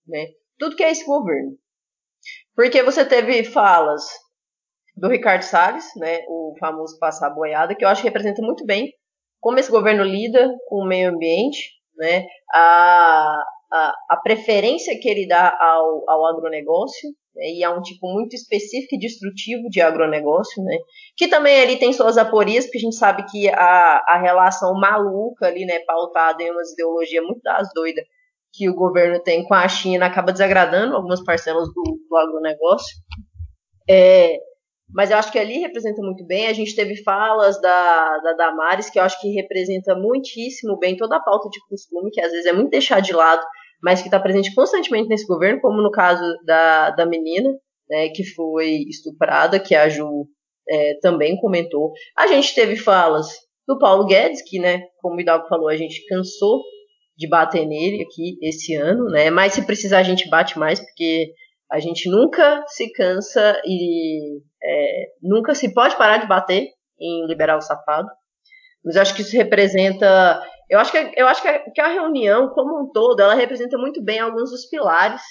né, 0.08 0.28
tudo 0.58 0.76
que 0.76 0.84
é 0.84 0.92
esse 0.92 1.06
governo. 1.06 1.52
Porque 2.56 2.82
você 2.82 3.04
teve 3.04 3.44
falas 3.44 4.04
do 4.96 5.10
Ricardo 5.10 5.42
Salles, 5.42 5.86
né, 5.98 6.22
o 6.30 6.56
famoso 6.60 6.98
passar 6.98 7.30
boiada, 7.30 7.76
que 7.76 7.84
eu 7.84 7.90
acho 7.90 8.02
que 8.02 8.08
representa 8.08 8.42
muito 8.42 8.66
bem 8.66 8.94
como 9.42 9.60
esse 9.60 9.70
governo 9.70 10.04
lida 10.04 10.50
com 10.68 10.78
o 10.78 10.88
meio 10.88 11.10
ambiente, 11.10 11.72
né, 11.98 12.26
a, 12.54 13.38
a, 13.72 13.94
a 14.10 14.18
preferência 14.18 14.98
que 15.00 15.10
ele 15.10 15.28
dá 15.28 15.56
ao, 15.60 16.10
ao 16.10 16.26
agronegócio, 16.26 17.10
né, 17.36 17.46
e 17.46 17.64
é 17.64 17.70
um 17.70 17.82
tipo 17.82 18.08
muito 18.12 18.36
específico 18.36 18.96
e 18.96 19.00
destrutivo 19.00 19.70
de 19.70 19.82
agronegócio, 19.82 20.64
né, 20.64 20.78
que 21.18 21.28
também 21.28 21.62
ali 21.62 21.78
tem 21.78 21.94
suas 21.94 22.18
aporias, 22.18 22.66
porque 22.66 22.78
a 22.78 22.82
gente 22.82 22.96
sabe 22.96 23.26
que 23.30 23.50
a, 23.50 24.04
a 24.08 24.20
relação 24.22 24.74
maluca 24.74 25.48
ali, 25.48 25.66
né, 25.66 25.80
pautada 25.80 26.42
em 26.44 26.52
umas 26.52 26.72
ideologias 26.72 27.24
muito 27.24 27.42
das 27.42 27.68
doidas 27.74 28.06
que 28.54 28.70
o 28.70 28.76
governo 28.76 29.22
tem 29.22 29.44
com 29.44 29.54
a 29.54 29.68
China 29.68 30.06
acaba 30.06 30.32
desagradando 30.32 30.96
algumas 30.96 31.22
parcelas 31.24 31.68
do, 31.68 32.00
do 32.10 32.16
agronegócio. 32.16 32.96
É, 33.90 34.38
mas 34.94 35.12
eu 35.12 35.18
acho 35.18 35.32
que 35.32 35.40
ali 35.40 35.60
representa 35.60 36.02
muito 36.02 36.26
bem. 36.26 36.48
A 36.48 36.54
gente 36.54 36.76
teve 36.76 37.02
falas 37.04 37.60
da, 37.62 38.18
da 38.20 38.34
Damares, 38.34 38.90
que 38.90 39.00
eu 39.00 39.04
acho 39.04 39.20
que 39.20 39.30
representa 39.30 39.96
muitíssimo 39.96 40.78
bem 40.78 40.96
toda 40.96 41.18
a 41.18 41.22
pauta 41.22 41.50
de 41.50 41.60
costume, 41.68 42.12
que 42.12 42.22
às 42.22 42.32
vezes 42.32 42.46
é 42.46 42.54
muito 42.54 42.70
deixada 42.70 43.02
de 43.02 43.14
lado, 43.14 43.44
mas 43.82 44.02
que 44.02 44.08
está 44.08 44.20
presente 44.20 44.54
constantemente 44.54 45.10
nesse 45.10 45.26
governo, 45.26 45.62
como 45.62 45.82
no 45.82 45.92
caso 45.92 46.24
da, 46.46 46.92
da 46.92 47.06
menina, 47.06 47.50
né, 47.90 48.10
que 48.10 48.24
foi 48.24 48.86
estuprada, 48.88 49.60
que 49.60 49.76
a 49.76 49.90
Ju 49.90 50.28
é, 50.70 50.98
também 51.02 51.38
comentou. 51.38 51.92
A 52.18 52.28
gente 52.28 52.54
teve 52.56 52.76
falas 52.76 53.28
do 53.68 53.78
Paulo 53.78 54.06
Guedes, 54.06 54.42
que, 54.42 54.60
né, 54.60 54.84
como 55.02 55.16
o 55.16 55.22
Hidalgo 55.22 55.48
falou, 55.48 55.68
a 55.68 55.78
gente 55.78 56.06
cansou 56.08 56.62
de 57.18 57.28
bater 57.28 57.66
nele 57.66 58.04
aqui 58.04 58.38
esse 58.42 58.76
ano, 58.76 59.06
né? 59.06 59.30
Mas 59.30 59.54
se 59.54 59.66
precisar 59.66 60.00
a 60.00 60.04
gente 60.04 60.30
bate 60.30 60.60
mais, 60.60 60.80
porque 60.80 61.32
a 61.72 61.80
gente 61.80 62.10
nunca 62.10 62.64
se 62.68 62.92
cansa 62.92 63.62
e 63.66 64.40
é, 64.64 65.06
nunca 65.22 65.56
se 65.56 65.74
pode 65.74 65.98
parar 65.98 66.18
de 66.18 66.28
bater 66.28 66.70
em 67.00 67.26
liberar 67.28 67.58
o 67.58 67.62
safado. 67.62 68.08
Mas 68.84 68.96
eu 68.96 69.02
acho 69.02 69.16
que 69.16 69.22
isso 69.22 69.36
representa, 69.36 70.42
eu 70.70 70.80
acho 70.80 70.92
que 70.92 71.14
eu 71.16 71.28
acho 71.28 71.42
que 71.42 71.48
a, 71.48 71.72
que 71.72 71.82
a 71.82 71.88
reunião 71.88 72.50
como 72.50 72.84
um 72.84 72.92
todo, 72.92 73.20
ela 73.20 73.34
representa 73.34 73.78
muito 73.78 74.04
bem 74.04 74.20
alguns 74.20 74.52
dos 74.52 74.68
pilares 74.70 75.22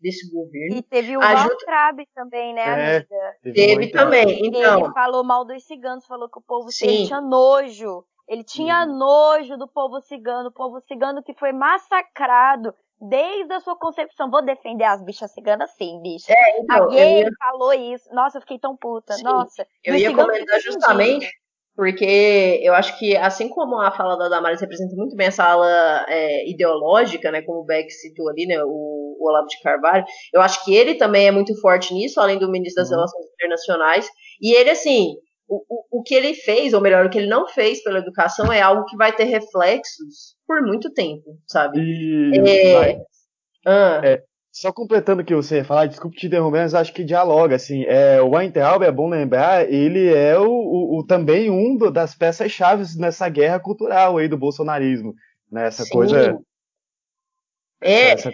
desse 0.00 0.32
governo. 0.32 0.76
E 0.76 0.82
teve 0.82 1.16
o 1.16 1.20
Valtrabe 1.20 2.08
também, 2.14 2.54
né, 2.54 2.62
é, 2.62 2.96
amiga? 2.96 3.36
Teve, 3.42 3.54
teve 3.54 3.90
também. 3.90 4.46
Então, 4.46 4.80
ele 4.80 4.92
falou 4.92 5.22
mal 5.22 5.44
dos 5.44 5.62
ciganos, 5.64 6.06
falou 6.06 6.28
que 6.28 6.38
o 6.38 6.42
povo 6.42 6.68
tinha 6.70 7.20
nojo. 7.20 8.04
Ele 8.28 8.44
tinha 8.44 8.86
uhum. 8.86 8.98
nojo 8.98 9.56
do 9.58 9.68
povo 9.68 10.00
cigano, 10.00 10.48
o 10.48 10.52
povo 10.52 10.80
cigano 10.80 11.22
que 11.22 11.34
foi 11.34 11.52
massacrado 11.52 12.74
desde 13.08 13.52
a 13.52 13.60
sua 13.60 13.76
concepção. 13.76 14.30
Vou 14.30 14.44
defender 14.44 14.84
as 14.84 15.02
bichas 15.02 15.32
ciganas 15.32 15.70
sim, 15.76 16.00
bicha. 16.02 16.32
É, 16.32 16.60
então, 16.60 16.84
a 16.84 16.88
gay 16.88 17.20
ia... 17.22 17.30
falou 17.38 17.72
isso. 17.72 18.08
Nossa, 18.14 18.38
eu 18.38 18.42
fiquei 18.42 18.58
tão 18.58 18.76
puta. 18.76 19.14
Sim, 19.14 19.24
Nossa. 19.24 19.66
Eu 19.84 19.94
ia 19.96 20.14
comentar 20.14 20.60
justamente 20.60 21.28
porque 21.74 22.60
eu 22.62 22.74
acho 22.74 22.98
que, 22.98 23.16
assim 23.16 23.48
como 23.48 23.80
a 23.80 23.90
fala 23.90 24.16
da 24.16 24.28
Damares 24.28 24.60
representa 24.60 24.94
muito 24.94 25.16
bem 25.16 25.28
essa 25.28 25.44
ala 25.44 26.04
é, 26.06 26.48
ideológica, 26.50 27.30
né, 27.30 27.40
como 27.40 27.60
o 27.60 27.64
Beck 27.64 27.90
citou 27.90 28.28
ali, 28.28 28.44
né, 28.46 28.62
o, 28.62 29.16
o 29.18 29.26
Olavo 29.26 29.46
de 29.46 29.58
Carvalho, 29.62 30.04
eu 30.34 30.42
acho 30.42 30.62
que 30.64 30.74
ele 30.74 30.96
também 30.96 31.28
é 31.28 31.30
muito 31.30 31.58
forte 31.60 31.94
nisso, 31.94 32.20
além 32.20 32.38
do 32.38 32.50
ministro 32.50 32.82
das 32.82 32.90
uhum. 32.90 32.96
Relações 32.96 33.24
Internacionais. 33.34 34.08
E 34.40 34.52
ele, 34.52 34.70
assim, 34.70 35.14
o, 35.48 35.98
o, 35.98 36.02
que 36.02 36.14
ele 36.14 36.34
fez, 36.34 36.72
ou 36.72 36.80
melhor, 36.80 37.06
o 37.06 37.10
que 37.10 37.18
ele 37.18 37.28
não 37.28 37.46
fez 37.46 37.82
pela 37.82 37.98
educação 37.98 38.52
é 38.52 38.60
algo 38.60 38.84
que 38.86 38.96
vai 38.96 39.14
ter 39.14 39.24
reflexos 39.24 40.36
por 40.46 40.62
muito 40.62 40.92
tempo, 40.92 41.38
sabe? 41.46 41.78
E, 41.80 42.38
é, 42.38 43.02
ah. 43.66 44.00
é, 44.02 44.22
só 44.50 44.72
completando 44.72 45.22
o 45.22 45.24
que 45.24 45.34
você 45.34 45.56
ia 45.56 45.64
falar, 45.64 45.86
desculpe 45.86 46.16
te 46.16 46.26
interromper, 46.26 46.60
mas 46.60 46.74
acho 46.74 46.92
que 46.92 47.04
dialoga, 47.04 47.56
assim, 47.56 47.84
é, 47.84 48.20
o 48.20 48.30
Weintraub, 48.30 48.82
é 48.82 48.92
bom 48.92 49.08
lembrar, 49.08 49.70
ele 49.70 50.12
é 50.12 50.38
o, 50.38 50.50
o, 50.50 50.98
o 50.98 51.06
também 51.06 51.50
um 51.50 51.76
do, 51.76 51.90
das 51.90 52.14
peças-chave 52.14 52.84
nessa 52.98 53.28
guerra 53.28 53.58
cultural 53.58 54.18
aí 54.18 54.28
do 54.28 54.38
bolsonarismo, 54.38 55.14
né, 55.50 55.66
essa 55.66 55.84
Sim. 55.84 55.90
coisa... 55.90 56.38
É, 57.80 58.12
essa... 58.12 58.30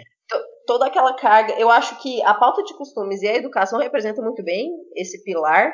toda 0.67 0.85
aquela 0.85 1.15
carga, 1.15 1.53
eu 1.53 1.69
acho 1.69 1.99
que 2.01 2.21
a 2.23 2.33
pauta 2.33 2.63
de 2.63 2.75
costumes 2.77 3.21
e 3.21 3.27
a 3.27 3.35
educação 3.35 3.79
representam 3.79 4.23
muito 4.23 4.43
bem 4.43 4.69
esse 4.95 5.23
pilar, 5.23 5.73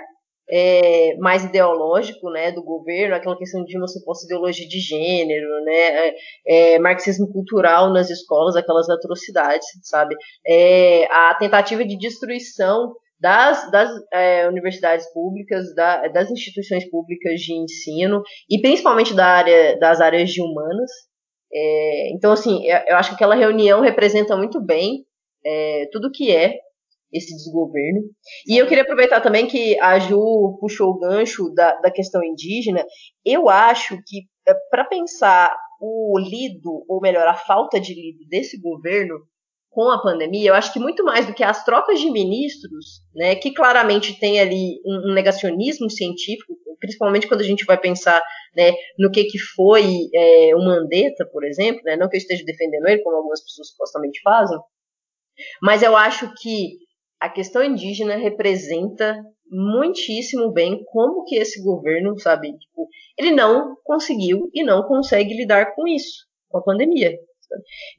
é, 0.50 1.16
mais 1.18 1.44
ideológico 1.44 2.30
né, 2.30 2.52
do 2.52 2.64
governo, 2.64 3.16
aquela 3.16 3.38
questão 3.38 3.64
de 3.64 3.78
uma 3.78 3.88
suposta 3.88 4.26
ideologia 4.26 4.68
de 4.68 4.80
gênero, 4.80 5.48
né, 5.64 5.74
é, 5.74 6.16
é, 6.48 6.80
marxismo 6.80 7.32
cultural 7.32 7.92
nas 7.92 8.10
escolas, 8.10 8.56
aquelas 8.56 8.90
atrocidades, 8.90 9.68
sabe? 9.84 10.16
É, 10.46 11.06
a 11.12 11.34
tentativa 11.36 11.84
de 11.84 11.98
destruição 11.98 12.94
das, 13.20 13.72
das 13.72 13.90
é, 14.14 14.48
universidades 14.48 15.12
públicas, 15.14 15.74
da, 15.74 16.08
das 16.10 16.30
instituições 16.30 16.88
públicas 16.90 17.40
de 17.42 17.54
ensino 17.54 18.22
e 18.50 18.62
principalmente 18.62 19.16
da 19.16 19.26
área, 19.26 19.80
das 19.80 20.00
áreas 20.00 20.30
de 20.30 20.42
humanas. 20.42 20.92
É, 21.52 22.14
então, 22.14 22.32
assim, 22.32 22.66
eu 22.88 22.98
acho 22.98 23.10
que 23.10 23.16
aquela 23.16 23.36
reunião 23.36 23.82
representa 23.82 24.36
muito 24.36 24.62
bem 24.62 25.06
tudo 25.92 26.12
que 26.12 26.36
é 26.36 26.58
esse 27.16 27.36
desgoverno. 27.36 28.02
E 28.48 28.58
eu 28.58 28.68
queria 28.68 28.84
aproveitar 28.84 29.22
também 29.22 29.48
que 29.48 29.80
a 29.80 29.98
Ju 30.00 30.58
puxou 30.60 30.90
o 30.90 31.00
gancho 31.00 31.50
da, 31.54 31.76
da 31.80 31.90
questão 31.90 32.24
indígena. 32.24 32.84
Eu 33.24 33.50
acho 33.50 33.98
que, 34.06 34.24
é, 34.48 34.54
para 34.70 34.84
pensar 34.84 35.56
o 35.80 36.20
lido, 36.20 36.86
ou 36.88 37.00
melhor, 37.02 37.28
a 37.28 37.36
falta 37.36 37.80
de 37.80 37.94
lido 37.94 38.28
desse 38.30 38.60
governo 38.60 39.16
com 39.70 39.90
a 39.90 40.02
pandemia, 40.02 40.50
eu 40.50 40.54
acho 40.54 40.72
que 40.72 40.80
muito 40.80 41.04
mais 41.04 41.28
do 41.28 41.34
que 41.34 41.44
as 41.44 41.66
trocas 41.66 42.00
de 42.00 42.10
ministros, 42.10 43.02
né, 43.14 43.36
que 43.36 43.54
claramente 43.54 44.18
tem 44.18 44.40
ali 44.40 44.80
um, 44.86 45.14
negacionismo 45.14 45.90
científico, 45.90 46.54
principalmente 46.80 47.28
quando 47.28 47.42
a 47.42 47.46
gente 47.46 47.66
vai 47.66 47.78
pensar 47.78 48.22
né, 48.56 48.72
no 48.98 49.12
que, 49.12 49.26
que 49.26 49.38
foi 49.38 49.84
é, 50.14 50.56
o 50.56 50.60
Mandetta, 50.60 51.26
por 51.26 51.44
exemplo, 51.44 51.82
né, 51.84 51.98
não 51.98 52.08
que 52.08 52.16
eu 52.16 52.20
esteja 52.20 52.46
defendendo 52.46 52.88
ele, 52.88 53.04
como 53.04 53.18
algumas 53.18 53.44
pessoas 53.44 53.68
supostamente 53.68 54.22
fazem, 54.22 54.58
mas 55.62 55.84
eu 55.84 55.96
acho 55.96 56.34
que 56.42 56.78
a 57.20 57.30
questão 57.30 57.64
indígena 57.64 58.16
representa 58.16 59.18
muitíssimo 59.50 60.52
bem 60.52 60.84
como 60.86 61.24
que 61.26 61.36
esse 61.36 61.64
governo, 61.64 62.20
sabe, 62.20 62.52
tipo, 62.58 62.88
ele 63.18 63.32
não 63.32 63.76
conseguiu 63.84 64.50
e 64.54 64.64
não 64.64 64.84
consegue 64.84 65.36
lidar 65.36 65.74
com 65.76 65.88
isso, 65.88 66.26
com 66.50 66.58
a 66.58 66.64
pandemia. 66.64 67.16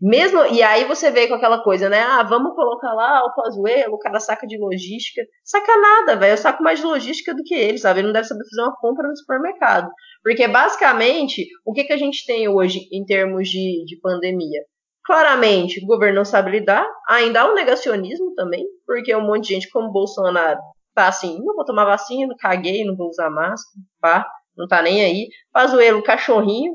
Mesmo, 0.01 0.45
e 0.47 0.62
aí 0.62 0.85
você 0.85 1.11
vê 1.11 1.29
com 1.29 1.35
aquela 1.35 1.62
coisa, 1.62 1.89
né? 1.89 2.01
Ah, 2.01 2.23
vamos 2.23 2.55
colocar 2.55 2.93
lá 2.93 3.25
o 3.25 3.35
Pazuello, 3.35 3.95
o 3.95 3.99
cara 3.99 4.21
saca 4.21 4.47
de 4.47 4.59
logística. 4.59 5.23
Saca 5.45 5.77
nada, 5.79 6.17
velho. 6.17 6.33
Eu 6.33 6.37
saco 6.37 6.62
mais 6.62 6.81
de 6.81 6.85
logística 6.85 7.35
do 7.35 7.43
que 7.43 7.55
ele, 7.55 7.79
sabe? 7.79 8.01
Ele 8.01 8.09
não 8.09 8.12
deve 8.12 8.27
saber 8.27 8.45
fazer 8.45 8.62
uma 8.62 8.77
compra 8.77 9.09
no 9.09 9.17
supermercado. 9.17 9.89
Porque, 10.23 10.47
basicamente, 10.49 11.47
o 11.64 11.73
que, 11.73 11.85
que 11.85 11.93
a 11.93 11.97
gente 11.97 12.27
tem 12.27 12.49
hoje 12.49 12.89
em 12.93 13.05
termos 13.05 13.49
de, 13.49 13.85
de 13.87 13.99
pandemia? 14.01 14.62
Claramente, 15.07 15.82
o 15.82 15.86
governo 15.86 16.16
não 16.16 16.24
sabe 16.24 16.50
lidar. 16.50 16.86
Ainda 17.09 17.42
há 17.42 17.50
um 17.50 17.54
negacionismo 17.54 18.34
também, 18.34 18.66
porque 18.84 19.14
um 19.14 19.24
monte 19.24 19.48
de 19.48 19.54
gente 19.54 19.70
como 19.70 19.92
Bolsonaro 19.92 20.59
tá 20.94 21.09
assim, 21.09 21.38
não 21.44 21.54
vou 21.54 21.64
tomar 21.64 21.84
vacina, 21.84 22.34
caguei, 22.38 22.84
não 22.84 22.96
vou 22.96 23.09
usar 23.09 23.30
máscara, 23.30 23.84
pá, 24.00 24.26
não 24.57 24.66
tá 24.66 24.82
nem 24.82 25.04
aí. 25.04 25.28
Pazuello, 25.52 26.02
cachorrinho, 26.02 26.72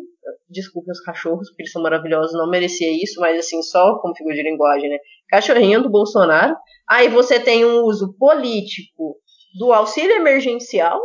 desculpa 0.47 0.91
os 0.91 1.01
cachorros, 1.01 1.49
porque 1.49 1.63
eles 1.63 1.71
são 1.71 1.81
maravilhosos, 1.81 2.33
não 2.33 2.49
merecia 2.49 2.91
isso, 2.91 3.19
mas 3.19 3.39
assim, 3.39 3.61
só 3.63 3.97
como 3.99 4.15
figura 4.15 4.35
de 4.35 4.43
linguagem, 4.43 4.89
né? 4.89 4.97
Cachorrinho 5.27 5.81
do 5.81 5.89
Bolsonaro. 5.89 6.55
Aí 6.87 7.07
você 7.09 7.39
tem 7.39 7.65
um 7.65 7.83
uso 7.83 8.15
político 8.17 9.17
do 9.57 9.73
auxílio 9.73 10.15
emergencial, 10.15 11.01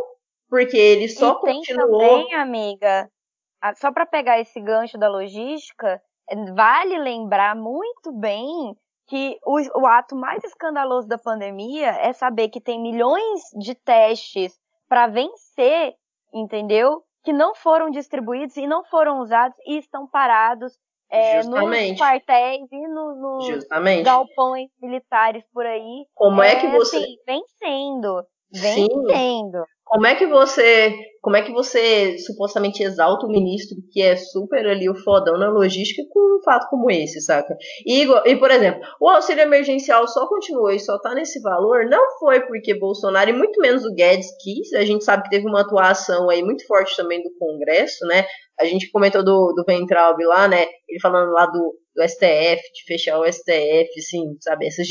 porque 0.48 0.76
ele 0.76 1.08
só 1.08 1.32
e 1.32 1.40
continuou. 1.40 2.00
Tem 2.00 2.28
também, 2.28 2.34
amiga, 2.34 3.08
só 3.76 3.90
para 3.90 4.06
pegar 4.06 4.38
esse 4.40 4.60
gancho 4.60 4.98
da 4.98 5.08
logística, 5.08 6.00
vale 6.54 6.98
lembrar 6.98 7.54
muito 7.54 8.12
bem 8.12 8.76
que 9.06 9.38
o, 9.44 9.60
o, 9.80 9.86
ato 9.86 10.16
mais 10.16 10.42
escandaloso 10.42 11.06
da 11.06 11.16
pandemia 11.16 11.90
é 12.00 12.12
saber 12.12 12.48
que 12.48 12.60
tem 12.60 12.80
milhões 12.80 13.42
de 13.56 13.74
testes 13.74 14.58
para 14.88 15.06
vencer, 15.06 15.94
entendeu? 16.34 17.02
Que 17.22 17.32
não 17.32 17.54
foram 17.54 17.90
distribuídos 17.90 18.56
e 18.56 18.66
não 18.66 18.84
foram 18.84 19.20
usados 19.20 19.56
e 19.66 19.78
estão 19.78 20.08
parados 20.08 20.72
é, 21.08 21.42
nos 21.44 21.98
quartéis 21.98 22.66
e 22.70 22.88
no, 22.88 23.14
nos 23.14 23.64
galpões 24.02 24.68
militares 24.82 25.44
por 25.52 25.64
aí. 25.64 26.04
Como 26.14 26.42
é, 26.42 26.52
é 26.52 26.60
que 26.60 26.68
você. 26.68 26.96
Assim, 26.96 27.16
vencendo. 27.24 28.26
Vencendo. 28.52 29.08
Sim. 29.10 29.76
Como 29.84 30.04
é 30.04 30.16
que 30.16 30.26
você, 30.26 30.96
como 31.22 31.36
é 31.36 31.42
que 31.42 31.52
você 31.52 32.18
supostamente 32.18 32.82
exalta 32.82 33.24
o 33.24 33.30
ministro 33.30 33.76
que 33.92 34.02
é 34.02 34.16
super 34.16 34.66
ali 34.66 34.90
o 34.90 34.96
fodão 34.96 35.38
na 35.38 35.48
logística 35.48 36.02
com 36.10 36.38
um 36.38 36.42
fato 36.42 36.68
como 36.68 36.90
esse, 36.90 37.20
saca? 37.20 37.56
E, 37.86 38.02
e 38.02 38.36
por 38.36 38.50
exemplo, 38.50 38.80
o 39.00 39.08
auxílio 39.08 39.42
emergencial 39.42 40.08
só 40.08 40.28
continuou 40.28 40.72
e 40.72 40.80
só 40.80 40.98
tá 40.98 41.14
nesse 41.14 41.40
valor, 41.40 41.86
não 41.86 42.18
foi 42.18 42.40
porque 42.40 42.76
Bolsonaro 42.76 43.30
e 43.30 43.32
muito 43.32 43.60
menos 43.60 43.84
o 43.84 43.94
Guedes 43.94 44.26
quis, 44.42 44.72
a 44.72 44.84
gente 44.84 45.04
sabe 45.04 45.22
que 45.22 45.30
teve 45.30 45.46
uma 45.46 45.60
atuação 45.60 46.28
aí 46.28 46.42
muito 46.42 46.66
forte 46.66 46.96
também 46.96 47.22
do 47.22 47.30
Congresso, 47.38 48.04
né? 48.06 48.26
A 48.58 48.64
gente 48.64 48.90
comentou 48.90 49.24
do, 49.24 49.52
do 49.52 49.64
Ventralb 49.64 50.20
lá, 50.24 50.48
né? 50.48 50.66
Ele 50.88 51.00
falando 51.00 51.30
lá 51.30 51.46
do, 51.46 51.74
do 51.96 52.06
STF, 52.06 52.60
de 52.74 52.84
fechar 52.86 53.18
o 53.18 53.24
STF, 53.24 53.88
assim, 53.98 54.36
sabe? 54.40 54.66
Essas, 54.66 54.86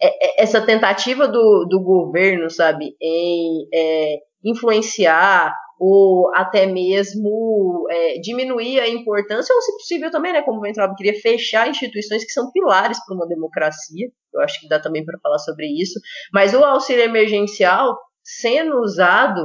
é, 0.00 0.06
é, 0.06 0.42
essa 0.42 0.64
tentativa 0.64 1.26
do, 1.26 1.66
do 1.68 1.82
governo, 1.82 2.48
sabe, 2.48 2.94
em 3.02 3.68
é, 3.74 4.16
influenciar 4.44 5.52
ou 5.78 6.34
até 6.34 6.64
mesmo 6.64 7.86
é, 7.90 8.18
diminuir 8.20 8.80
a 8.80 8.88
importância, 8.88 9.54
ou 9.54 9.60
se 9.60 9.72
possível 9.72 10.10
também, 10.10 10.32
né, 10.32 10.40
como 10.40 10.58
o 10.58 10.62
Ventralb 10.62 10.94
queria 10.96 11.20
fechar 11.20 11.68
instituições 11.68 12.24
que 12.24 12.32
são 12.32 12.50
pilares 12.50 12.98
para 13.04 13.14
uma 13.14 13.26
democracia, 13.26 14.08
eu 14.32 14.40
acho 14.40 14.58
que 14.58 14.68
dá 14.68 14.80
também 14.80 15.04
para 15.04 15.18
falar 15.20 15.38
sobre 15.38 15.66
isso, 15.66 16.00
mas 16.32 16.54
o 16.54 16.64
auxílio 16.64 17.04
emergencial 17.04 17.98
sendo 18.24 18.80
usado 18.80 19.44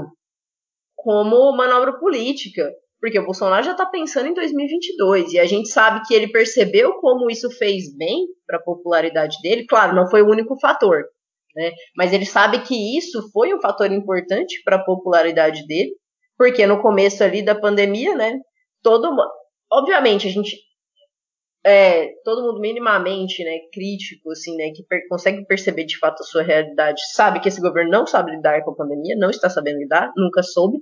como 0.96 1.56
manobra 1.56 2.00
política, 2.00 2.72
porque 3.02 3.18
o 3.18 3.26
Bolsonaro 3.26 3.66
já 3.66 3.72
está 3.72 3.86
pensando 3.88 4.28
em 4.28 4.34
2022 4.36 5.34
e 5.34 5.40
a 5.40 5.46
gente 5.46 5.70
sabe 5.70 6.06
que 6.08 6.14
ele 6.14 6.32
percebeu 6.32 6.94
como 7.00 7.32
isso 7.32 7.50
fez 7.58 7.94
bem 7.98 8.28
para 8.46 8.58
a 8.58 8.64
popularidade 8.64 9.38
dele. 9.42 9.66
Claro, 9.66 9.96
não 9.96 10.08
foi 10.08 10.22
o 10.22 10.30
único 10.30 10.58
fator, 10.60 11.04
né? 11.56 11.72
Mas 11.98 12.14
ele 12.14 12.28
sabe 12.28 12.60
que 12.60 12.98
isso 12.98 13.28
foi 13.32 13.54
um 13.56 13.60
fator 13.60 13.92
importante 13.92 14.62
para 14.64 14.76
a 14.76 14.84
popularidade 14.84 15.66
dele, 15.66 15.92
porque 16.38 16.68
no 16.68 16.80
começo 16.80 17.24
ali 17.24 17.44
da 17.44 17.56
pandemia, 17.56 18.16
né? 18.16 18.38
Todo, 18.84 19.12
obviamente 19.72 20.28
a 20.28 20.32
gente 20.32 20.56
é, 21.66 22.08
todo 22.24 22.44
mundo 22.44 22.60
minimamente, 22.60 23.44
né, 23.44 23.60
crítico, 23.72 24.32
assim, 24.32 24.56
né, 24.58 24.72
que 24.76 24.84
per 24.84 25.08
consegue 25.08 25.46
perceber 25.46 25.86
de 25.86 25.98
fato 25.98 26.22
a 26.22 26.26
sua 26.26 26.42
realidade, 26.42 27.00
sabe 27.14 27.40
que 27.40 27.48
esse 27.48 27.62
governo 27.62 27.92
não 27.92 28.08
sabe 28.08 28.32
lidar 28.32 28.64
com 28.64 28.72
a 28.72 28.76
pandemia, 28.76 29.16
não 29.16 29.30
está 29.30 29.48
sabendo 29.48 29.78
lidar, 29.78 30.12
nunca 30.16 30.42
soube. 30.42 30.80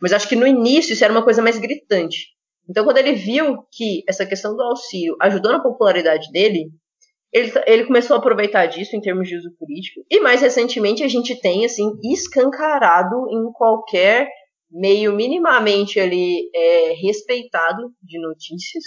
Mas 0.00 0.12
acho 0.12 0.28
que 0.28 0.36
no 0.36 0.46
início 0.46 0.92
isso 0.92 1.04
era 1.04 1.12
uma 1.12 1.24
coisa 1.24 1.42
mais 1.42 1.58
gritante. 1.58 2.28
Então, 2.68 2.84
quando 2.84 2.98
ele 2.98 3.12
viu 3.12 3.64
que 3.72 4.02
essa 4.08 4.24
questão 4.24 4.54
do 4.54 4.62
auxílio 4.62 5.16
ajudou 5.20 5.52
na 5.52 5.60
popularidade 5.60 6.30
dele, 6.30 6.70
ele, 7.32 7.52
ele 7.66 7.84
começou 7.84 8.16
a 8.16 8.18
aproveitar 8.18 8.66
disso 8.66 8.96
em 8.96 9.00
termos 9.00 9.28
de 9.28 9.36
uso 9.36 9.50
político. 9.58 10.04
E 10.10 10.20
mais 10.20 10.40
recentemente 10.40 11.02
a 11.02 11.08
gente 11.08 11.40
tem, 11.40 11.64
assim, 11.64 11.90
escancarado 12.04 13.28
em 13.30 13.52
qualquer 13.52 14.28
meio 14.70 15.12
minimamente 15.14 15.98
ali 15.98 16.48
é, 16.54 16.92
respeitado 16.92 17.92
de 18.02 18.20
notícias 18.20 18.84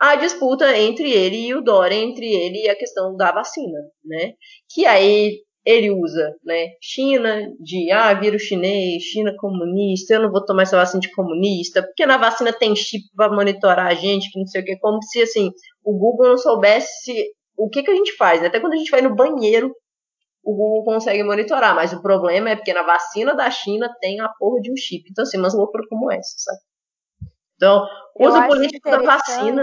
a 0.00 0.16
disputa 0.16 0.78
entre 0.78 1.12
ele 1.12 1.36
e 1.36 1.54
o 1.54 1.60
Dória, 1.60 1.94
entre 1.94 2.26
ele 2.26 2.64
e 2.64 2.70
a 2.70 2.74
questão 2.74 3.14
da 3.14 3.30
vacina, 3.30 3.78
né? 4.02 4.32
Que 4.72 4.86
aí 4.86 5.42
ele 5.70 5.90
usa, 5.90 6.34
né, 6.44 6.68
China, 6.80 7.50
de, 7.60 7.90
ah, 7.90 8.12
vírus 8.14 8.42
chinês, 8.42 9.02
China 9.02 9.34
comunista, 9.38 10.14
eu 10.14 10.22
não 10.22 10.30
vou 10.30 10.44
tomar 10.44 10.62
essa 10.62 10.76
vacina 10.76 11.00
de 11.00 11.12
comunista, 11.12 11.82
porque 11.82 12.04
na 12.06 12.16
vacina 12.16 12.52
tem 12.52 12.74
chip 12.74 13.04
para 13.14 13.32
monitorar 13.32 13.86
a 13.86 13.94
gente, 13.94 14.30
que 14.30 14.38
não 14.38 14.46
sei 14.46 14.62
o 14.62 14.64
que, 14.64 14.76
como 14.78 15.02
se, 15.02 15.22
assim, 15.22 15.50
o 15.84 15.92
Google 15.92 16.30
não 16.30 16.38
soubesse 16.38 17.32
o 17.56 17.68
que, 17.68 17.82
que 17.82 17.90
a 17.90 17.94
gente 17.94 18.16
faz, 18.16 18.40
né? 18.40 18.48
Até 18.48 18.58
quando 18.58 18.72
a 18.72 18.76
gente 18.76 18.90
vai 18.90 19.02
no 19.02 19.14
banheiro, 19.14 19.74
o 20.42 20.54
Google 20.54 20.84
consegue 20.84 21.22
monitorar, 21.22 21.74
mas 21.74 21.92
o 21.92 22.00
problema 22.00 22.50
é 22.50 22.56
porque 22.56 22.72
na 22.72 22.82
vacina 22.82 23.34
da 23.34 23.50
China 23.50 23.94
tem 24.00 24.20
a 24.20 24.28
porra 24.28 24.60
de 24.60 24.72
um 24.72 24.76
chip. 24.76 25.04
Então, 25.10 25.22
assim, 25.22 25.38
umas 25.38 25.54
loucuras 25.54 25.86
como 25.88 26.10
essa, 26.10 26.34
sabe? 26.38 26.58
Então, 27.56 27.86
uso 28.18 28.46
político 28.46 28.90
da 28.90 29.02
vacina. 29.02 29.62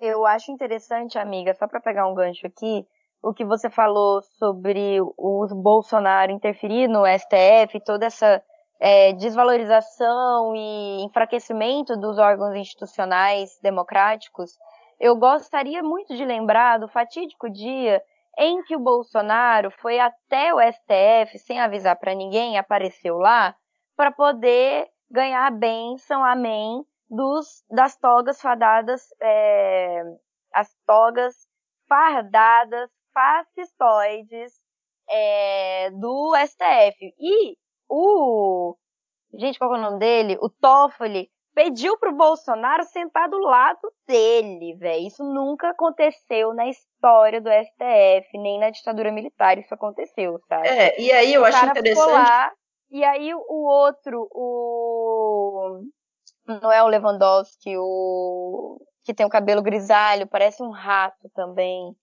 Eu 0.00 0.26
acho 0.26 0.50
interessante, 0.50 1.16
amiga, 1.16 1.54
só 1.54 1.68
para 1.68 1.80
pegar 1.80 2.08
um 2.08 2.14
gancho 2.14 2.44
aqui, 2.44 2.84
o 3.22 3.32
que 3.32 3.44
você 3.44 3.70
falou 3.70 4.20
sobre 4.22 5.00
o 5.00 5.46
Bolsonaro 5.54 6.32
interferir 6.32 6.88
no 6.88 7.04
STF, 7.06 7.80
toda 7.84 8.06
essa 8.06 8.42
é, 8.80 9.12
desvalorização 9.12 10.56
e 10.56 11.04
enfraquecimento 11.04 11.96
dos 11.96 12.18
órgãos 12.18 12.56
institucionais 12.56 13.56
democráticos, 13.62 14.58
eu 14.98 15.16
gostaria 15.16 15.82
muito 15.82 16.16
de 16.16 16.24
lembrar 16.24 16.78
do 16.78 16.88
fatídico 16.88 17.48
dia 17.48 18.02
em 18.36 18.62
que 18.64 18.74
o 18.74 18.80
Bolsonaro 18.80 19.70
foi 19.70 20.00
até 20.00 20.52
o 20.52 20.58
STF 20.60 21.38
sem 21.38 21.60
avisar 21.60 21.96
para 21.96 22.14
ninguém, 22.14 22.58
apareceu 22.58 23.18
lá 23.18 23.54
para 23.96 24.10
poder 24.10 24.88
ganhar 25.08 25.46
a 25.46 25.50
bênção, 25.50 26.24
amém, 26.24 26.84
dos, 27.08 27.62
das 27.70 27.96
togas 27.96 28.40
fadadas, 28.40 29.02
é, 29.20 30.02
as 30.52 30.74
togas 30.86 31.46
fardadas 31.86 32.90
fascistoides 33.12 34.52
é, 35.08 35.90
do 35.90 36.34
STF. 36.46 37.14
E 37.18 37.56
o. 37.88 38.76
Gente, 39.34 39.58
qual 39.58 39.74
é 39.74 39.78
o 39.78 39.80
nome 39.80 39.98
dele? 39.98 40.38
O 40.40 40.48
Toffoli 40.48 41.30
pediu 41.54 41.98
pro 41.98 42.12
Bolsonaro 42.12 42.84
sentar 42.84 43.28
do 43.28 43.38
lado 43.38 43.92
dele, 44.06 44.74
velho. 44.76 45.06
Isso 45.06 45.22
nunca 45.22 45.70
aconteceu 45.70 46.54
na 46.54 46.68
história 46.68 47.40
do 47.40 47.48
STF, 47.48 48.38
nem 48.38 48.58
na 48.58 48.70
ditadura 48.70 49.12
militar 49.12 49.58
isso 49.58 49.72
aconteceu, 49.74 50.38
sabe? 50.48 50.68
É, 50.68 51.00
e 51.00 51.12
aí 51.12 51.34
eu 51.34 51.42
o 51.42 51.44
acho 51.44 51.64
interessante. 51.66 52.12
Lá, 52.12 52.52
e 52.90 53.04
aí 53.04 53.34
o 53.34 53.66
outro, 53.66 54.28
o. 54.32 55.80
Não 56.46 56.72
é 56.72 56.82
o 56.82 56.88
Lewandowski, 56.88 57.76
o. 57.76 58.78
Que 59.04 59.14
tem 59.14 59.26
o 59.26 59.30
cabelo 59.30 59.62
grisalho, 59.62 60.28
parece 60.28 60.62
um 60.62 60.70
rato 60.70 61.28
também. 61.34 61.94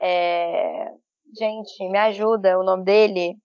É... 0.00 0.90
Gente, 1.38 1.88
me 1.88 1.98
ajuda, 1.98 2.58
o 2.58 2.64
nome 2.64 2.84
dele. 2.84 3.36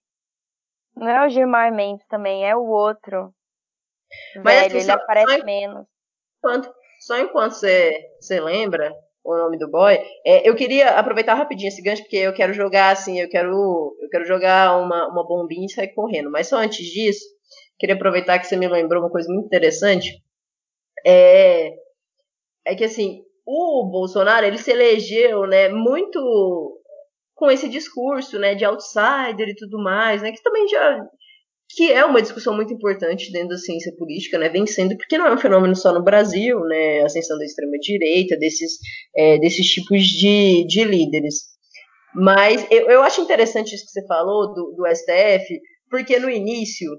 Não 0.96 1.08
é 1.08 1.26
o 1.26 1.30
Gilmar 1.30 1.74
Mendes 1.74 2.06
também, 2.08 2.48
é 2.48 2.56
o 2.56 2.66
outro. 2.66 3.34
Mas 4.44 4.62
Velho, 4.62 4.78
assim, 4.78 4.86
ele 4.86 4.92
aparece 4.92 5.38
só 5.40 5.46
menos. 5.46 5.86
Enquanto, 6.38 6.74
só 7.00 7.20
enquanto 7.20 7.54
você, 7.54 8.00
você 8.20 8.40
lembra 8.40 8.94
o 9.24 9.36
nome 9.36 9.58
do 9.58 9.70
boy, 9.70 9.98
é, 10.26 10.48
eu 10.48 10.56
queria 10.56 10.92
aproveitar 10.92 11.34
rapidinho 11.34 11.70
esse 11.70 11.82
gancho, 11.82 12.04
porque 12.04 12.18
eu 12.18 12.34
quero 12.34 12.54
jogar 12.54 12.92
assim, 12.92 13.20
eu 13.20 13.30
quero, 13.30 13.96
eu 14.02 14.10
quero 14.10 14.26
jogar 14.26 14.78
uma, 14.78 15.08
uma 15.08 15.26
bombinha 15.26 15.66
e 15.66 15.72
sair 15.72 15.94
correndo. 15.94 16.30
Mas 16.30 16.48
só 16.48 16.58
antes 16.58 16.86
disso, 16.86 17.26
queria 17.80 17.96
aproveitar 17.96 18.40
que 18.40 18.46
você 18.46 18.56
me 18.56 18.68
lembrou 18.68 19.02
uma 19.02 19.12
coisa 19.12 19.32
muito 19.32 19.48
interessante. 19.48 20.22
É, 21.06 21.72
é 22.66 22.76
que 22.76 22.84
assim, 22.84 23.24
o 23.46 23.90
Bolsonaro 23.90 24.46
ele 24.46 24.58
se 24.58 24.72
elegeu, 24.72 25.46
né, 25.46 25.70
muito 25.70 26.80
com 27.36 27.52
esse 27.52 27.68
discurso, 27.68 28.40
né, 28.40 28.56
de 28.56 28.64
outsider 28.64 29.50
e 29.50 29.56
tudo 29.56 29.82
mais, 29.82 30.22
né, 30.22 30.32
que 30.32 30.42
também 30.42 30.68
já 30.68 31.00
que 31.76 31.92
é 31.92 32.06
uma 32.06 32.22
discussão 32.22 32.56
muito 32.56 32.72
importante 32.72 33.32
dentro 33.32 33.50
da 33.50 33.58
ciência 33.58 33.92
política, 33.98 34.38
né, 34.38 34.48
vem 34.48 34.66
sendo, 34.66 34.96
porque 34.96 35.18
não 35.18 35.26
é 35.26 35.34
um 35.34 35.40
fenômeno 35.40 35.76
só 35.76 35.92
no 35.92 36.04
Brasil, 36.04 36.60
né, 36.62 37.02
a 37.02 37.06
ascensão 37.06 37.38
da 37.38 37.46
extrema-direita, 37.46 38.38
desses, 38.38 38.74
é, 39.16 39.40
desses 39.40 39.66
tipos 39.68 40.04
de, 40.04 40.66
de 40.68 40.84
líderes. 40.84 41.36
Mas 42.14 42.66
eu, 42.70 42.90
eu 42.90 43.02
acho 43.02 43.22
interessante 43.22 43.74
isso 43.74 43.86
que 43.86 43.92
você 43.92 44.06
falou 44.06 44.54
do, 44.54 44.76
do 44.76 44.86
STF, 44.88 45.60
porque 45.90 46.20
no 46.20 46.30
início, 46.30 46.92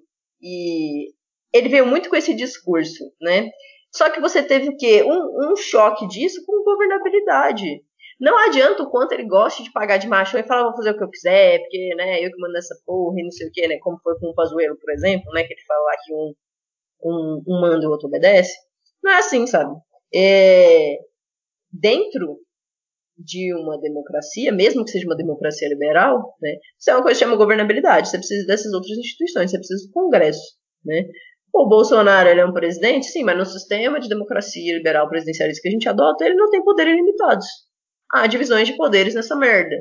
e 0.43 1.13
ele 1.53 1.69
veio 1.69 1.87
muito 1.87 2.11
com 2.11 2.17
esse 2.17 2.35
discurso, 2.35 3.05
né, 3.21 3.49
só 3.95 4.11
que 4.11 4.21
você 4.21 4.43
teve 4.43 4.71
o 4.71 4.77
quê? 4.77 5.05
Um, 5.05 5.53
um 5.53 5.57
choque 5.57 6.09
disso 6.09 6.45
com 6.45 6.65
governabilidade. 6.65 7.65
Não 8.21 8.37
adianta 8.37 8.83
o 8.83 8.91
quanto 8.91 9.13
ele 9.13 9.27
goste 9.27 9.63
de 9.63 9.73
pagar 9.73 9.99
de 9.99 10.09
machão 10.09 10.41
e 10.41 10.47
falar, 10.47 10.65
vou 10.65 10.77
fazer 10.77 10.91
o 10.91 10.97
que 10.97 11.05
eu 11.05 11.11
quiser, 11.11 11.61
porque, 11.61 11.95
né, 11.97 12.25
eu 12.25 12.31
que 12.31 12.39
mando 12.39 12.57
essa 12.57 12.75
porra 12.85 13.21
e 13.21 13.25
não 13.25 13.31
sei 13.31 13.47
o 13.47 13.53
que, 13.53 13.67
né, 13.69 13.79
como 13.79 13.99
foi 14.03 14.19
com 14.19 14.29
o 14.29 14.35
Pazuello, 14.35 14.77
por 14.81 14.93
exemplo, 14.93 15.33
né, 15.33 15.45
que 15.45 15.53
ele 15.53 15.63
fala 15.67 15.83
lá 15.85 15.93
que 16.05 16.13
um, 16.13 16.35
um, 17.05 17.43
um 17.47 17.61
manda 17.61 17.85
e 17.85 17.87
o 17.87 17.91
outro 17.91 18.09
obedece. 18.09 18.53
Não 19.03 19.13
é 19.13 19.19
assim, 19.19 19.47
sabe? 19.47 19.75
É... 20.15 20.99
Dentro 21.73 22.39
de 23.17 23.55
uma 23.55 23.81
democracia, 23.81 24.53
mesmo 24.53 24.85
que 24.85 24.91
seja 24.91 25.07
uma 25.07 25.17
democracia 25.17 25.69
liberal, 25.69 26.35
né, 26.41 26.57
isso 26.79 26.91
é 26.91 26.95
uma 26.95 27.03
coisa 27.03 27.19
que 27.19 27.25
chama 27.25 27.37
governabilidade. 27.37 28.09
Você 28.09 28.19
precisa 28.19 28.47
dessas 28.47 28.73
outras 28.73 28.97
instituições, 28.97 29.51
você 29.51 29.59
precisa 29.59 29.87
do 29.87 29.93
Congresso. 29.93 30.57
Né? 30.85 31.05
O 31.55 31.69
Bolsonaro 31.69 32.29
ele 32.29 32.41
é 32.41 32.45
um 32.45 32.53
presidente, 32.53 33.07
sim, 33.07 33.23
mas 33.23 33.39
no 33.39 33.47
sistema 33.47 34.01
de 34.01 34.09
democracia 34.09 34.77
liberal 34.77 35.09
presidencialista 35.09 35.63
que 35.63 35.69
a 35.69 35.71
gente 35.71 35.89
adota, 35.89 36.25
ele 36.25 36.35
não 36.35 36.51
tem 36.51 36.65
poderes 36.65 36.95
ilimitados. 36.95 37.47
Há 38.13 38.27
divisões 38.27 38.67
de 38.67 38.77
poderes 38.77 39.15
nessa 39.15 39.37
merda. 39.37 39.77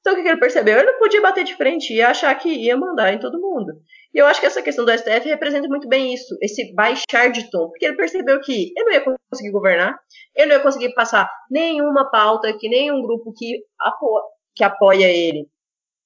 Então 0.00 0.12
o 0.12 0.22
que, 0.22 0.28
ele 0.28 0.38
percebeu? 0.38 0.76
Ele 0.76 0.92
não 0.92 0.98
podia 0.98 1.22
bater 1.22 1.44
de 1.44 1.56
frente 1.56 1.94
e 1.94 2.02
achar 2.02 2.34
que 2.34 2.50
ia 2.50 2.76
mandar 2.76 3.14
em 3.14 3.18
todo 3.18 3.40
mundo. 3.40 3.72
E 4.12 4.18
eu 4.18 4.26
acho 4.26 4.38
que 4.38 4.46
essa 4.46 4.60
questão 4.60 4.84
do 4.84 4.92
STF 4.92 5.26
representa 5.26 5.66
muito 5.66 5.88
bem 5.88 6.12
isso, 6.12 6.36
esse 6.42 6.74
baixar 6.74 7.32
de 7.32 7.50
tom, 7.50 7.68
porque 7.70 7.86
ele 7.86 7.96
percebeu 7.96 8.38
que 8.42 8.70
ele 8.76 8.84
não 8.84 8.92
ia 8.92 9.04
conseguir 9.30 9.50
governar, 9.50 9.98
ele 10.36 10.48
não 10.48 10.56
ia 10.56 10.62
conseguir 10.62 10.92
passar 10.92 11.26
nenhuma 11.50 12.10
pauta 12.10 12.52
que 12.52 12.68
nenhum 12.68 13.00
grupo 13.00 13.32
que, 13.34 13.64
apo 13.80 14.20
que 14.54 14.62
apoia 14.62 15.10
ele 15.10 15.48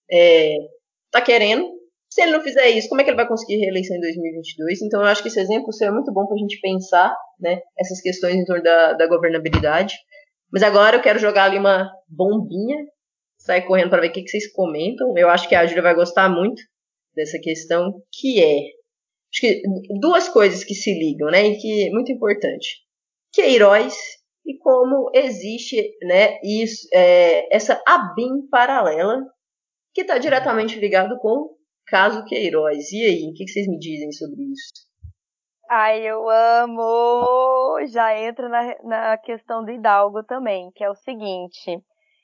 está 0.08 1.18
é, 1.18 1.22
querendo. 1.22 1.77
Se 2.18 2.22
ele 2.22 2.32
não 2.32 2.40
fizer 2.40 2.68
isso, 2.70 2.88
como 2.88 3.00
é 3.00 3.04
que 3.04 3.10
ele 3.10 3.16
vai 3.16 3.28
conseguir 3.28 3.58
reeleição 3.58 3.96
em 3.96 4.00
2022? 4.00 4.82
Então 4.82 5.02
eu 5.02 5.06
acho 5.06 5.22
que 5.22 5.28
esse 5.28 5.38
exemplo 5.38 5.68
é 5.80 5.90
muito 5.92 6.12
bom 6.12 6.26
para 6.26 6.34
a 6.34 6.38
gente 6.38 6.60
pensar 6.60 7.16
né, 7.38 7.60
essas 7.78 8.00
questões 8.00 8.34
em 8.34 8.44
torno 8.44 8.60
da, 8.60 8.94
da 8.94 9.06
governabilidade. 9.06 9.94
Mas 10.52 10.64
agora 10.64 10.96
eu 10.96 11.00
quero 11.00 11.20
jogar 11.20 11.44
ali 11.44 11.56
uma 11.56 11.88
bombinha 12.08 12.76
sair 13.38 13.62
correndo 13.62 13.90
para 13.90 14.00
ver 14.00 14.08
o 14.08 14.12
que, 14.12 14.22
que 14.22 14.30
vocês 14.30 14.50
comentam. 14.50 15.16
Eu 15.16 15.28
acho 15.28 15.48
que 15.48 15.54
a 15.54 15.64
Júlia 15.64 15.80
vai 15.80 15.94
gostar 15.94 16.28
muito 16.28 16.60
dessa 17.14 17.38
questão, 17.38 18.02
que 18.12 18.42
é 18.42 18.62
acho 19.32 19.40
que 19.40 19.62
duas 20.00 20.28
coisas 20.28 20.64
que 20.64 20.74
se 20.74 20.92
ligam, 20.92 21.30
né, 21.30 21.46
e 21.46 21.56
que 21.56 21.86
é 21.86 21.90
muito 21.90 22.10
importante. 22.10 22.78
Queiroz 23.32 23.94
e 24.44 24.58
como 24.58 25.08
existe, 25.14 25.96
né, 26.02 26.36
isso, 26.42 26.88
é, 26.92 27.54
essa 27.54 27.80
ABIN 27.86 28.48
paralela 28.50 29.22
que 29.94 30.00
está 30.00 30.18
diretamente 30.18 30.80
ligado 30.80 31.16
com 31.20 31.56
caso 31.90 32.24
Queiroz. 32.24 32.92
E 32.92 33.04
aí, 33.04 33.28
o 33.28 33.34
que, 33.34 33.46
vocês 33.46 33.66
me 33.66 33.78
dizem 33.78 34.12
sobre 34.12 34.42
isso? 34.42 34.88
Ai, 35.70 36.00
eu 36.00 36.28
amo! 36.28 37.86
Já 37.88 38.18
entra 38.18 38.48
na, 38.48 38.76
na 38.82 39.18
questão 39.18 39.64
do 39.64 39.70
Hidalgo 39.70 40.22
também, 40.22 40.70
que 40.74 40.82
é 40.82 40.90
o 40.90 40.94
seguinte. 40.94 41.82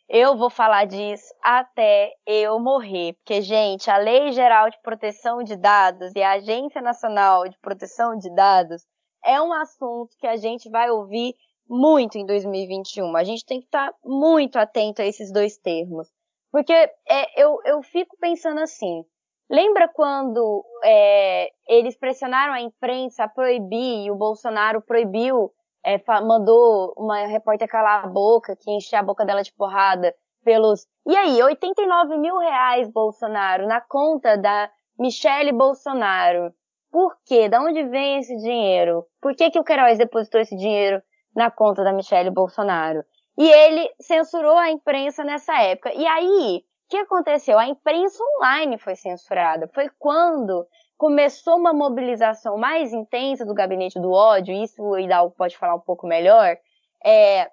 Eu 0.08 0.36
vou 0.36 0.50
falar 0.50 0.84
disso 0.86 1.34
até 1.42 2.12
eu 2.26 2.58
morrer, 2.58 3.14
porque, 3.14 3.40
gente, 3.40 3.90
a 3.90 3.96
Lei 3.96 4.32
Geral 4.32 4.68
de 4.70 4.80
Proteção 4.82 5.42
de 5.42 5.56
Dados 5.56 6.12
e 6.14 6.22
a 6.22 6.32
Agência 6.32 6.82
Nacional 6.82 7.48
de 7.48 7.58
Proteção 7.58 8.16
de 8.16 8.34
Dados 8.34 8.82
é 9.24 9.40
um 9.40 9.52
assunto 9.52 10.14
que 10.18 10.26
a 10.26 10.36
gente 10.36 10.68
vai 10.68 10.90
ouvir 10.90 11.34
muito 11.68 12.18
em 12.18 12.26
2021. 12.26 13.16
A 13.16 13.24
gente 13.24 13.44
tem 13.46 13.60
que 13.60 13.66
estar 13.66 13.92
muito 14.04 14.56
atento 14.58 15.00
a 15.00 15.06
esses 15.06 15.32
dois 15.32 15.56
termos. 15.56 16.08
Porque 16.52 16.72
é, 16.72 17.42
eu, 17.42 17.58
eu 17.64 17.82
fico 17.82 18.16
pensando 18.20 18.60
assim, 18.60 19.02
lembra 19.50 19.88
quando 19.88 20.64
é, 20.84 21.48
eles 21.66 21.96
pressionaram 21.98 22.54
a 22.54 22.60
imprensa 22.60 23.24
a 23.24 23.28
proibir 23.28 24.06
e 24.06 24.10
o 24.10 24.16
Bolsonaro 24.16 24.82
proibiu 24.82 25.52
é, 25.84 26.02
mandou 26.22 26.94
uma 26.96 27.26
repórter 27.26 27.68
calar 27.68 28.04
a 28.04 28.08
boca, 28.08 28.56
que 28.56 28.70
encheu 28.70 28.98
a 28.98 29.02
boca 29.02 29.24
dela 29.24 29.42
de 29.42 29.52
porrada 29.52 30.14
pelos. 30.42 30.86
E 31.06 31.14
aí, 31.14 31.42
89 31.42 32.16
mil 32.16 32.38
reais, 32.38 32.90
Bolsonaro, 32.90 33.66
na 33.66 33.80
conta 33.80 34.36
da 34.36 34.70
Michele 34.98 35.52
Bolsonaro. 35.52 36.52
Por 36.90 37.16
quê? 37.26 37.48
Da 37.48 37.60
onde 37.60 37.82
vem 37.84 38.18
esse 38.18 38.36
dinheiro? 38.36 39.04
Por 39.20 39.34
que, 39.34 39.50
que 39.50 39.58
o 39.58 39.64
Queiroz 39.64 39.98
depositou 39.98 40.40
esse 40.40 40.56
dinheiro 40.56 41.02
na 41.34 41.50
conta 41.50 41.82
da 41.82 41.92
Michele 41.92 42.30
Bolsonaro? 42.30 43.04
E 43.36 43.50
ele 43.50 43.90
censurou 44.00 44.56
a 44.56 44.70
imprensa 44.70 45.24
nessa 45.24 45.60
época. 45.60 45.92
E 45.92 46.06
aí, 46.06 46.62
o 46.86 46.90
que 46.90 46.96
aconteceu? 46.98 47.58
A 47.58 47.66
imprensa 47.66 48.22
online 48.36 48.78
foi 48.78 48.94
censurada. 48.94 49.68
Foi 49.74 49.88
quando 49.98 50.66
começou 50.96 51.56
uma 51.56 51.72
mobilização 51.72 52.56
mais 52.56 52.92
intensa 52.92 53.44
do 53.44 53.54
gabinete 53.54 54.00
do 54.00 54.12
ódio, 54.12 54.54
isso 54.54 54.82
o 54.82 54.98
Hidalgo 54.98 55.34
pode 55.34 55.56
falar 55.56 55.74
um 55.74 55.80
pouco 55.80 56.06
melhor, 56.06 56.56
é, 57.04 57.50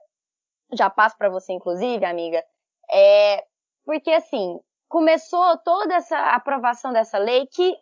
já 0.74 0.90
passo 0.90 1.18
para 1.18 1.30
você, 1.30 1.52
inclusive, 1.52 2.06
amiga, 2.06 2.44
é, 2.90 3.44
porque 3.86 4.12
assim, 4.12 4.60
começou 4.88 5.58
toda 5.60 5.96
essa 5.96 6.18
aprovação 6.36 6.94
dessa 6.94 7.18
lei 7.18 7.48
que 7.48 7.76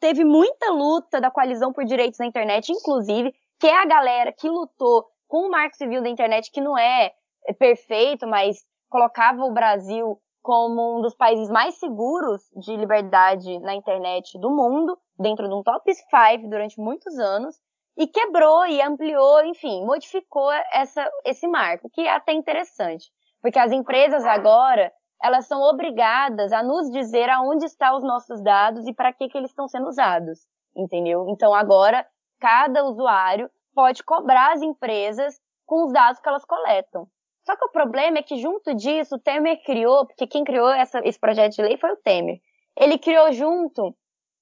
teve 0.00 0.24
muita 0.24 0.70
luta 0.70 1.20
da 1.20 1.30
coalizão 1.30 1.72
por 1.72 1.84
direitos 1.84 2.18
na 2.18 2.26
internet, 2.26 2.72
inclusive, 2.72 3.34
que 3.60 3.66
é 3.66 3.76
a 3.76 3.86
galera 3.86 4.32
que 4.32 4.48
lutou 4.48 5.06
com 5.28 5.46
o 5.46 5.50
marco 5.50 5.76
civil 5.76 6.02
da 6.02 6.08
internet, 6.08 6.50
que 6.50 6.60
não 6.60 6.76
é 6.76 7.12
perfeito, 7.58 8.26
mas 8.26 8.64
colocava 8.88 9.44
o 9.44 9.52
Brasil 9.52 10.20
como 10.44 10.98
um 10.98 11.00
dos 11.00 11.14
países 11.14 11.48
mais 11.48 11.76
seguros 11.76 12.42
de 12.54 12.76
liberdade 12.76 13.58
na 13.60 13.74
internet 13.74 14.38
do 14.38 14.50
mundo, 14.50 14.96
dentro 15.18 15.48
de 15.48 15.54
um 15.54 15.62
top 15.62 15.90
5 15.94 16.50
durante 16.50 16.78
muitos 16.78 17.18
anos, 17.18 17.58
e 17.96 18.06
quebrou 18.06 18.66
e 18.66 18.82
ampliou, 18.82 19.42
enfim, 19.46 19.86
modificou 19.86 20.52
essa, 20.70 21.10
esse 21.24 21.48
marco, 21.48 21.88
que 21.88 22.02
é 22.02 22.14
até 22.14 22.34
interessante, 22.34 23.10
porque 23.40 23.58
as 23.58 23.72
empresas 23.72 24.22
agora 24.26 24.92
elas 25.22 25.46
são 25.46 25.62
obrigadas 25.62 26.52
a 26.52 26.62
nos 26.62 26.90
dizer 26.90 27.30
aonde 27.30 27.64
estão 27.64 27.96
os 27.96 28.02
nossos 28.02 28.42
dados 28.42 28.86
e 28.86 28.92
para 28.92 29.14
que, 29.14 29.28
que 29.28 29.38
eles 29.38 29.48
estão 29.48 29.66
sendo 29.66 29.88
usados, 29.88 30.40
entendeu? 30.76 31.26
Então 31.30 31.54
agora 31.54 32.06
cada 32.38 32.84
usuário 32.84 33.50
pode 33.74 34.04
cobrar 34.04 34.52
as 34.52 34.60
empresas 34.60 35.40
com 35.64 35.86
os 35.86 35.92
dados 35.92 36.20
que 36.20 36.28
elas 36.28 36.44
coletam. 36.44 37.08
Só 37.44 37.56
que 37.56 37.64
o 37.64 37.70
problema 37.70 38.18
é 38.18 38.22
que 38.22 38.38
junto 38.38 38.74
disso 38.74 39.16
o 39.16 39.18
Temer 39.18 39.62
criou, 39.62 40.06
porque 40.06 40.26
quem 40.26 40.44
criou 40.44 40.68
essa, 40.70 41.00
esse 41.04 41.18
projeto 41.18 41.54
de 41.54 41.62
lei 41.62 41.76
foi 41.76 41.92
o 41.92 41.96
Temer. 41.96 42.40
Ele 42.76 42.98
criou 42.98 43.30
junto 43.32 43.94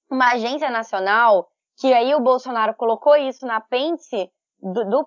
uma 0.09 0.31
agência 0.31 0.69
nacional, 0.69 1.49
que 1.79 1.93
aí 1.93 2.15
o 2.15 2.21
Bolsonaro 2.21 2.73
colocou 2.75 3.15
isso 3.15 3.45
na 3.45 3.57
apêndice 3.57 4.31
do, 4.61 4.85
do, 4.85 5.05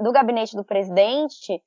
do 0.00 0.12
gabinete 0.12 0.56
do 0.56 0.64
presidente, 0.64 1.62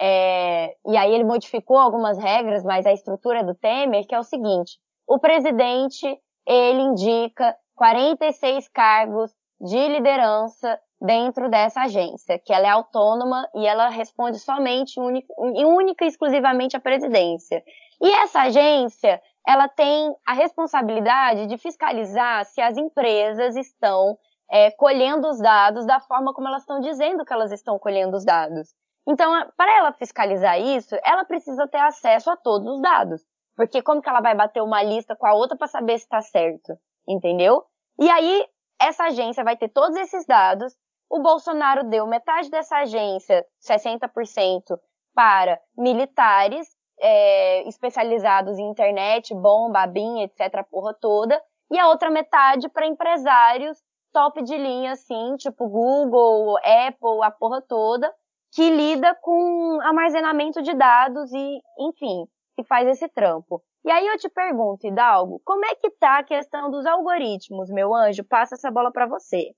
é, 0.00 0.76
e 0.86 0.96
aí 0.96 1.12
ele 1.12 1.24
modificou 1.24 1.78
algumas 1.78 2.18
regras, 2.18 2.62
mas 2.62 2.86
a 2.86 2.92
estrutura 2.92 3.42
do 3.42 3.54
Temer, 3.54 4.06
que 4.06 4.14
é 4.14 4.18
o 4.18 4.22
seguinte, 4.22 4.78
o 5.06 5.18
presidente, 5.18 6.06
ele 6.46 6.82
indica 6.82 7.56
46 7.74 8.68
cargos 8.68 9.34
de 9.60 9.88
liderança 9.88 10.78
dentro 11.00 11.48
dessa 11.50 11.82
agência, 11.82 12.38
que 12.38 12.52
ela 12.52 12.66
é 12.66 12.70
autônoma 12.70 13.48
e 13.54 13.66
ela 13.66 13.88
responde 13.88 14.38
somente 14.38 14.98
única, 14.98 15.32
única 15.38 16.04
e 16.04 16.08
exclusivamente 16.08 16.76
à 16.76 16.80
presidência. 16.80 17.62
E 18.00 18.10
essa 18.10 18.42
agência, 18.42 19.20
ela 19.46 19.68
tem 19.68 20.14
a 20.26 20.32
responsabilidade 20.32 21.46
de 21.46 21.58
fiscalizar 21.58 22.44
se 22.46 22.60
as 22.60 22.76
empresas 22.76 23.56
estão 23.56 24.18
é, 24.50 24.70
colhendo 24.70 25.28
os 25.28 25.38
dados 25.38 25.86
da 25.86 26.00
forma 26.00 26.32
como 26.32 26.48
elas 26.48 26.62
estão 26.62 26.80
dizendo 26.80 27.24
que 27.24 27.32
elas 27.32 27.52
estão 27.52 27.78
colhendo 27.78 28.16
os 28.16 28.24
dados. 28.24 28.68
Então, 29.08 29.30
para 29.56 29.78
ela 29.78 29.92
fiscalizar 29.92 30.60
isso, 30.60 30.96
ela 31.04 31.24
precisa 31.24 31.68
ter 31.68 31.78
acesso 31.78 32.30
a 32.30 32.36
todos 32.36 32.68
os 32.68 32.80
dados. 32.80 33.22
Porque 33.54 33.80
como 33.80 34.02
que 34.02 34.08
ela 34.08 34.20
vai 34.20 34.34
bater 34.34 34.62
uma 34.62 34.82
lista 34.82 35.14
com 35.16 35.26
a 35.26 35.34
outra 35.34 35.56
para 35.56 35.68
saber 35.68 35.98
se 35.98 36.04
está 36.04 36.20
certo? 36.20 36.76
Entendeu? 37.08 37.64
E 37.98 38.10
aí, 38.10 38.44
essa 38.80 39.04
agência 39.04 39.44
vai 39.44 39.56
ter 39.56 39.68
todos 39.68 39.96
esses 39.96 40.26
dados 40.26 40.74
o 41.08 41.20
Bolsonaro 41.20 41.84
deu 41.84 42.06
metade 42.06 42.50
dessa 42.50 42.78
agência, 42.78 43.44
60%, 43.60 44.78
para 45.14 45.58
militares 45.76 46.68
é, 47.00 47.66
especializados 47.68 48.58
em 48.58 48.68
internet, 48.70 49.34
bomba, 49.34 49.86
BIM, 49.86 50.22
etc., 50.22 50.56
a 50.56 50.64
porra 50.64 50.94
toda, 51.00 51.40
e 51.70 51.78
a 51.78 51.88
outra 51.88 52.10
metade 52.10 52.68
para 52.68 52.86
empresários 52.86 53.78
top 54.12 54.42
de 54.42 54.56
linha, 54.56 54.92
assim, 54.92 55.36
tipo 55.36 55.68
Google, 55.68 56.56
Apple, 56.58 57.22
a 57.22 57.30
porra 57.30 57.60
toda, 57.60 58.12
que 58.52 58.70
lida 58.70 59.14
com 59.20 59.78
armazenamento 59.82 60.62
de 60.62 60.72
dados 60.74 61.30
e, 61.32 61.60
enfim, 61.80 62.26
que 62.56 62.64
faz 62.64 62.88
esse 62.88 63.08
trampo. 63.08 63.62
E 63.84 63.90
aí 63.90 64.06
eu 64.06 64.16
te 64.16 64.28
pergunto, 64.30 64.86
Hidalgo, 64.86 65.40
como 65.44 65.64
é 65.66 65.74
que 65.74 65.90
tá 65.90 66.18
a 66.18 66.24
questão 66.24 66.70
dos 66.70 66.86
algoritmos, 66.86 67.70
meu 67.70 67.94
anjo? 67.94 68.24
Passa 68.24 68.54
essa 68.54 68.70
bola 68.70 68.90
para 68.90 69.06
você. 69.06 69.52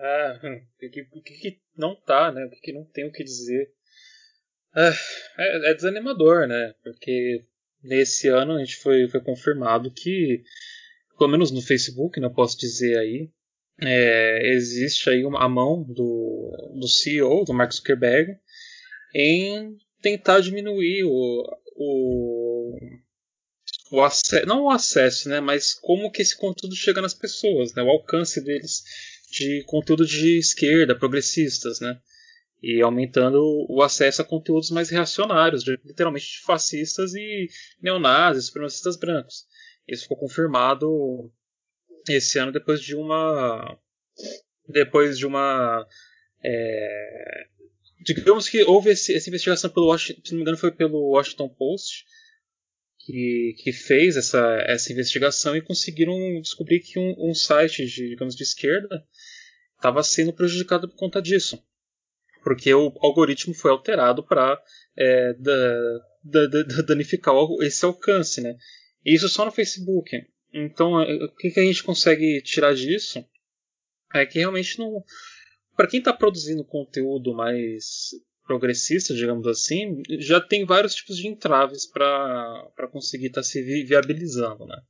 Ah, 0.00 0.40
por 1.10 1.22
que, 1.22 1.34
que 1.34 1.60
não 1.76 1.94
tá, 1.94 2.32
né? 2.32 2.46
Por 2.46 2.60
que 2.60 2.72
não 2.72 2.84
tem 2.84 3.06
o 3.06 3.12
que 3.12 3.24
dizer? 3.24 3.70
Ah, 4.74 4.92
é, 5.38 5.70
é, 5.70 5.74
desanimador, 5.74 6.46
né? 6.46 6.74
Porque 6.82 7.44
nesse 7.82 8.28
ano 8.28 8.54
a 8.54 8.58
gente 8.58 8.76
foi, 8.76 9.08
foi 9.08 9.20
confirmado 9.20 9.92
que, 9.92 10.42
pelo 11.18 11.30
menos 11.30 11.50
no 11.50 11.62
Facebook, 11.62 12.18
não 12.18 12.28
né, 12.28 12.34
posso 12.34 12.58
dizer 12.58 12.98
aí, 12.98 13.30
é, 13.80 14.52
existe 14.52 15.10
aí 15.10 15.24
uma, 15.24 15.44
a 15.44 15.48
mão 15.48 15.82
do, 15.82 16.72
do 16.80 16.88
CEO, 16.88 17.44
do 17.44 17.52
Mark 17.52 17.72
Zuckerberg, 17.72 18.36
em 19.14 19.76
tentar 20.00 20.40
diminuir 20.40 21.04
o, 21.04 21.44
o, 21.76 22.78
o 23.92 24.02
acesso, 24.02 24.46
não 24.46 24.64
o 24.64 24.70
acesso, 24.70 25.28
né, 25.28 25.40
mas 25.40 25.74
como 25.74 26.10
que 26.10 26.22
esse 26.22 26.36
conteúdo 26.36 26.74
chega 26.74 27.00
nas 27.00 27.14
pessoas, 27.14 27.74
né, 27.74 27.82
o 27.82 27.90
alcance 27.90 28.42
deles 28.42 28.82
de 29.34 29.64
conteúdo 29.66 30.06
de 30.06 30.38
esquerda, 30.38 30.96
progressistas, 30.96 31.80
né? 31.80 32.00
E 32.62 32.80
aumentando 32.80 33.40
o 33.68 33.82
acesso 33.82 34.22
a 34.22 34.24
conteúdos 34.24 34.70
mais 34.70 34.88
reacionários, 34.88 35.64
literalmente 35.66 36.26
de 36.26 36.40
fascistas 36.40 37.14
e 37.14 37.48
neonazis, 37.82 38.46
supremacistas 38.46 38.96
brancos. 38.96 39.46
Isso 39.86 40.04
ficou 40.04 40.16
confirmado 40.16 41.30
esse 42.08 42.38
ano 42.38 42.52
depois 42.52 42.80
de 42.80 42.94
uma 42.94 43.78
depois 44.66 45.18
de 45.18 45.26
uma 45.26 45.86
é, 46.42 47.46
digamos 48.00 48.48
que 48.48 48.62
houve 48.62 48.90
esse, 48.90 49.14
essa 49.14 49.28
investigação 49.28 49.70
pelo 49.70 49.86
Washington, 49.86 50.20
se 50.24 50.32
não 50.32 50.38
me 50.38 50.42
engano 50.42 50.56
foi 50.56 50.70
pelo 50.70 51.10
Washington 51.10 51.48
Post 51.48 52.04
que, 53.04 53.54
que 53.58 53.72
fez 53.72 54.16
essa, 54.16 54.56
essa 54.66 54.92
investigação 54.92 55.54
e 55.54 55.62
conseguiram 55.62 56.16
descobrir 56.40 56.80
que 56.80 56.98
um, 56.98 57.30
um 57.30 57.34
site 57.34 57.84
de, 57.86 58.08
digamos, 58.08 58.34
de 58.34 58.42
esquerda 58.42 59.06
estava 59.76 60.02
sendo 60.02 60.32
prejudicado 60.32 60.88
por 60.88 60.96
conta 60.96 61.20
disso. 61.20 61.62
Porque 62.42 62.72
o 62.72 62.92
algoritmo 63.00 63.54
foi 63.54 63.70
alterado 63.70 64.22
para 64.26 64.62
é, 64.96 65.34
da, 65.34 65.98
da, 66.22 66.46
da, 66.46 66.82
danificar 66.82 67.34
esse 67.60 67.84
alcance. 67.84 68.40
Né? 68.40 68.56
E 69.04 69.14
isso 69.14 69.28
só 69.28 69.44
no 69.44 69.52
Facebook. 69.52 70.10
Então, 70.52 71.00
é, 71.00 71.24
o 71.24 71.34
que, 71.34 71.50
que 71.50 71.60
a 71.60 71.64
gente 71.64 71.82
consegue 71.82 72.40
tirar 72.42 72.74
disso 72.74 73.24
é 74.14 74.24
que 74.24 74.38
realmente 74.38 74.78
não. 74.78 75.04
Para 75.76 75.88
quem 75.88 75.98
está 75.98 76.12
produzindo 76.12 76.64
conteúdo 76.64 77.34
mais 77.34 78.10
progressista, 78.44 79.14
digamos 79.14 79.46
assim, 79.46 80.02
já 80.20 80.40
tem 80.40 80.64
vários 80.64 80.94
tipos 80.94 81.16
de 81.16 81.26
entraves 81.26 81.86
para 81.86 82.88
conseguir 82.92 83.26
estar 83.26 83.40
tá 83.40 83.46
se 83.46 83.62
vi 83.62 83.84
viabilizando, 83.84 84.66
né? 84.66 84.80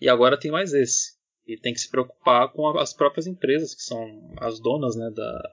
E 0.00 0.08
agora 0.08 0.38
tem 0.38 0.50
mais 0.50 0.72
esse. 0.72 1.12
E 1.46 1.56
tem 1.56 1.74
que 1.74 1.80
se 1.80 1.90
preocupar 1.90 2.52
com 2.52 2.78
as 2.78 2.92
próprias 2.92 3.26
empresas, 3.26 3.74
que 3.74 3.82
são 3.82 4.34
as 4.38 4.60
donas 4.60 4.94
né, 4.94 5.10
da, 5.10 5.52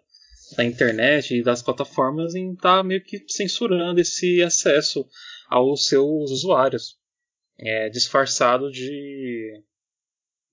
da 0.57 0.63
internet 0.63 1.35
e 1.35 1.43
das 1.43 1.61
plataformas, 1.61 2.35
em 2.35 2.53
estar 2.53 2.77
tá 2.77 2.83
meio 2.83 3.03
que 3.03 3.23
censurando 3.27 3.99
esse 3.99 4.41
acesso 4.43 5.07
aos 5.49 5.87
seus 5.87 6.31
usuários. 6.31 6.97
É, 7.57 7.89
disfarçado 7.89 8.71
de, 8.71 9.61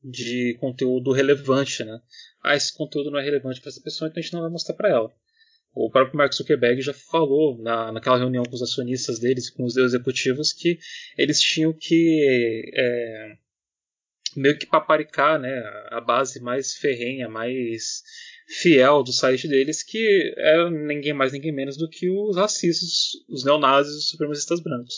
de 0.03 0.57
conteúdo 0.59 1.13
relevante, 1.13 1.85
né? 1.85 2.01
Ah, 2.43 2.57
esse 2.57 2.77
conteúdo 2.77 3.11
não 3.11 3.19
é 3.19 3.23
relevante 3.23 3.61
para 3.61 3.71
essa 3.71 3.81
pessoa, 3.81 4.09
então 4.09 4.19
a 4.19 4.23
gente 4.23 4.33
não 4.33 4.41
vai 4.41 4.51
mostrar 4.51 4.75
para 4.75 4.89
ela. 4.89 5.15
O 5.79 5.91
próprio 5.91 6.17
Mark 6.17 6.33
Zuckerberg 6.33 6.81
já 6.81 6.95
falou 6.95 7.59
na, 7.59 7.93
naquela 7.93 8.17
reunião 8.17 8.43
com 8.45 8.55
os 8.55 8.63
acionistas 8.63 9.19
deles, 9.19 9.51
com 9.51 9.63
os 9.63 9.77
executivos, 9.77 10.51
que 10.51 10.79
eles 11.19 11.39
tinham 11.39 11.71
que 11.71 12.63
é, 12.75 13.37
meio 14.35 14.57
que 14.57 14.65
paparicar 14.65 15.39
né, 15.39 15.63
a 15.91 16.01
base 16.01 16.41
mais 16.41 16.73
ferrenha, 16.73 17.29
mais 17.29 18.03
fiel 18.49 19.03
do 19.03 19.13
site 19.13 19.47
deles, 19.47 19.83
que 19.83 20.35
é 20.39 20.71
ninguém 20.71 21.13
mais, 21.13 21.35
ninguém 21.35 21.53
menos 21.53 21.77
do 21.77 21.91
que 21.91 22.09
os 22.09 22.37
racistas, 22.37 23.11
os 23.29 23.45
neonazis, 23.45 23.97
os 23.97 24.09
supremacistas 24.09 24.61
brancos. 24.61 24.95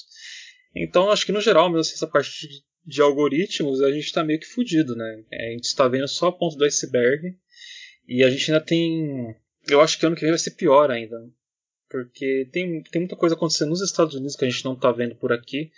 Então, 0.76 1.10
acho 1.10 1.26
que 1.26 1.32
no 1.32 1.40
geral, 1.40 1.68
mesmo 1.68 1.80
assim, 1.80 1.94
essa 1.94 2.06
parte 2.06 2.46
de, 2.46 2.62
de 2.86 3.02
algoritmos, 3.02 3.82
a 3.82 3.90
gente 3.90 4.04
está 4.04 4.22
meio 4.22 4.38
que 4.38 4.46
fudido, 4.46 4.94
né? 4.94 5.24
A 5.32 5.50
gente 5.50 5.64
está 5.64 5.88
vendo 5.88 6.06
só 6.06 6.28
a 6.28 6.32
ponta 6.38 6.56
do 6.56 6.64
iceberg 6.64 7.34
e 8.06 8.22
a 8.22 8.30
gente 8.30 8.52
ainda 8.52 8.64
tem 8.64 9.34
eu 9.68 9.80
acho 9.80 9.98
que 9.98 10.06
ano 10.06 10.14
que 10.14 10.22
vem 10.22 10.30
vai 10.30 10.38
ser 10.38 10.52
pior 10.52 10.90
ainda. 10.90 11.16
Porque 11.90 12.48
tem, 12.52 12.82
tem 12.82 13.00
muita 13.00 13.16
coisa 13.16 13.34
acontecendo 13.34 13.70
nos 13.70 13.80
Estados 13.80 14.14
Unidos 14.14 14.36
que 14.36 14.44
a 14.44 14.50
gente 14.50 14.64
não 14.64 14.74
está 14.74 14.92
vendo 14.92 15.14
por 15.16 15.32
aqui. 15.32 15.70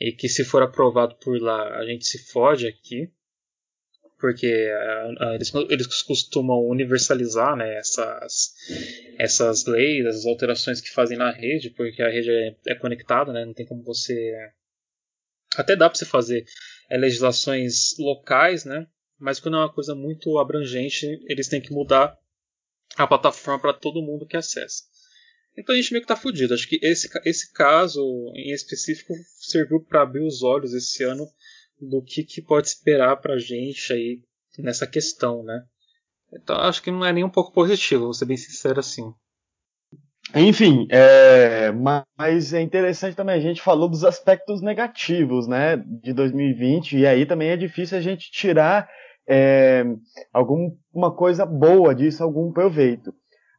E 0.00 0.12
que 0.12 0.28
se 0.28 0.44
for 0.44 0.62
aprovado 0.62 1.14
por 1.16 1.40
lá, 1.40 1.78
a 1.78 1.86
gente 1.86 2.04
se 2.04 2.18
fode 2.30 2.66
aqui. 2.66 3.10
Porque 4.18 4.46
uh, 4.46 5.34
eles, 5.34 5.52
eles 5.68 6.02
costumam 6.02 6.64
universalizar 6.66 7.56
né, 7.56 7.76
essas, 7.76 8.54
essas 9.18 9.66
leis, 9.66 10.06
essas 10.06 10.24
alterações 10.24 10.80
que 10.80 10.90
fazem 10.90 11.18
na 11.18 11.30
rede, 11.30 11.70
porque 11.70 12.02
a 12.02 12.08
rede 12.08 12.30
é, 12.30 12.56
é 12.68 12.74
conectada, 12.74 13.32
né, 13.32 13.44
não 13.44 13.52
tem 13.52 13.66
como 13.66 13.82
você. 13.82 14.32
Até 15.56 15.76
dá 15.76 15.90
para 15.90 15.98
você 15.98 16.06
fazer 16.06 16.46
é, 16.88 16.96
legislações 16.96 17.96
locais, 17.98 18.64
né? 18.64 18.86
Mas 19.18 19.38
quando 19.40 19.56
é 19.56 19.60
uma 19.60 19.72
coisa 19.72 19.94
muito 19.94 20.38
abrangente, 20.38 21.06
eles 21.28 21.48
têm 21.48 21.60
que 21.60 21.72
mudar 21.72 22.18
a 22.96 23.06
plataforma 23.06 23.60
para 23.60 23.72
todo 23.72 24.02
mundo 24.02 24.26
que 24.26 24.36
acessa. 24.36 24.84
Então 25.56 25.74
a 25.74 25.78
gente 25.78 25.92
meio 25.92 26.02
que 26.02 26.08
tá 26.08 26.16
fudido. 26.16 26.54
Acho 26.54 26.68
que 26.68 26.78
esse, 26.82 27.08
esse 27.24 27.52
caso 27.52 28.00
em 28.34 28.52
específico 28.52 29.14
serviu 29.38 29.80
para 29.80 30.02
abrir 30.02 30.24
os 30.24 30.42
olhos 30.42 30.72
esse 30.72 31.04
ano 31.04 31.26
do 31.80 32.02
que, 32.02 32.24
que 32.24 32.42
pode 32.42 32.68
esperar 32.68 33.16
pra 33.16 33.38
gente 33.38 33.92
aí 33.92 34.20
nessa 34.58 34.86
questão, 34.86 35.42
né? 35.42 35.62
Então 36.32 36.56
acho 36.56 36.82
que 36.82 36.90
não 36.90 37.04
é 37.04 37.12
nem 37.12 37.24
um 37.24 37.30
pouco 37.30 37.52
positivo, 37.52 38.04
vou 38.04 38.14
ser 38.14 38.24
bem 38.24 38.36
sincero 38.36 38.80
assim. 38.80 39.12
Enfim, 40.34 40.86
é, 40.90 41.70
mas 42.16 42.52
é 42.54 42.60
interessante 42.60 43.14
também, 43.14 43.36
a 43.36 43.40
gente 43.40 43.60
falou 43.60 43.88
dos 43.88 44.04
aspectos 44.04 44.62
negativos, 44.62 45.46
né, 45.46 45.76
de 46.02 46.12
2020, 46.12 46.98
e 46.98 47.06
aí 47.06 47.26
também 47.26 47.50
é 47.50 47.56
difícil 47.56 47.98
a 47.98 48.00
gente 48.00 48.30
tirar 48.32 48.88
é, 49.28 49.84
alguma 50.32 51.14
coisa 51.14 51.46
boa 51.46 51.94
disso, 51.94 52.22
algum 52.22 52.52
proveito. 52.52 53.12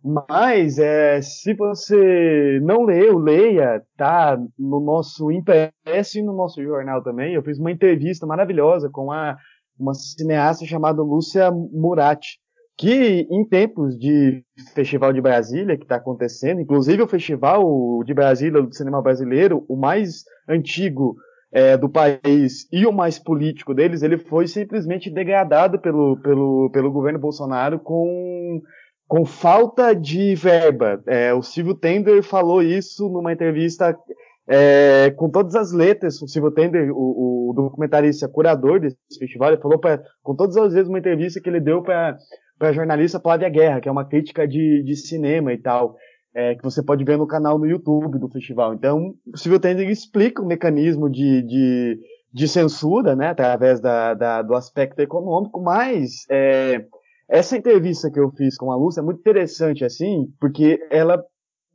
Mas 0.03 0.78
é, 0.78 1.20
se 1.20 1.55
você 1.55 2.59
não 2.61 2.84
leu, 2.84 3.18
leia, 3.18 3.82
tá 3.97 4.38
no 4.57 4.80
nosso 4.80 5.32
impresso 5.32 6.20
e 6.20 6.22
no 6.22 6.32
nosso 6.32 6.61
jornal 6.61 7.03
também. 7.03 7.34
Eu 7.34 7.41
fiz 7.41 7.57
uma 7.57 7.72
entrevista 7.72 8.28
maravilhosa 8.28 8.88
com 8.88 9.11
a, 9.11 9.36
uma 9.80 9.95
cineasta 9.95 10.63
chamada 10.63 11.01
Lúcia 11.01 11.49
Murati, 11.51 12.38
que 12.78 13.26
em 13.32 13.47
tempos 13.47 13.97
de 13.97 14.43
Festival 14.76 15.11
de 15.11 15.22
Brasília, 15.22 15.76
que 15.76 15.86
está 15.86 15.95
acontecendo, 15.95 16.61
inclusive 16.61 17.01
o 17.01 17.07
Festival 17.07 17.63
de 18.03 18.13
Brasília 18.13 18.61
do 18.61 18.76
Cinema 18.76 19.01
Brasileiro, 19.01 19.66
o 19.68 19.76
mais 19.76 20.24
antigo 20.47 21.16
é, 21.55 21.77
do 21.77 21.87
país 21.87 22.67
e 22.69 22.85
o 22.85 22.91
mais 22.91 23.17
político 23.17 23.73
deles, 23.73 24.03
ele 24.03 24.17
foi 24.17 24.45
simplesmente 24.45 25.09
degradado 25.09 25.79
pelo, 25.79 26.17
pelo, 26.17 26.69
pelo 26.69 26.91
governo 26.91 27.17
Bolsonaro 27.17 27.79
com, 27.79 28.61
com 29.07 29.23
falta 29.23 29.95
de 29.95 30.35
verba. 30.35 31.01
É, 31.07 31.33
o 31.33 31.41
Silvio 31.41 31.73
Tender 31.73 32.21
falou 32.23 32.61
isso 32.61 33.07
numa 33.07 33.31
entrevista 33.31 33.97
é, 34.45 35.11
com 35.11 35.29
todas 35.29 35.55
as 35.55 35.71
letras. 35.71 36.21
O 36.21 36.27
Silvio 36.27 36.51
Tender, 36.51 36.91
o, 36.91 37.51
o 37.51 37.53
documentarista 37.55 38.27
curador 38.27 38.81
desse 38.81 38.97
festival, 39.17 39.53
ele 39.53 39.61
falou 39.61 39.79
pra, 39.79 40.03
com 40.21 40.35
todas 40.35 40.57
as 40.57 40.73
vezes 40.73 40.89
uma 40.89 40.99
entrevista 40.99 41.39
que 41.39 41.47
ele 41.47 41.61
deu 41.61 41.81
para 41.81 42.17
a 42.59 42.73
jornalista 42.73 43.17
Flávia 43.17 43.47
Guerra, 43.47 43.79
que 43.79 43.87
é 43.87 43.91
uma 43.91 44.03
crítica 44.03 44.45
de, 44.45 44.83
de 44.83 44.95
cinema 44.97 45.53
e 45.53 45.57
tal 45.57 45.95
é, 46.36 46.53
que 46.53 46.63
você 46.63 46.83
pode 46.83 47.03
ver 47.05 47.17
no 47.17 47.25
canal 47.25 47.57
no 47.57 47.65
YouTube 47.65 48.19
do 48.19 48.29
festival. 48.29 48.73
Então, 48.73 49.15
o 49.25 49.38
Civil 49.38 49.59
Tender 49.59 49.89
explica 49.89 50.41
o 50.41 50.45
mecanismo 50.45 51.09
de, 51.09 51.41
de, 51.41 51.99
de 52.33 52.47
censura, 52.47 53.15
né, 53.15 53.29
através 53.29 53.79
da, 53.79 54.13
da, 54.13 54.41
do 54.41 54.53
aspecto 54.53 54.99
econômico, 54.99 55.61
mas 55.61 56.25
é, 56.29 56.86
essa 57.29 57.55
entrevista 57.57 58.11
que 58.11 58.19
eu 58.19 58.29
fiz 58.31 58.57
com 58.57 58.69
a 58.69 58.75
Lúcia 58.75 58.99
é 58.99 59.03
muito 59.03 59.21
interessante, 59.21 59.86
assim, 59.86 60.27
porque 60.38 60.77
ela, 60.91 61.23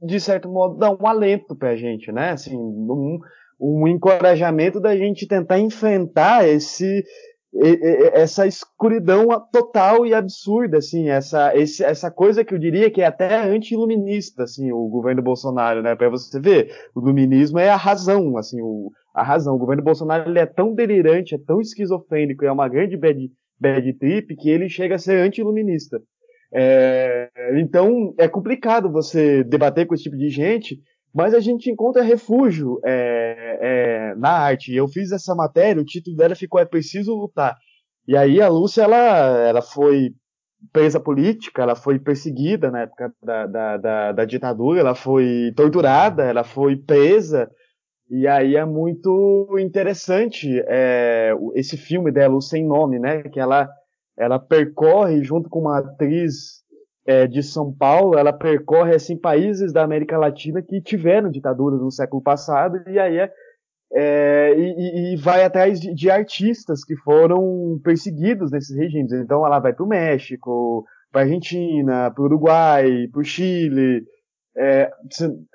de 0.02 0.20
certo 0.20 0.46
modo, 0.46 0.76
dá 0.76 0.90
um 0.90 1.06
alento 1.06 1.56
pra 1.56 1.74
gente, 1.74 2.12
né, 2.12 2.32
assim, 2.32 2.54
um, 2.54 3.18
um 3.58 3.88
encorajamento 3.88 4.78
da 4.78 4.94
gente 4.94 5.26
tentar 5.26 5.58
enfrentar 5.58 6.46
esse, 6.46 7.02
essa 8.12 8.46
escuridão 8.46 9.26
total 9.53 10.07
e 10.07 10.14
absurda, 10.14 10.78
assim, 10.78 11.09
essa, 11.09 11.55
esse, 11.57 11.82
essa 11.82 12.11
coisa 12.11 12.44
que 12.44 12.55
eu 12.55 12.59
diria 12.59 12.90
que 12.90 13.03
é 13.03 13.07
até 13.07 13.42
anti-iluminista, 13.42 14.44
assim, 14.44 14.70
o 14.70 14.88
governo 14.88 15.20
Bolsonaro, 15.20 15.82
né, 15.82 15.96
para 15.96 16.09
você 16.09 16.38
ver, 16.40 16.72
o 16.94 17.01
iluminismo 17.01 17.59
é 17.59 17.68
a 17.68 17.76
razão, 17.76 18.36
assim, 18.36 18.61
o, 18.62 18.92
a 19.12 19.22
razão, 19.22 19.57
o 19.57 19.59
governo 19.59 19.82
Bolsonaro 19.82 20.30
ele 20.30 20.38
é 20.38 20.46
tão 20.46 20.74
delirante, 20.74 21.34
é 21.34 21.38
tão 21.38 21.61
esquizofrênico, 21.61 22.44
é 22.44 22.53
uma 22.53 22.68
grande 22.68 22.96
bad, 22.96 23.30
bad 23.59 23.92
trip 23.94 24.36
que 24.36 24.48
ele 24.48 24.68
chega 24.68 24.94
a 24.94 24.98
ser 24.98 25.20
anti-iluminista. 25.20 26.01
É, 26.53 27.30
então, 27.55 28.14
é 28.18 28.28
complicado 28.28 28.90
você 28.90 29.44
debater 29.44 29.86
com 29.86 29.94
esse 29.94 30.05
tipo 30.05 30.16
de 30.16 30.28
gente, 30.28 30.80
mas 31.12 31.34
a 31.34 31.40
gente 31.40 31.70
encontra 31.70 32.02
refúgio 32.02 32.80
é, 32.84 33.58
é, 33.61 34.14
na 34.14 34.30
arte. 34.30 34.74
Eu 34.74 34.86
fiz 34.88 35.11
essa 35.12 35.34
matéria, 35.34 35.82
o 35.82 35.84
título 35.84 36.16
dela 36.16 36.34
ficou 36.36 36.61
É 36.61 36.64
Preciso 36.64 37.14
Lutar. 37.14 37.56
E 38.06 38.16
aí 38.16 38.40
a 38.40 38.48
Lúcia, 38.48 38.82
ela, 38.82 38.96
ela 38.96 39.62
foi 39.62 40.12
presa 40.72 41.00
política, 41.00 41.62
ela 41.62 41.74
foi 41.74 41.98
perseguida 41.98 42.70
na 42.70 42.82
época 42.82 43.12
da, 43.22 43.46
da, 43.46 43.76
da, 43.76 44.12
da 44.12 44.24
ditadura, 44.24 44.80
ela 44.80 44.94
foi 44.94 45.52
torturada, 45.56 46.24
ela 46.24 46.44
foi 46.44 46.76
presa. 46.76 47.50
E 48.08 48.26
aí 48.26 48.56
é 48.56 48.64
muito 48.64 49.56
interessante 49.58 50.61
é, 50.66 51.32
esse 51.54 51.76
filme 51.76 52.11
dela, 52.11 52.34
o 52.34 52.40
Sem 52.40 52.66
Nome, 52.66 52.98
né? 52.98 53.22
Que 53.22 53.38
ela, 53.38 53.68
ela 54.18 54.38
percorre 54.38 55.22
junto 55.22 55.48
com 55.48 55.61
uma 55.61 55.78
atriz 55.78 56.61
é, 57.07 57.26
de 57.26 57.42
São 57.42 57.72
Paulo, 57.72 58.18
ela 58.18 58.32
percorre 58.32 58.94
assim 58.94 59.16
países 59.16 59.72
da 59.72 59.82
América 59.82 60.18
Latina 60.18 60.62
que 60.62 60.80
tiveram 60.80 61.30
ditaduras 61.30 61.80
no 61.80 61.90
século 61.90 62.22
passado 62.22 62.82
e 62.88 62.98
aí 62.98 63.18
é, 63.18 63.32
é 63.92 64.55
e, 64.57 65.14
e, 65.14 65.16
vai 65.16 65.42
atrás 65.42 65.80
de, 65.80 65.94
de, 65.94 66.11
artistas 66.11 66.84
que 66.84 66.94
foram 66.96 67.80
perseguidos 67.82 68.51
nesses 68.51 68.76
regimes. 68.76 69.12
Então 69.12 69.44
ela 69.44 69.59
vai 69.59 69.72
para 69.72 69.84
o 69.84 69.88
México, 69.88 70.84
para 71.11 71.22
Argentina, 71.22 72.11
para 72.11 72.24
Uruguai, 72.24 73.09
para 73.11 73.20
o 73.20 73.24
Chile. 73.24 74.05
É, 74.57 74.90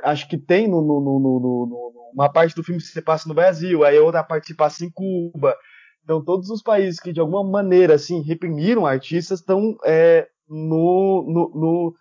acho 0.04 0.28
que 0.28 0.38
tem 0.38 0.68
no, 0.68 0.82
no, 0.82 1.00
no, 1.00 2.12
uma 2.14 2.32
parte 2.32 2.56
do 2.56 2.64
filme 2.64 2.82
que 2.82 2.88
se 2.88 3.02
passa 3.02 3.28
no 3.28 3.36
Brasil, 3.36 3.84
aí 3.84 4.00
outra 4.00 4.24
parte 4.24 4.48
se 4.48 4.56
passa 4.56 4.84
em 4.84 4.90
Cuba. 4.90 5.56
Então 6.04 6.24
todos 6.24 6.50
os 6.50 6.62
países 6.62 7.00
que 7.00 7.14
de 7.14 7.20
alguma 7.20 7.44
maneira 7.44 7.96
assim 7.96 8.22
reprimiram 8.22 8.86
artistas 8.86 9.40
estão 9.40 9.76
é, 9.86 10.28
no, 10.50 11.24
no, 11.28 11.60
no, 11.60 11.96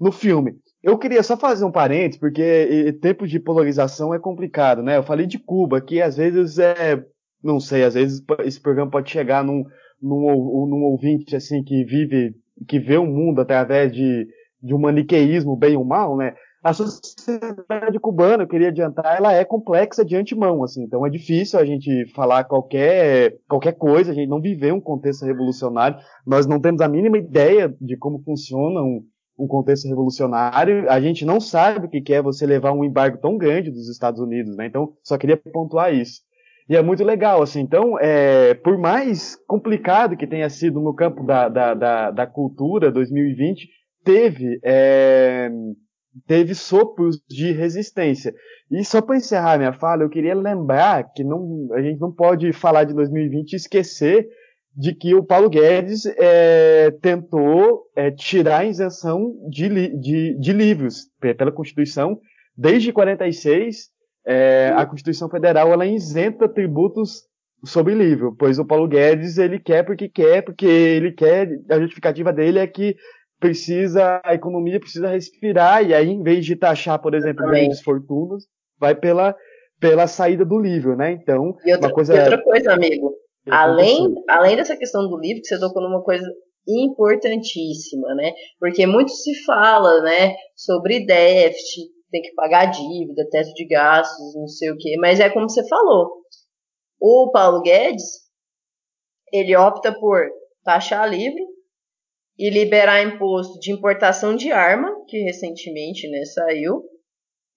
no 0.00 0.12
filme. 0.12 0.56
Eu 0.82 0.96
queria 0.96 1.22
só 1.22 1.36
fazer 1.36 1.64
um 1.64 1.72
parênteses, 1.72 2.20
porque 2.20 2.96
tempo 3.00 3.26
de 3.26 3.40
polarização 3.40 4.14
é 4.14 4.18
complicado, 4.18 4.82
né? 4.82 4.96
Eu 4.96 5.02
falei 5.02 5.26
de 5.26 5.38
Cuba, 5.38 5.80
que 5.80 6.00
às 6.00 6.16
vezes 6.16 6.58
é. 6.58 7.04
Não 7.42 7.60
sei, 7.60 7.84
às 7.84 7.94
vezes 7.94 8.22
esse 8.44 8.60
programa 8.60 8.90
pode 8.90 9.10
chegar 9.10 9.44
num, 9.44 9.64
num, 10.02 10.66
num 10.66 10.82
ouvinte 10.84 11.36
assim 11.36 11.62
que 11.62 11.84
vive, 11.84 12.34
que 12.66 12.80
vê 12.80 12.96
o 12.96 13.06
mundo 13.06 13.40
através 13.40 13.92
de, 13.92 14.26
de 14.60 14.74
um 14.74 14.78
maniqueísmo 14.78 15.56
bem 15.56 15.76
ou 15.76 15.84
mal, 15.84 16.16
né? 16.16 16.34
A 16.62 16.72
sociedade 16.72 18.00
cubana, 18.00 18.42
eu 18.42 18.48
queria 18.48 18.68
adiantar, 18.68 19.16
ela 19.16 19.32
é 19.32 19.44
complexa 19.44 20.04
de 20.04 20.16
antemão, 20.16 20.64
assim, 20.64 20.82
então 20.82 21.06
é 21.06 21.10
difícil 21.10 21.58
a 21.58 21.64
gente 21.64 22.06
falar 22.14 22.44
qualquer, 22.44 23.36
qualquer 23.48 23.72
coisa, 23.72 24.10
a 24.10 24.14
gente 24.14 24.28
não 24.28 24.40
viveu 24.40 24.74
um 24.74 24.80
contexto 24.80 25.24
revolucionário, 25.24 25.98
nós 26.26 26.46
não 26.46 26.60
temos 26.60 26.80
a 26.80 26.88
mínima 26.88 27.16
ideia 27.16 27.72
de 27.80 27.96
como 27.96 28.20
funciona 28.24 28.82
um, 28.82 29.04
um 29.38 29.46
contexto 29.46 29.86
revolucionário. 29.86 30.90
A 30.90 31.00
gente 31.00 31.24
não 31.24 31.40
sabe 31.40 31.86
o 31.86 31.88
que 31.88 32.12
é 32.12 32.20
você 32.20 32.44
levar 32.44 32.72
um 32.72 32.84
embargo 32.84 33.18
tão 33.18 33.38
grande 33.38 33.70
dos 33.70 33.88
Estados 33.88 34.20
Unidos, 34.20 34.56
né? 34.56 34.66
Então, 34.66 34.92
só 35.02 35.16
queria 35.16 35.36
pontuar 35.36 35.94
isso. 35.94 36.22
E 36.68 36.76
é 36.76 36.82
muito 36.82 37.02
legal, 37.04 37.40
assim. 37.40 37.60
Então, 37.60 37.98
é, 37.98 38.52
por 38.54 38.76
mais 38.76 39.36
complicado 39.46 40.16
que 40.16 40.26
tenha 40.26 40.50
sido 40.50 40.80
no 40.80 40.94
campo 40.94 41.24
da, 41.24 41.48
da, 41.48 41.74
da, 41.74 42.10
da 42.10 42.26
cultura 42.26 42.90
2020, 42.90 43.68
teve, 44.04 44.58
é, 44.62 45.48
teve 46.26 46.54
sopros 46.54 47.20
de 47.28 47.52
resistência. 47.52 48.34
E 48.70 48.84
só 48.84 49.00
para 49.00 49.16
encerrar 49.16 49.58
minha 49.58 49.72
fala, 49.72 50.02
eu 50.02 50.08
queria 50.08 50.34
lembrar 50.34 51.12
que 51.14 51.24
não, 51.24 51.68
a 51.72 51.80
gente 51.80 52.00
não 52.00 52.12
pode 52.12 52.52
falar 52.52 52.84
de 52.84 52.94
2020 52.94 53.52
e 53.52 53.56
esquecer 53.56 54.28
de 54.76 54.94
que 54.94 55.14
o 55.14 55.24
Paulo 55.24 55.50
Guedes 55.50 56.06
é, 56.06 56.90
tentou 57.02 57.84
é, 57.96 58.10
tirar 58.10 58.58
a 58.58 58.64
isenção 58.64 59.34
de, 59.48 59.68
de, 59.98 60.38
de, 60.38 60.52
livros 60.52 61.08
pela 61.20 61.50
Constituição. 61.50 62.20
Desde 62.56 62.92
46, 62.92 63.88
é, 64.24 64.72
a 64.76 64.86
Constituição 64.86 65.28
Federal 65.28 65.72
ela 65.72 65.84
isenta 65.84 66.48
tributos 66.48 67.26
sobre 67.64 67.94
livro, 67.94 68.36
pois 68.38 68.58
o 68.58 68.64
Paulo 68.64 68.86
Guedes 68.86 69.36
ele 69.36 69.58
quer 69.58 69.82
porque 69.84 70.08
quer, 70.08 70.42
porque 70.42 70.66
ele 70.66 71.10
quer, 71.10 71.48
a 71.68 71.80
justificativa 71.80 72.32
dele 72.32 72.60
é 72.60 72.66
que 72.66 72.94
precisa, 73.40 74.20
a 74.24 74.34
economia 74.34 74.80
precisa 74.80 75.08
respirar, 75.08 75.84
e 75.84 75.94
aí 75.94 76.08
em 76.08 76.22
vez 76.22 76.44
de 76.44 76.56
taxar, 76.56 77.00
por 77.00 77.14
exemplo, 77.14 77.46
grandes 77.46 77.80
fortunas, 77.80 78.44
vai 78.78 78.94
pela, 78.94 79.34
pela 79.80 80.06
saída 80.06 80.44
do 80.44 80.58
livro, 80.58 80.96
né? 80.96 81.12
Então, 81.12 81.56
e 81.64 81.72
outra, 81.72 81.88
uma 81.88 81.94
coisa... 81.94 82.14
E 82.14 82.20
outra 82.20 82.42
coisa, 82.42 82.72
amigo, 82.72 83.14
Além, 83.50 84.14
além 84.28 84.56
dessa 84.56 84.76
questão 84.76 85.08
do 85.08 85.18
livro, 85.18 85.40
que 85.40 85.48
você 85.48 85.58
tocou 85.58 85.82
numa 85.82 86.02
coisa 86.02 86.26
importantíssima, 86.66 88.14
né? 88.14 88.32
Porque 88.58 88.86
muito 88.86 89.10
se 89.10 89.42
fala, 89.44 90.02
né, 90.02 90.34
sobre 90.54 91.06
déficit, 91.06 91.88
tem 92.10 92.22
que 92.22 92.34
pagar 92.34 92.66
dívida, 92.66 93.26
teto 93.30 93.52
de 93.54 93.66
gastos, 93.66 94.34
não 94.34 94.46
sei 94.46 94.70
o 94.70 94.76
quê, 94.76 94.96
mas 95.00 95.20
é 95.20 95.30
como 95.30 95.48
você 95.48 95.66
falou. 95.66 96.10
O 97.00 97.30
Paulo 97.32 97.62
Guedes, 97.62 98.04
ele 99.32 99.56
opta 99.56 99.92
por 99.98 100.26
taxar 100.64 101.08
livro 101.08 101.42
e 102.38 102.50
liberar 102.50 103.02
imposto 103.02 103.58
de 103.58 103.72
importação 103.72 104.36
de 104.36 104.52
arma, 104.52 104.94
que 105.08 105.18
recentemente, 105.18 106.08
né, 106.08 106.24
saiu, 106.24 106.82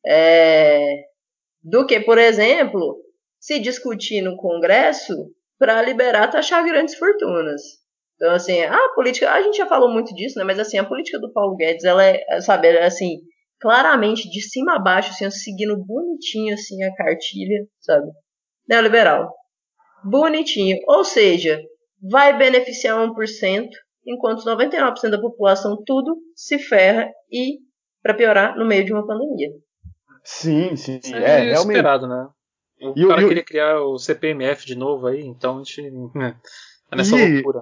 é, 0.06 1.04
do 1.64 1.86
que, 1.86 2.00
por 2.00 2.18
exemplo, 2.18 2.98
se 3.40 3.60
discutir 3.60 4.22
no 4.22 4.36
Congresso 4.38 5.14
para 5.60 5.82
liberar 5.82 6.30
taxar 6.30 6.66
grandes 6.66 6.96
fortunas. 6.96 7.62
Então, 8.16 8.34
assim, 8.34 8.62
a 8.62 8.90
política, 8.96 9.32
a 9.32 9.42
gente 9.42 9.58
já 9.58 9.68
falou 9.68 9.92
muito 9.92 10.14
disso, 10.14 10.38
né? 10.38 10.44
Mas, 10.44 10.60
assim, 10.60 10.78
a 10.78 10.84
política 10.84 11.20
do 11.20 11.32
Paulo 11.32 11.56
Guedes, 11.56 11.84
ela 11.84 12.04
é, 12.04 12.42
sabe, 12.42 12.68
é, 12.68 12.84
assim, 12.84 13.18
claramente 13.60 14.30
de 14.30 14.42
cima 14.42 14.76
a 14.76 14.80
baixo, 14.80 15.10
assim, 15.10 15.30
seguindo 15.30 15.78
bonitinho, 15.78 16.54
assim, 16.54 16.84
a 16.84 16.94
cartilha, 16.96 17.66
sabe? 17.80 18.08
Neoliberal. 18.68 19.32
Bonitinho. 20.04 20.78
Ou 20.88 21.04
seja, 21.04 21.60
vai 22.12 22.38
beneficiar 22.38 22.98
1%, 22.98 23.70
enquanto 24.06 24.44
99% 24.44 25.10
da 25.10 25.20
população 25.20 25.82
tudo 25.86 26.18
se 26.36 26.58
ferra 26.60 27.10
e, 27.32 27.60
para 28.02 28.14
piorar, 28.14 28.58
no 28.58 28.66
meio 28.66 28.86
de 28.86 28.94
uma 28.94 29.06
pandemia. 29.06 29.50
Sim, 30.24 30.76
sim. 30.76 31.00
É, 31.14 31.18
é 31.18 31.38
realmente. 31.52 31.78
esperado, 31.78 32.08
né? 32.08 32.28
O 32.82 32.94
e 32.98 33.08
cara 33.08 33.28
queria 33.28 33.44
criar 33.44 33.80
o 33.82 33.98
CPMF 33.98 34.66
de 34.66 34.76
novo 34.76 35.08
aí, 35.08 35.22
então 35.22 35.60
a 35.60 35.64
gente 35.64 35.92
tá 36.90 36.98
nessa 36.98 37.16
e 37.16 37.36
loucura. 37.36 37.62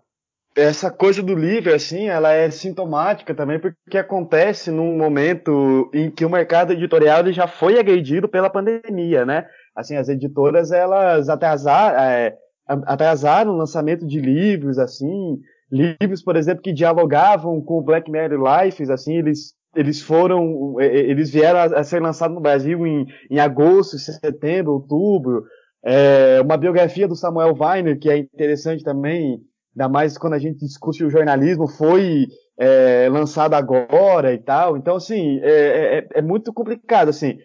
Essa 0.55 0.89
coisa 0.89 1.21
do 1.21 1.35
livro, 1.35 1.73
assim, 1.73 2.07
ela 2.07 2.31
é 2.33 2.49
sintomática 2.49 3.35
também, 3.35 3.59
porque 3.59 3.97
acontece 3.97 4.71
num 4.71 4.97
momento 4.97 5.89
em 5.93 6.09
que 6.09 6.25
o 6.25 6.29
mercado 6.29 6.73
editorial 6.73 7.31
já 7.31 7.47
foi 7.47 7.79
agredido 7.79 8.27
pela 8.27 8.49
pandemia, 8.49 9.25
né? 9.25 9.45
Assim, 9.75 9.95
as 9.95 10.09
editoras, 10.09 10.71
elas 10.71 11.29
atrasaram, 11.29 11.99
é, 11.99 12.35
atrasaram 12.67 13.53
o 13.53 13.57
lançamento 13.57 14.05
de 14.05 14.19
livros, 14.19 14.79
assim, 14.79 15.39
livros, 15.71 16.23
por 16.23 16.35
exemplo, 16.35 16.61
que 16.61 16.73
dialogavam 16.73 17.61
com 17.61 17.79
o 17.79 17.83
Black 17.83 18.09
Mirror 18.09 18.63
Life, 18.63 18.83
assim, 18.91 19.17
eles 19.17 19.53
eles 19.75 20.01
foram, 20.01 20.79
eles 20.81 21.29
vieram 21.29 21.59
a, 21.59 21.83
ser 21.83 22.01
lançados 22.01 22.33
no 22.33 22.41
Brasil 22.41 22.87
em, 22.87 23.05
em 23.29 23.39
agosto, 23.39 23.99
setembro, 23.99 24.73
outubro. 24.73 25.43
É, 25.85 26.41
uma 26.41 26.57
biografia 26.57 27.07
do 27.07 27.15
Samuel 27.15 27.55
Weiner, 27.57 27.99
que 27.99 28.09
é 28.09 28.17
interessante 28.17 28.83
também, 28.83 29.39
ainda 29.75 29.87
mais 29.87 30.17
quando 30.17 30.33
a 30.33 30.39
gente 30.39 30.65
discute 30.65 31.03
o 31.03 31.09
jornalismo, 31.09 31.67
foi 31.67 32.25
é, 32.57 33.07
lançada 33.09 33.55
agora 33.55 34.33
e 34.33 34.39
tal. 34.39 34.75
Então, 34.75 34.95
assim, 34.95 35.39
é, 35.41 35.99
é, 35.99 36.07
é 36.15 36.21
muito 36.21 36.51
complicado, 36.51 37.09
assim. 37.09 37.37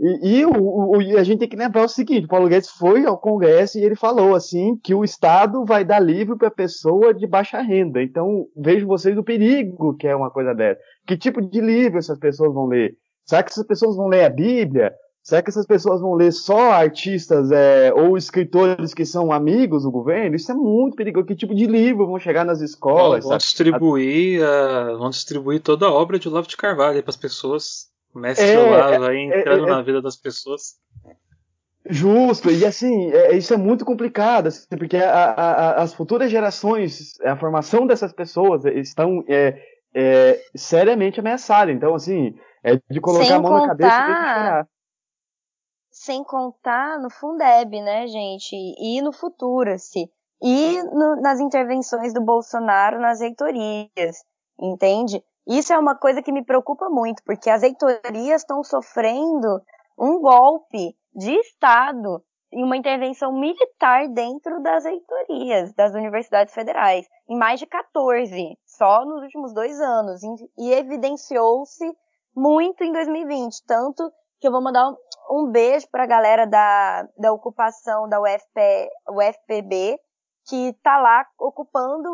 E, 0.00 0.38
e 0.38 0.46
o, 0.46 0.52
o, 0.52 1.18
a 1.18 1.22
gente 1.22 1.40
tem 1.40 1.48
que 1.48 1.56
lembrar 1.56 1.84
o 1.84 1.88
seguinte: 1.88 2.24
o 2.24 2.28
Paulo 2.28 2.48
Guedes 2.48 2.70
foi 2.70 3.04
ao 3.04 3.18
Congresso 3.18 3.78
e 3.78 3.84
ele 3.84 3.94
falou 3.94 4.34
assim 4.34 4.76
que 4.76 4.94
o 4.94 5.04
Estado 5.04 5.64
vai 5.64 5.84
dar 5.84 6.00
livro 6.00 6.36
para 6.36 6.50
pessoa 6.50 7.12
de 7.12 7.26
baixa 7.26 7.60
renda. 7.60 8.02
Então 8.02 8.46
vejo 8.56 8.86
vocês 8.86 9.16
o 9.16 9.22
perigo 9.22 9.96
que 9.96 10.06
é 10.06 10.16
uma 10.16 10.30
coisa 10.30 10.54
dessa. 10.54 10.80
Que 11.06 11.16
tipo 11.16 11.40
de 11.40 11.60
livro 11.60 11.98
essas 11.98 12.18
pessoas 12.18 12.52
vão 12.54 12.66
ler? 12.66 12.96
Será 13.24 13.42
que 13.42 13.50
essas 13.50 13.66
pessoas 13.66 13.96
vão 13.96 14.08
ler 14.08 14.24
a 14.24 14.30
Bíblia? 14.30 14.92
Será 15.22 15.40
que 15.40 15.50
essas 15.50 15.66
pessoas 15.66 16.00
vão 16.00 16.14
ler 16.14 16.32
só 16.32 16.72
artistas 16.72 17.52
é, 17.52 17.92
ou 17.94 18.16
escritores 18.16 18.92
que 18.92 19.04
são 19.04 19.30
amigos 19.30 19.84
do 19.84 19.90
governo? 19.90 20.34
Isso 20.34 20.50
é 20.50 20.54
muito 20.54 20.96
perigoso. 20.96 21.26
Que 21.26 21.36
tipo 21.36 21.54
de 21.54 21.64
livro 21.64 22.08
vão 22.08 22.18
chegar 22.18 22.44
nas 22.44 22.60
escolas? 22.60 23.24
Vão, 23.24 23.38
distribuir, 23.38 24.42
a... 24.44 24.96
vão 24.96 25.10
distribuir 25.10 25.60
toda 25.60 25.86
a 25.86 25.92
obra 25.92 26.18
de 26.18 26.28
Olavo 26.28 26.48
de 26.48 26.56
Carvalho 26.56 27.00
para 27.04 27.10
as 27.10 27.16
pessoas 27.16 27.86
Mestre 28.14 28.50
é, 28.50 28.58
Olavo 28.58 29.04
aí 29.04 29.30
é, 29.30 29.40
entrando 29.40 29.66
é, 29.66 29.70
na 29.70 29.82
vida 29.82 30.02
das 30.02 30.16
pessoas. 30.16 30.76
Justo, 31.84 32.50
e 32.50 32.64
assim, 32.64 33.10
é, 33.10 33.36
isso 33.36 33.52
é 33.52 33.56
muito 33.56 33.84
complicado, 33.84 34.46
assim, 34.46 34.76
porque 34.76 34.96
a, 34.96 35.32
a, 35.32 35.82
as 35.82 35.92
futuras 35.92 36.30
gerações, 36.30 37.20
a 37.20 37.36
formação 37.36 37.86
dessas 37.86 38.12
pessoas 38.12 38.64
estão 38.64 39.24
é, 39.28 39.60
é, 39.94 40.40
seriamente 40.54 41.18
ameaçadas. 41.18 41.74
Então, 41.74 41.94
assim, 41.94 42.34
é 42.62 42.76
de 42.88 43.00
colocar 43.00 43.24
Sem 43.24 43.34
a 43.34 43.40
mão 43.40 43.52
contar... 43.52 43.60
na 43.62 43.68
cabeça 43.68 43.90
e 43.90 44.04
chorar. 44.04 44.68
Sem 45.90 46.24
contar 46.24 46.98
no 47.00 47.10
Fundeb, 47.10 47.80
né, 47.82 48.06
gente? 48.06 48.54
E 48.54 49.02
no 49.02 49.12
Futura-se. 49.12 50.10
E 50.40 50.82
no, 50.82 51.20
nas 51.20 51.38
intervenções 51.40 52.12
do 52.12 52.20
Bolsonaro 52.20 53.00
nas 53.00 53.20
reitorias, 53.20 54.24
entende? 54.58 55.22
Isso 55.46 55.72
é 55.72 55.78
uma 55.78 55.96
coisa 55.96 56.22
que 56.22 56.32
me 56.32 56.44
preocupa 56.44 56.88
muito, 56.88 57.22
porque 57.24 57.50
as 57.50 57.62
reitorias 57.62 58.42
estão 58.42 58.62
sofrendo 58.62 59.60
um 59.98 60.20
golpe 60.20 60.96
de 61.14 61.32
Estado 61.40 62.22
e 62.52 62.62
uma 62.62 62.76
intervenção 62.76 63.32
militar 63.32 64.08
dentro 64.08 64.62
das 64.62 64.84
reitorias 64.84 65.72
das 65.74 65.94
universidades 65.94 66.54
federais, 66.54 67.06
em 67.28 67.36
mais 67.36 67.58
de 67.58 67.66
14, 67.66 68.58
só 68.66 69.04
nos 69.04 69.22
últimos 69.22 69.54
dois 69.54 69.80
anos, 69.80 70.20
e 70.58 70.72
evidenciou-se 70.72 71.84
muito 72.36 72.84
em 72.84 72.92
2020, 72.92 73.64
tanto 73.66 74.12
que 74.38 74.46
eu 74.46 74.52
vou 74.52 74.62
mandar 74.62 74.92
um 75.30 75.50
beijo 75.50 75.88
para 75.90 76.04
a 76.04 76.06
galera 76.06 76.46
da, 76.46 77.08
da 77.16 77.32
ocupação 77.32 78.08
da 78.08 78.20
UFP, 78.20 78.90
UFPB, 79.08 79.98
que 80.46 80.68
está 80.70 80.98
lá 80.98 81.24
ocupando 81.38 82.08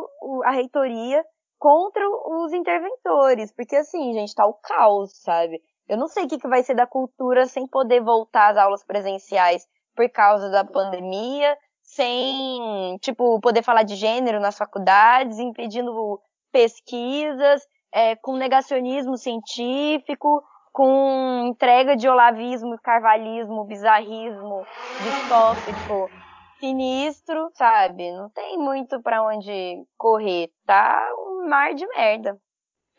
a 0.45 0.51
reitoria 0.51 1.25
contra 1.59 2.09
os 2.09 2.53
interventores, 2.53 3.53
porque 3.53 3.77
assim, 3.77 4.13
gente, 4.13 4.35
tá 4.35 4.47
o 4.47 4.55
caos, 4.55 5.11
sabe? 5.23 5.61
Eu 5.89 5.97
não 5.97 6.07
sei 6.07 6.25
o 6.25 6.29
que, 6.29 6.39
que 6.39 6.49
vai 6.49 6.63
ser 6.63 6.75
da 6.75 6.87
cultura 6.87 7.47
sem 7.47 7.67
poder 7.67 8.01
voltar 8.01 8.51
às 8.51 8.57
aulas 8.57 8.85
presenciais 8.85 9.67
por 9.97 10.09
causa 10.11 10.51
da 10.51 10.65
pandemia, 10.65 11.57
sem, 11.83 12.97
tipo, 13.01 13.41
poder 13.41 13.63
falar 13.63 13.83
de 13.83 13.97
gênero 13.97 14.39
nas 14.41 14.57
faculdades, 14.57 15.39
impedindo 15.39 16.21
pesquisas. 16.53 17.67
é, 17.93 18.15
com 18.17 18.37
negacionismo 18.37 19.17
científico, 19.17 20.43
com 20.73 21.47
entrega 21.49 21.97
de 21.97 22.07
olavismo, 22.09 22.79
carvalhismo, 22.83 23.65
bizarrismo, 23.65 24.69
distópico, 24.99 26.13
sinistro, 26.59 27.51
sabe? 27.55 28.13
Não 28.13 28.29
tem 28.31 28.59
muito 28.59 29.01
para 29.03 29.23
onde 29.23 29.85
correr. 29.97 30.51
Tá 30.67 31.09
um 31.19 31.49
mar 31.49 31.75
de 31.75 31.87
merda. 31.87 32.39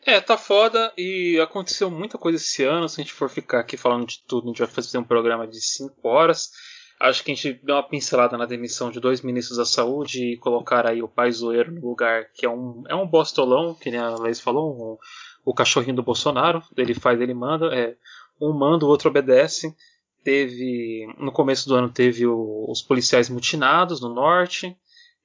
É, 0.04 0.20
tá 0.20 0.36
foda 0.36 0.92
e 0.96 1.38
aconteceu 1.40 1.90
muita 1.90 2.16
coisa 2.16 2.38
esse 2.38 2.64
ano. 2.64 2.88
Se 2.88 3.00
a 3.00 3.04
gente 3.04 3.12
for 3.12 3.28
ficar 3.28 3.60
aqui 3.60 3.76
falando 3.76 4.06
de 4.06 4.24
tudo, 4.26 4.44
a 4.44 4.48
gente 4.48 4.58
vai 4.58 4.68
fazer 4.68 4.98
um 4.98 5.04
programa 5.04 5.46
de 5.46 5.60
5 5.60 5.96
horas. 6.08 6.50
Acho 6.98 7.24
que 7.24 7.32
a 7.32 7.34
gente 7.34 7.64
deu 7.64 7.76
uma 7.76 7.88
pincelada 7.88 8.36
na 8.36 8.44
demissão 8.44 8.90
de 8.90 9.00
dois 9.00 9.22
ministros 9.22 9.56
da 9.56 9.64
saúde 9.64 10.32
e 10.32 10.36
colocar 10.36 10.86
aí 10.86 11.02
o 11.02 11.08
pai 11.08 11.32
zoeiro 11.32 11.72
no 11.72 11.80
lugar, 11.80 12.26
que 12.34 12.44
é 12.44 12.50
um, 12.50 12.82
é 12.88 12.94
um 12.94 13.06
bostolão, 13.06 13.74
que 13.74 13.90
nem 13.90 14.00
a 14.00 14.14
Leis 14.16 14.38
falou, 14.40 14.74
um, 14.74 14.98
o 15.44 15.54
cachorrinho 15.54 15.96
do 15.96 16.02
Bolsonaro. 16.02 16.62
Ele 16.76 16.94
faz, 16.94 17.20
ele 17.20 17.34
manda. 17.34 17.74
É, 17.74 17.96
um 18.40 18.52
manda, 18.52 18.84
o 18.84 18.88
outro 18.88 19.08
obedece. 19.08 19.74
Teve. 20.22 21.06
No 21.18 21.32
começo 21.32 21.68
do 21.68 21.74
ano 21.74 21.88
teve 21.88 22.26
o, 22.26 22.66
os 22.68 22.82
policiais 22.82 23.28
mutinados 23.28 24.00
no 24.00 24.12
norte. 24.12 24.76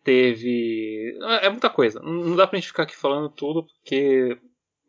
Teve. 0.03 1.17
É, 1.21 1.47
é 1.47 1.49
muita 1.49 1.69
coisa. 1.69 1.99
Não 1.99 2.35
dá 2.35 2.47
pra 2.47 2.57
gente 2.57 2.67
ficar 2.67 2.83
aqui 2.83 2.95
falando 2.95 3.29
tudo, 3.29 3.63
porque 3.63 4.37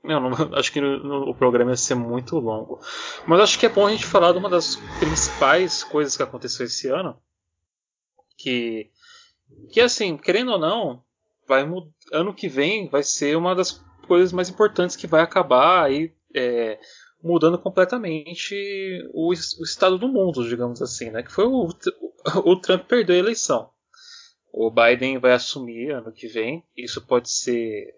eu 0.05 0.21
não, 0.21 0.31
acho 0.57 0.73
que 0.73 0.81
no, 0.81 1.03
no, 1.03 1.31
o 1.31 1.35
programa 1.35 1.73
ia 1.73 1.77
ser 1.77 1.95
muito 1.95 2.39
longo. 2.39 2.81
Mas 3.27 3.41
acho 3.41 3.59
que 3.59 3.67
é 3.67 3.69
bom 3.69 3.87
a 3.87 3.91
gente 3.91 4.07
falar 4.07 4.33
de 4.33 4.39
uma 4.39 4.49
das 4.49 4.77
principais 4.99 5.83
coisas 5.83 6.17
que 6.17 6.23
aconteceu 6.23 6.67
esse 6.67 6.89
ano. 6.89 7.19
Que, 8.39 8.91
que 9.73 9.81
assim, 9.81 10.17
querendo 10.17 10.53
ou 10.53 10.59
não, 10.59 11.03
vai 11.49 11.67
ano 12.13 12.35
que 12.35 12.49
vem 12.49 12.89
vai 12.89 13.03
ser 13.03 13.37
uma 13.37 13.55
das 13.55 13.85
coisas 14.07 14.33
mais 14.33 14.49
importantes 14.49 14.95
que 14.95 15.07
vai 15.07 15.23
acabar 15.23 15.85
aí 15.85 16.13
é, 16.35 16.79
mudando 17.27 17.59
completamente 17.59 18.55
o, 19.13 19.31
o, 19.31 19.33
estado 19.65 19.99
do 19.99 20.09
mundo, 20.09 20.49
digamos 20.49 20.81
assim, 20.81 21.11
né? 21.11 21.23
Que 21.23 21.33
foi 21.33 21.45
o, 21.45 21.69
o, 22.45 22.57
Trump 22.57 22.85
perdeu 22.87 23.17
a 23.17 23.19
eleição. 23.19 23.71
O 24.53 24.71
Biden 24.71 25.19
vai 25.19 25.33
assumir 25.33 25.91
ano 25.91 26.13
que 26.13 26.29
vem. 26.29 26.65
Isso 26.77 27.01
pode 27.01 27.31
ser 27.31 27.95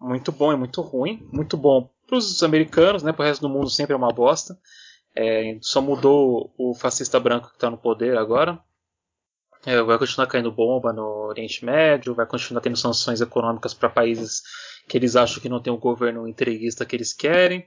muito 0.00 0.32
bom 0.32 0.52
e 0.52 0.56
muito 0.56 0.80
ruim. 0.82 1.26
Muito 1.32 1.56
bom 1.56 1.88
para 2.06 2.18
os 2.18 2.42
americanos, 2.42 3.02
né? 3.02 3.12
Para 3.12 3.24
o 3.24 3.26
resto 3.26 3.42
do 3.42 3.48
mundo 3.48 3.70
sempre 3.70 3.94
é 3.94 3.96
uma 3.96 4.12
bosta. 4.12 4.58
É, 5.14 5.56
só 5.60 5.80
mudou 5.80 6.52
o 6.58 6.74
fascista 6.74 7.20
branco 7.20 7.48
que 7.48 7.54
está 7.54 7.70
no 7.70 7.78
poder 7.78 8.18
agora. 8.18 8.58
É, 9.64 9.80
vai 9.80 9.98
continuar 9.98 10.26
caindo 10.26 10.52
bomba 10.52 10.92
no 10.92 11.28
Oriente 11.28 11.64
Médio, 11.64 12.14
vai 12.14 12.26
continuar 12.26 12.60
tendo 12.60 12.76
sanções 12.76 13.22
econômicas 13.22 13.72
para 13.72 13.88
países 13.88 14.42
que 14.86 14.98
eles 14.98 15.16
acham 15.16 15.40
que 15.40 15.48
não 15.48 15.62
tem 15.62 15.72
o 15.72 15.78
governo 15.78 16.28
entreguista 16.28 16.84
que 16.84 16.94
eles 16.94 17.14
querem. 17.14 17.66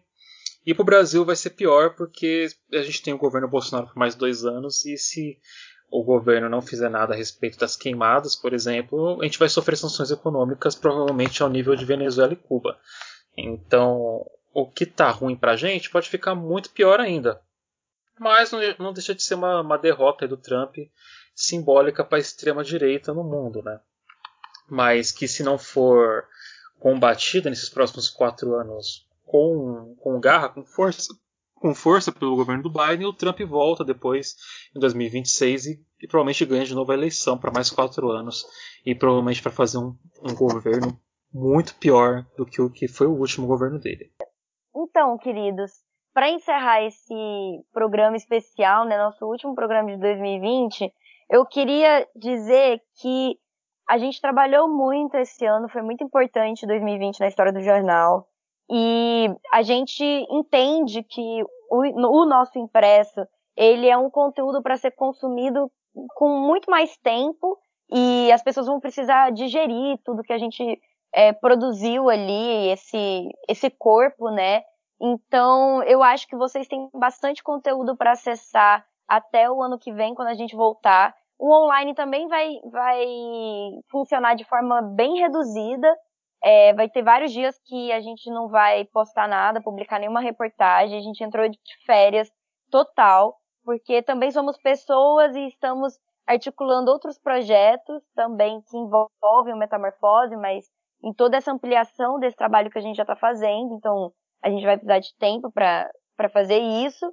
E 0.68 0.74
para 0.74 0.82
o 0.82 0.86
Brasil 0.86 1.24
vai 1.24 1.38
ser 1.38 1.52
pior 1.52 1.96
porque 1.96 2.50
a 2.74 2.82
gente 2.82 3.02
tem 3.02 3.14
o 3.14 3.18
governo 3.18 3.48
Bolsonaro 3.48 3.88
por 3.88 3.96
mais 3.96 4.16
dois 4.16 4.44
anos 4.44 4.86
e 4.86 4.98
se 4.98 5.40
o 5.90 6.04
governo 6.04 6.50
não 6.50 6.62
fizer 6.62 6.90
nada 6.90 7.14
a 7.14 7.18
respeito 7.18 7.58
das 7.58 7.78
queimadas, 7.78 8.36
por 8.36 8.54
exemplo, 8.54 9.18
a 9.22 9.24
gente 9.24 9.40
vai 9.40 9.48
sofrer 9.48 9.78
sanções 9.78 10.12
econômicas 10.12 10.76
provavelmente 10.76 11.42
ao 11.42 11.48
nível 11.48 11.74
de 11.74 11.86
Venezuela 11.86 12.34
e 12.34 12.36
Cuba. 12.36 12.78
Então, 13.38 14.30
o 14.54 14.70
que 14.70 14.84
está 14.84 15.10
ruim 15.10 15.38
para 15.38 15.54
a 15.54 15.56
gente 15.56 15.90
pode 15.90 16.10
ficar 16.10 16.36
muito 16.36 16.70
pior 16.72 17.00
ainda. 17.00 17.42
Mas 18.20 18.52
não, 18.78 18.92
deixa 18.92 19.16
de 19.16 19.24
ser 19.24 19.36
uma, 19.36 19.62
uma 19.62 19.78
derrota 19.78 20.28
do 20.28 20.36
Trump 20.36 20.76
simbólica 21.34 22.04
para 22.04 22.18
a 22.18 22.20
extrema 22.20 22.62
direita 22.62 23.14
no 23.14 23.24
mundo, 23.24 23.64
né? 23.64 23.80
Mas 24.70 25.14
que 25.14 25.30
se 25.30 25.44
não 25.44 25.58
for 25.58 26.28
combatida 26.78 27.50
nesses 27.50 27.70
próximos 27.70 28.10
quatro 28.10 28.54
anos 28.54 29.07
com, 29.28 29.96
com 30.00 30.20
garra, 30.20 30.50
com 30.50 30.64
força, 30.64 31.14
com 31.56 31.76
força 31.76 32.12
pelo 32.12 32.36
governo 32.36 32.64
do 32.64 32.72
Biden, 32.72 33.06
o 33.06 33.14
Trump 33.14 33.40
volta 33.42 33.84
depois 33.84 34.36
em 34.76 34.80
2026 34.80 35.66
e, 35.66 35.86
e 36.02 36.08
provavelmente 36.08 36.46
ganha 36.46 36.66
de 36.66 36.74
novo 36.74 36.92
a 36.92 36.96
eleição 36.96 37.38
para 37.38 37.52
mais 37.52 37.70
quatro 37.70 38.10
anos 38.10 38.46
e 38.86 38.96
provavelmente 38.96 39.42
para 39.42 39.52
fazer 39.52 39.78
um, 39.78 39.96
um 40.24 40.34
governo 40.34 41.00
muito 41.32 41.76
pior 41.76 42.26
do 42.38 42.46
que 42.46 42.62
o 42.62 42.72
que 42.72 42.88
foi 42.88 43.06
o 43.06 43.20
último 43.20 43.46
governo 43.46 43.80
dele. 43.80 44.12
Então, 44.76 45.18
queridos, 45.18 45.72
para 46.14 46.30
encerrar 46.30 46.84
esse 46.84 47.14
programa 47.74 48.16
especial, 48.16 48.86
né, 48.86 48.98
nosso 48.98 49.26
último 49.26 49.54
programa 49.54 49.92
de 49.92 50.00
2020, 50.00 50.92
eu 51.30 51.46
queria 51.46 52.08
dizer 52.16 52.82
que 53.02 53.38
a 53.90 53.98
gente 53.98 54.22
trabalhou 54.22 54.68
muito 54.70 55.16
esse 55.16 55.46
ano, 55.46 55.70
foi 55.70 55.82
muito 55.82 56.04
importante 56.04 56.66
2020 56.66 57.20
na 57.20 57.28
história 57.28 57.54
do 57.54 57.62
jornal. 57.62 58.28
E 58.70 59.30
a 59.54 59.62
gente 59.62 60.04
entende 60.30 61.04
que 61.04 61.44
o, 61.70 62.22
o 62.22 62.26
nosso 62.26 62.58
impresso, 62.60 63.26
ele 63.56 63.88
é 63.88 63.98
um 63.98 64.10
conteúdo 64.10 64.62
para 64.62 64.78
ser 64.78 64.92
consumido 64.92 65.72
com 66.16 66.40
muito 66.40 66.70
mais 66.70 66.96
tempo 66.98 67.58
e 67.90 68.32
as 68.32 68.44
pessoas 68.44 68.68
vão 68.68 68.80
precisar 68.80 69.32
digerir 69.32 69.98
tudo 70.04 70.24
que 70.24 70.34
a 70.34 70.38
gente 70.38 70.80
é, 71.14 71.32
produziu 71.34 72.10
ali, 72.10 72.70
esse, 72.70 73.30
esse 73.48 73.70
corpo, 73.70 74.30
né? 74.30 74.62
Então, 75.00 75.84
eu 75.84 76.04
acho 76.04 76.28
que 76.28 76.36
vocês 76.36 76.68
têm 76.68 76.90
bastante 76.94 77.44
conteúdo 77.44 77.96
para 77.96 78.12
acessar 78.12 78.86
até 79.08 79.50
o 79.50 79.62
ano 79.62 79.80
que 79.80 79.94
vem, 79.94 80.14
quando 80.14 80.30
a 80.30 80.34
gente 80.34 80.56
voltar. 80.56 81.16
O 81.40 81.54
online 81.54 81.94
também 81.94 82.28
vai, 82.28 82.60
vai 82.72 83.06
funcionar 83.90 84.36
de 84.36 84.44
forma 84.44 84.82
bem 84.82 85.20
reduzida, 85.20 85.88
é, 86.44 86.74
vai 86.74 86.90
ter 86.90 87.04
vários 87.04 87.32
dias 87.32 87.60
que 87.66 87.92
a 87.92 88.00
gente 88.00 88.30
não 88.30 88.48
vai 88.48 88.86
postar 88.86 89.28
nada, 89.28 89.62
publicar 89.62 90.00
nenhuma 90.00 90.22
reportagem. 90.22 90.98
A 90.98 91.02
gente 91.02 91.24
entrou 91.24 91.48
de 91.50 91.60
férias 91.86 92.32
total, 92.70 93.38
porque 93.64 94.02
também 94.02 94.32
somos 94.32 94.58
pessoas 94.58 95.36
e 95.36 95.48
estamos 95.48 95.98
articulando 96.26 96.92
outros 96.92 97.18
projetos 97.18 98.04
também 98.14 98.62
que 98.62 98.78
envolvem 98.78 99.54
o 99.54 99.58
Metamorfose, 99.58 100.36
mas 100.36 100.66
em 101.04 101.14
toda 101.14 101.38
essa 101.38 101.52
ampliação 101.52 102.20
desse 102.20 102.36
trabalho 102.36 102.70
que 102.70 102.78
a 102.78 102.82
gente 102.82 102.98
já 102.98 103.04
está 103.04 103.16
fazendo. 103.16 103.74
Então, 103.76 104.12
a 104.44 104.50
gente 104.50 104.66
vai 104.66 104.78
precisar 104.78 105.00
de 105.00 105.16
tempo 105.18 105.52
para 105.52 105.90
fazer 106.32 106.60
isso. 106.60 107.06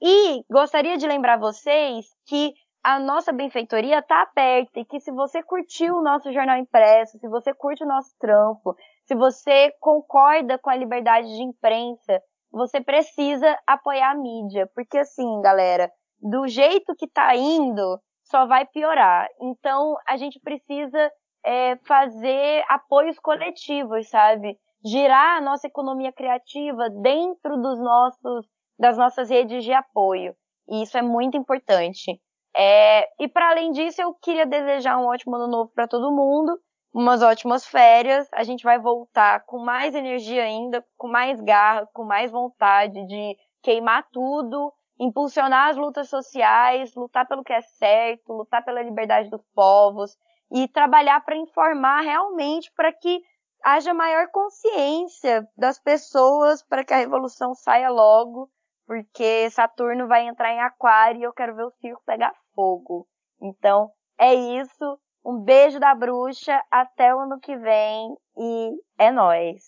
E 0.00 0.44
gostaria 0.50 0.98
de 0.98 1.06
lembrar 1.06 1.38
vocês 1.38 2.06
que 2.26 2.52
a 2.82 2.98
nossa 2.98 3.32
benfeitoria 3.32 3.98
está 3.98 4.22
aberta 4.22 4.80
e 4.80 4.84
que 4.84 5.00
se 5.00 5.10
você 5.10 5.42
curtiu 5.42 5.96
o 5.96 6.02
nosso 6.02 6.32
jornal 6.32 6.56
impresso, 6.56 7.18
se 7.18 7.28
você 7.28 7.52
curte 7.52 7.82
o 7.82 7.88
nosso 7.88 8.14
trampo, 8.18 8.76
se 9.04 9.14
você 9.14 9.72
concorda 9.80 10.58
com 10.58 10.70
a 10.70 10.76
liberdade 10.76 11.28
de 11.28 11.42
imprensa, 11.42 12.22
você 12.50 12.80
precisa 12.80 13.58
apoiar 13.66 14.12
a 14.12 14.14
mídia, 14.14 14.70
porque 14.74 14.98
assim, 14.98 15.40
galera, 15.42 15.90
do 16.20 16.46
jeito 16.46 16.94
que 16.96 17.08
tá 17.08 17.34
indo, 17.34 18.00
só 18.24 18.46
vai 18.46 18.66
piorar. 18.66 19.28
Então, 19.40 19.96
a 20.06 20.16
gente 20.16 20.40
precisa 20.40 21.10
é, 21.44 21.76
fazer 21.86 22.64
apoios 22.68 23.18
coletivos, 23.18 24.08
sabe? 24.08 24.58
Girar 24.84 25.38
a 25.38 25.40
nossa 25.40 25.66
economia 25.66 26.12
criativa 26.12 26.88
dentro 26.90 27.56
dos 27.56 27.78
nossos, 27.78 28.46
das 28.78 28.96
nossas 28.96 29.30
redes 29.30 29.64
de 29.64 29.72
apoio. 29.72 30.34
E 30.68 30.82
isso 30.82 30.98
é 30.98 31.02
muito 31.02 31.36
importante. 31.36 32.20
É, 32.58 33.06
e 33.22 33.28
para 33.28 33.50
além 33.50 33.70
disso, 33.72 34.00
eu 34.00 34.14
queria 34.14 34.46
desejar 34.46 34.96
um 34.96 35.06
ótimo 35.06 35.36
ano 35.36 35.46
novo 35.46 35.70
para 35.74 35.86
todo 35.86 36.10
mundo, 36.10 36.58
umas 36.92 37.22
ótimas 37.22 37.66
férias. 37.66 38.26
A 38.32 38.42
gente 38.44 38.64
vai 38.64 38.78
voltar 38.78 39.44
com 39.44 39.58
mais 39.58 39.94
energia 39.94 40.42
ainda, 40.42 40.82
com 40.96 41.06
mais 41.06 41.38
garra, 41.42 41.86
com 41.92 42.02
mais 42.02 42.30
vontade 42.30 43.06
de 43.06 43.36
queimar 43.62 44.06
tudo, 44.10 44.72
impulsionar 44.98 45.68
as 45.68 45.76
lutas 45.76 46.08
sociais, 46.08 46.94
lutar 46.94 47.28
pelo 47.28 47.44
que 47.44 47.52
é 47.52 47.60
certo, 47.60 48.32
lutar 48.32 48.64
pela 48.64 48.82
liberdade 48.82 49.28
dos 49.28 49.44
povos 49.54 50.16
e 50.50 50.66
trabalhar 50.68 51.20
para 51.24 51.36
informar 51.36 52.00
realmente 52.00 52.72
para 52.74 52.90
que 52.90 53.20
haja 53.62 53.92
maior 53.92 54.28
consciência 54.28 55.46
das 55.58 55.78
pessoas 55.78 56.62
para 56.62 56.84
que 56.84 56.94
a 56.94 56.98
revolução 56.98 57.54
saia 57.54 57.90
logo 57.90 58.48
porque 58.86 59.50
Saturno 59.50 60.06
vai 60.06 60.26
entrar 60.26 60.52
em 60.52 60.60
Aquário 60.60 61.20
e 61.20 61.24
eu 61.24 61.32
quero 61.32 61.56
ver 61.56 61.64
o 61.64 61.72
circo 61.72 62.00
pegar 62.06 62.32
fogo. 62.56 63.06
Então, 63.40 63.90
é 64.18 64.34
isso. 64.34 64.98
Um 65.24 65.40
beijo 65.40 65.78
da 65.78 65.94
bruxa, 65.94 66.58
até 66.70 67.14
o 67.14 67.20
ano 67.20 67.38
que 67.38 67.56
vem 67.56 68.16
e 68.38 68.70
é 68.98 69.12
nós. 69.12 69.62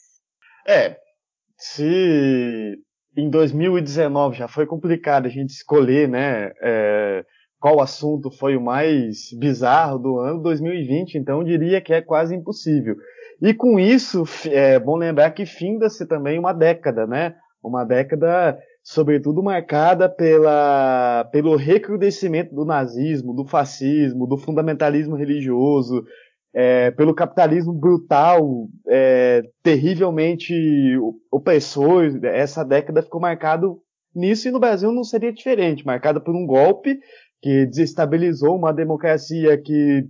É, 0.67 0.97
se 1.57 2.79
em 3.17 3.29
2019 3.29 4.37
já 4.37 4.49
foi 4.49 4.67
complicado 4.67 5.27
a 5.27 5.29
gente 5.29 5.51
escolher, 5.51 6.09
né, 6.09 6.53
é, 6.63 7.25
qual 7.61 7.81
assunto 7.81 8.31
foi 8.31 8.57
o 8.57 8.61
mais 8.61 9.33
bizarro 9.39 9.99
do 9.99 10.19
ano 10.21 10.41
2020, 10.43 11.17
então 11.17 11.43
diria 11.43 11.81
que 11.81 11.93
é 11.93 12.01
quase 12.01 12.35
impossível. 12.35 12.95
E 13.43 13.53
com 13.53 13.79
isso, 13.79 14.25
é 14.51 14.79
bom 14.79 14.97
lembrar 14.97 15.31
que 15.33 15.47
finda-se 15.47 16.07
também 16.07 16.39
uma 16.39 16.53
década, 16.53 17.07
né? 17.07 17.37
Uma 17.63 17.85
década 17.85 18.59
sobretudo 18.89 19.43
marcada 19.43 20.09
pela, 20.09 21.29
pelo 21.31 21.57
recrudescimento 21.57 22.55
do 22.55 22.65
nazismo, 22.65 23.35
do 23.35 23.45
fascismo, 23.45 24.27
do 24.27 24.39
fundamentalismo 24.39 25.15
religioso, 25.15 26.03
é, 26.55 26.91
pelo 26.93 27.15
capitalismo 27.15 27.75
brutal, 27.75 28.67
é, 28.89 29.43
terrivelmente 29.63 30.55
opressor. 31.31 32.19
Essa 32.25 32.65
década 32.65 33.03
ficou 33.03 33.21
marcado 33.21 33.79
nisso 34.15 34.49
e 34.49 34.51
no 34.51 34.59
Brasil 34.59 34.91
não 34.91 35.05
seria 35.05 35.35
diferente, 35.35 35.85
marcada 35.85 36.19
por 36.19 36.35
um 36.35 36.47
golpe 36.47 36.99
que 37.43 37.67
desestabilizou 37.67 38.57
uma 38.57 38.73
democracia 38.73 39.59
que 39.59 40.03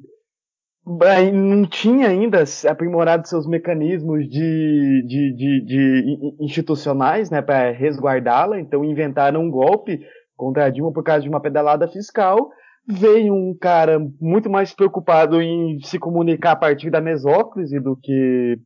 não 1.33 1.67
tinha 1.67 2.09
ainda 2.09 2.43
aprimorado 2.69 3.29
seus 3.29 3.47
mecanismos 3.47 4.29
de, 4.29 5.05
de, 5.07 5.35
de, 5.37 5.65
de 5.65 6.37
institucionais 6.41 7.31
né, 7.31 7.43
para 7.43 7.71
resguardá-la, 7.73 8.59
então 8.59 8.85
inventaram 8.85 9.43
um 9.43 9.51
golpe 9.51 10.01
contra 10.37 10.65
a 10.65 10.71
Dilma 10.71 10.93
por 10.93 11.05
causa 11.05 11.23
de 11.23 11.29
uma 11.29 11.41
pedalada 11.41 11.87
fiscal. 11.87 12.51
Veio 12.87 13.35
um 13.35 13.55
cara 13.61 13.99
muito 14.21 14.49
mais 14.49 14.73
preocupado 14.73 15.43
em 15.43 15.79
se 15.83 15.99
comunicar 15.99 16.53
a 16.53 16.57
partir 16.57 16.91
da 16.91 17.01
mesóclise 17.01 17.79
do 17.79 17.95
que 17.95 18.59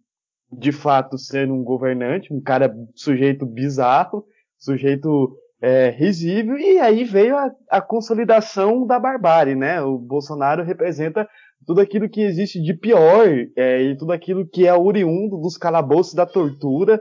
de 0.53 0.71
fato 0.71 1.19
ser 1.19 1.51
um 1.51 1.65
governante, 1.65 2.33
um 2.33 2.41
cara 2.41 2.73
sujeito 2.95 3.45
bizarro, 3.45 4.25
sujeito 4.59 5.37
é, 5.63 5.91
risível, 5.91 6.59
e 6.59 6.79
aí 6.79 7.05
veio 7.05 7.37
a, 7.37 7.51
a 7.71 7.81
consolidação 7.81 8.87
da 8.87 8.99
barbárie, 8.99 9.55
né? 9.55 9.81
O 9.81 9.97
Bolsonaro 9.97 10.63
representa 10.63 11.27
tudo 11.67 11.81
aquilo 11.81 12.09
que 12.09 12.21
existe 12.21 12.61
de 12.61 12.75
pior 12.75 13.27
é, 13.57 13.83
e 13.83 13.97
tudo 13.97 14.13
aquilo 14.13 14.47
que 14.47 14.67
é 14.67 14.75
oriundo 14.75 15.39
dos 15.39 15.57
calabouços 15.57 16.15
da 16.15 16.27
tortura, 16.27 17.01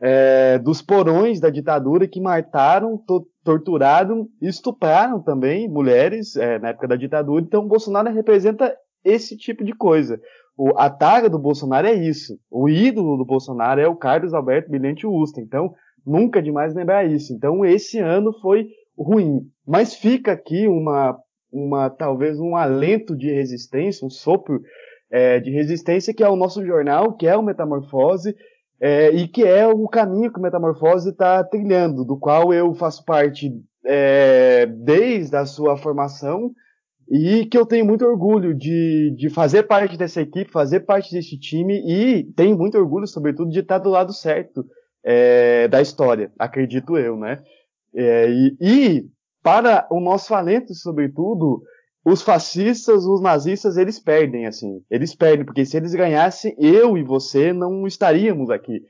é, 0.00 0.58
dos 0.58 0.80
porões 0.80 1.40
da 1.40 1.50
ditadura 1.50 2.06
que 2.06 2.20
mataram, 2.20 2.96
to 2.98 3.26
torturaram 3.44 4.28
e 4.42 4.46
estupraram 4.46 5.22
também 5.22 5.68
mulheres 5.68 6.36
é, 6.36 6.58
na 6.58 6.68
época 6.68 6.86
da 6.86 6.96
ditadura. 6.96 7.42
Então, 7.42 7.64
o 7.64 7.68
Bolsonaro 7.68 8.12
representa 8.12 8.76
esse 9.02 9.36
tipo 9.38 9.64
de 9.64 9.72
coisa. 9.72 10.20
O, 10.54 10.78
a 10.78 10.90
taga 10.90 11.30
do 11.30 11.38
Bolsonaro 11.38 11.86
é 11.86 11.94
isso. 11.94 12.38
O 12.50 12.68
ídolo 12.68 13.16
do 13.16 13.24
Bolsonaro 13.24 13.80
é 13.80 13.88
o 13.88 13.96
Carlos 13.96 14.34
Alberto 14.34 14.70
Bilhante 14.70 15.06
Usta. 15.06 15.40
Então, 15.40 15.72
nunca 16.04 16.42
demais 16.42 16.74
lembrar 16.74 17.06
isso. 17.06 17.32
Então, 17.32 17.64
esse 17.64 17.98
ano 17.98 18.32
foi 18.42 18.68
ruim. 18.98 19.40
Mas 19.66 19.94
fica 19.94 20.32
aqui 20.32 20.68
uma 20.68 21.18
uma 21.52 21.90
talvez 21.90 22.38
um 22.38 22.56
alento 22.56 23.16
de 23.16 23.30
resistência, 23.32 24.06
um 24.06 24.10
sopro 24.10 24.60
é, 25.10 25.40
de 25.40 25.50
resistência 25.50 26.14
que 26.14 26.22
é 26.22 26.28
o 26.28 26.36
nosso 26.36 26.64
jornal, 26.64 27.14
que 27.14 27.26
é 27.26 27.36
o 27.36 27.42
Metamorfose, 27.42 28.34
é, 28.80 29.10
e 29.10 29.26
que 29.26 29.42
é 29.42 29.66
o 29.66 29.88
caminho 29.88 30.32
que 30.32 30.38
o 30.38 30.42
Metamorfose 30.42 31.10
está 31.10 31.42
trilhando, 31.42 32.04
do 32.04 32.16
qual 32.16 32.52
eu 32.52 32.74
faço 32.74 33.04
parte 33.04 33.52
é, 33.84 34.66
desde 34.66 35.34
a 35.36 35.44
sua 35.44 35.76
formação 35.76 36.52
e 37.10 37.46
que 37.46 37.56
eu 37.56 37.64
tenho 37.64 37.86
muito 37.86 38.04
orgulho 38.04 38.54
de, 38.54 39.14
de 39.16 39.30
fazer 39.30 39.62
parte 39.62 39.96
dessa 39.96 40.20
equipe, 40.20 40.50
fazer 40.50 40.80
parte 40.80 41.10
desse 41.10 41.38
time 41.38 41.80
e 41.86 42.24
tenho 42.34 42.56
muito 42.56 42.76
orgulho, 42.76 43.06
sobretudo, 43.06 43.50
de 43.50 43.60
estar 43.60 43.78
do 43.78 43.88
lado 43.88 44.12
certo 44.12 44.64
é, 45.02 45.66
da 45.68 45.80
história, 45.80 46.30
acredito 46.38 46.98
eu, 46.98 47.16
né? 47.16 47.42
É, 47.94 48.28
e, 48.28 48.56
e 48.60 49.10
para 49.48 49.86
o 49.90 49.98
nosso 49.98 50.34
alento, 50.34 50.74
sobretudo, 50.74 51.62
os 52.04 52.20
fascistas, 52.20 53.06
os 53.06 53.22
nazistas, 53.22 53.78
eles 53.78 53.98
perdem, 53.98 54.46
assim. 54.46 54.82
Eles 54.90 55.14
perdem, 55.14 55.46
porque 55.46 55.64
se 55.64 55.74
eles 55.74 55.94
ganhassem, 55.94 56.54
eu 56.58 56.98
e 56.98 57.02
você 57.02 57.50
não 57.50 57.86
estaríamos 57.86 58.50
aqui. 58.50 58.82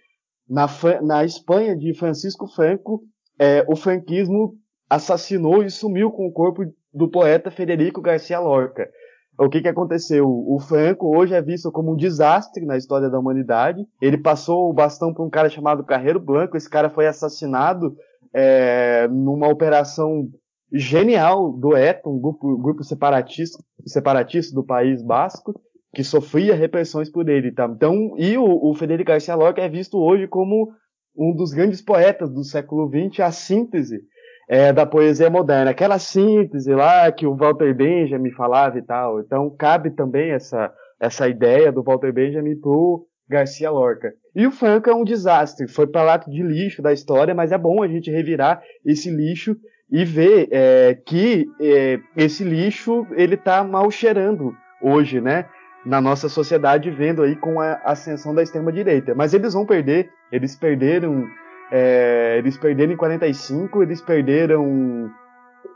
Na, 0.48 0.66
na 1.00 1.24
Espanha 1.24 1.76
de 1.76 1.94
Francisco 1.94 2.48
Franco, 2.48 3.02
é, 3.38 3.64
o 3.68 3.76
franquismo 3.76 4.56
assassinou 4.90 5.62
e 5.62 5.70
sumiu 5.70 6.10
com 6.10 6.26
o 6.26 6.32
corpo 6.32 6.64
do 6.92 7.08
poeta 7.08 7.52
Federico 7.52 8.00
Garcia 8.00 8.40
Lorca. 8.40 8.90
O 9.38 9.48
que, 9.48 9.62
que 9.62 9.68
aconteceu? 9.68 10.26
O 10.26 10.58
Franco 10.58 11.16
hoje 11.16 11.34
é 11.34 11.40
visto 11.40 11.70
como 11.70 11.92
um 11.92 11.96
desastre 11.96 12.66
na 12.66 12.76
história 12.76 13.08
da 13.08 13.20
humanidade. 13.20 13.86
Ele 14.02 14.18
passou 14.18 14.68
o 14.68 14.72
bastão 14.72 15.14
para 15.14 15.24
um 15.24 15.30
cara 15.30 15.48
chamado 15.48 15.84
Carreiro 15.84 16.18
Blanco. 16.18 16.56
Esse 16.56 16.68
cara 16.68 16.90
foi 16.90 17.06
assassinado 17.06 17.94
é, 18.34 19.06
numa 19.08 19.48
operação 19.48 20.28
genial 20.72 21.52
do 21.52 21.76
ETA, 21.76 22.08
um 22.08 22.20
grupo, 22.20 22.56
grupo 22.58 22.84
separatista, 22.84 23.62
separatista 23.86 24.54
do 24.54 24.64
País 24.64 25.02
Basco, 25.02 25.58
que 25.94 26.04
sofria 26.04 26.54
repressões 26.54 27.10
por 27.10 27.28
ele. 27.28 27.52
Tá? 27.52 27.66
Então, 27.66 28.14
e 28.18 28.36
o, 28.36 28.44
o 28.44 28.74
Federico 28.74 29.10
Garcia 29.10 29.34
Lorca 29.34 29.62
é 29.62 29.68
visto 29.68 29.98
hoje 29.98 30.26
como 30.26 30.70
um 31.16 31.34
dos 31.34 31.52
grandes 31.52 31.82
poetas 31.82 32.30
do 32.30 32.44
século 32.44 32.88
XX, 32.88 33.20
a 33.20 33.32
síntese 33.32 34.00
é, 34.48 34.72
da 34.72 34.86
poesia 34.86 35.28
moderna, 35.28 35.70
aquela 35.70 35.98
síntese 35.98 36.72
lá 36.72 37.10
que 37.10 37.26
o 37.26 37.34
Walter 37.34 37.74
Benjamin 37.74 38.30
falava 38.32 38.78
e 38.78 38.82
tal. 38.82 39.20
Então, 39.20 39.50
cabe 39.50 39.90
também 39.90 40.30
essa, 40.30 40.72
essa 41.00 41.28
ideia 41.28 41.72
do 41.72 41.82
Walter 41.82 42.12
Benjamin 42.12 42.58
pro 42.60 43.06
Garcia 43.28 43.70
Lorca. 43.70 44.12
E 44.34 44.46
o 44.46 44.50
Franco 44.50 44.88
é 44.88 44.94
um 44.94 45.04
desastre, 45.04 45.68
foi 45.68 45.86
para 45.86 46.02
lado 46.02 46.30
de 46.30 46.42
lixo 46.42 46.80
da 46.80 46.92
história, 46.92 47.34
mas 47.34 47.52
é 47.52 47.58
bom 47.58 47.82
a 47.82 47.88
gente 47.88 48.10
revirar 48.10 48.62
esse 48.84 49.10
lixo 49.10 49.56
e 49.90 50.04
ver 50.04 50.48
é, 50.50 50.98
que 51.06 51.46
é, 51.60 51.98
esse 52.16 52.44
lixo 52.44 53.06
ele 53.12 53.34
está 53.34 53.64
mal 53.64 53.90
cheirando 53.90 54.54
hoje, 54.82 55.20
né? 55.20 55.46
Na 55.86 56.00
nossa 56.00 56.28
sociedade, 56.28 56.90
vendo 56.90 57.22
aí 57.22 57.34
com 57.36 57.60
a 57.60 57.80
ascensão 57.84 58.34
da 58.34 58.42
extrema 58.42 58.70
direita. 58.70 59.14
Mas 59.14 59.32
eles 59.32 59.54
vão 59.54 59.64
perder, 59.64 60.10
eles 60.30 60.54
perderam, 60.54 61.26
é, 61.70 62.36
eles 62.36 62.58
perderam 62.58 62.92
em 62.92 62.96
45, 62.96 63.82
eles 63.82 64.02
perderam, 64.02 65.10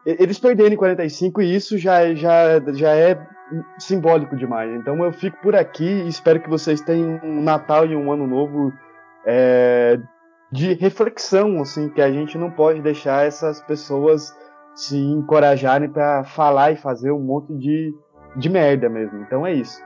eles 0.05 0.39
perderam 0.39 0.75
em 0.75 0.77
45 0.77 1.41
e 1.41 1.55
isso 1.55 1.79
já, 1.79 2.15
já, 2.15 2.61
já 2.75 2.95
é 2.95 3.19
simbólico 3.79 4.37
demais. 4.37 4.71
Então 4.75 5.03
eu 5.03 5.13
fico 5.13 5.39
por 5.41 5.57
aqui 5.57 5.85
e 5.85 6.09
espero 6.09 6.41
que 6.41 6.51
vocês 6.51 6.83
tenham 6.83 7.21
um 7.23 7.43
Natal 7.43 7.87
e 7.87 7.97
um 7.97 8.13
Ano 8.13 8.27
Novo 8.27 8.73
é, 9.25 9.99
de 10.53 10.75
reflexão, 10.75 11.63
assim, 11.63 11.89
que 11.89 12.03
a 12.03 12.13
gente 12.13 12.37
não 12.37 12.51
pode 12.51 12.83
deixar 12.83 13.27
essas 13.27 13.63
pessoas 13.63 14.37
se 14.75 14.97
encorajarem 14.97 15.89
para 15.89 16.25
falar 16.25 16.73
e 16.73 16.77
fazer 16.77 17.11
um 17.11 17.21
monte 17.21 17.55
de, 17.55 17.95
de 18.37 18.51
merda 18.51 18.89
mesmo. 18.89 19.19
Então 19.23 19.47
é 19.47 19.53
isso. 19.55 19.83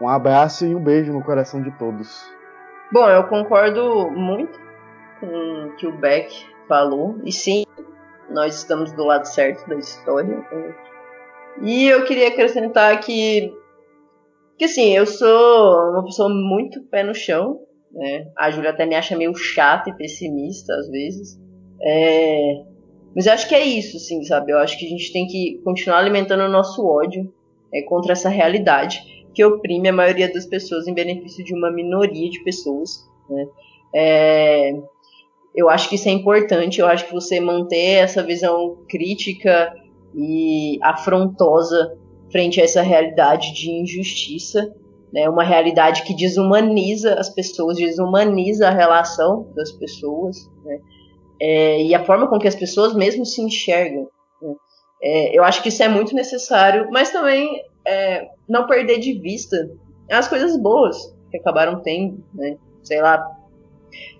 Um 0.00 0.08
abraço 0.08 0.64
e 0.64 0.74
um 0.74 0.82
beijo 0.82 1.12
no 1.12 1.22
coração 1.22 1.60
de 1.60 1.76
todos. 1.76 2.24
Bom, 2.92 3.08
eu 3.08 3.24
concordo 3.24 4.10
muito 4.10 4.58
com 5.18 5.26
o 5.66 5.76
que 5.76 5.86
o 5.86 5.96
Beck 5.98 6.32
falou. 6.68 7.20
E 7.24 7.32
sim, 7.32 7.64
nós 8.30 8.54
estamos 8.54 8.92
do 8.92 9.04
lado 9.04 9.26
certo 9.26 9.68
da 9.68 9.76
história. 9.76 10.44
E 11.62 11.88
eu 11.88 12.04
queria 12.04 12.28
acrescentar 12.28 12.98
que, 13.00 13.52
que 14.56 14.64
assim, 14.64 14.96
eu 14.96 15.04
sou 15.04 15.90
uma 15.90 16.04
pessoa 16.04 16.28
muito 16.28 16.82
pé 16.84 17.02
no 17.02 17.14
chão, 17.14 17.60
né? 17.92 18.30
A 18.36 18.50
Júlia 18.50 18.70
até 18.70 18.86
me 18.86 18.94
acha 18.94 19.16
meio 19.16 19.34
chata 19.34 19.90
e 19.90 19.96
pessimista 19.96 20.74
às 20.74 20.88
vezes. 20.88 21.40
É, 21.82 22.62
mas 23.14 23.26
eu 23.26 23.32
acho 23.32 23.48
que 23.48 23.54
é 23.54 23.64
isso, 23.64 23.96
assim, 23.96 24.22
sabe? 24.24 24.52
Eu 24.52 24.58
acho 24.58 24.78
que 24.78 24.86
a 24.86 24.88
gente 24.88 25.12
tem 25.12 25.26
que 25.26 25.60
continuar 25.64 25.98
alimentando 25.98 26.42
o 26.42 26.48
nosso 26.48 26.86
ódio 26.86 27.32
é, 27.72 27.82
contra 27.82 28.12
essa 28.12 28.28
realidade 28.28 29.02
que 29.34 29.44
oprime 29.44 29.88
a 29.88 29.92
maioria 29.92 30.32
das 30.32 30.46
pessoas 30.46 30.86
em 30.86 30.94
benefício 30.94 31.44
de 31.44 31.54
uma 31.54 31.70
minoria 31.70 32.28
de 32.28 32.42
pessoas, 32.42 33.08
né? 33.28 33.46
É, 33.94 34.72
eu 35.54 35.68
acho 35.68 35.88
que 35.88 35.96
isso 35.96 36.08
é 36.08 36.12
importante, 36.12 36.80
eu 36.80 36.86
acho 36.86 37.06
que 37.06 37.12
você 37.12 37.40
manter 37.40 38.02
essa 38.02 38.22
visão 38.22 38.84
crítica 38.88 39.72
e 40.14 40.78
afrontosa 40.82 41.96
frente 42.30 42.60
a 42.60 42.64
essa 42.64 42.82
realidade 42.82 43.52
de 43.52 43.70
injustiça, 43.70 44.72
né, 45.12 45.28
uma 45.28 45.42
realidade 45.42 46.04
que 46.04 46.14
desumaniza 46.14 47.14
as 47.14 47.28
pessoas, 47.28 47.76
desumaniza 47.76 48.68
a 48.68 48.70
relação 48.70 49.48
das 49.54 49.72
pessoas, 49.72 50.48
né, 50.64 50.80
é, 51.40 51.82
e 51.82 51.94
a 51.94 52.04
forma 52.04 52.28
com 52.28 52.38
que 52.38 52.48
as 52.48 52.54
pessoas 52.54 52.94
mesmo 52.94 53.24
se 53.24 53.40
enxergam. 53.42 54.08
Né. 54.40 54.54
É, 55.02 55.38
eu 55.38 55.42
acho 55.42 55.62
que 55.62 55.68
isso 55.68 55.82
é 55.82 55.88
muito 55.88 56.14
necessário, 56.14 56.88
mas 56.90 57.10
também 57.10 57.62
é, 57.84 58.28
não 58.48 58.66
perder 58.66 58.98
de 58.98 59.18
vista 59.18 59.56
as 60.10 60.28
coisas 60.28 60.56
boas 60.56 61.14
que 61.30 61.38
acabaram 61.38 61.80
tendo, 61.80 62.22
né, 62.34 62.56
sei 62.82 63.00
lá, 63.00 63.24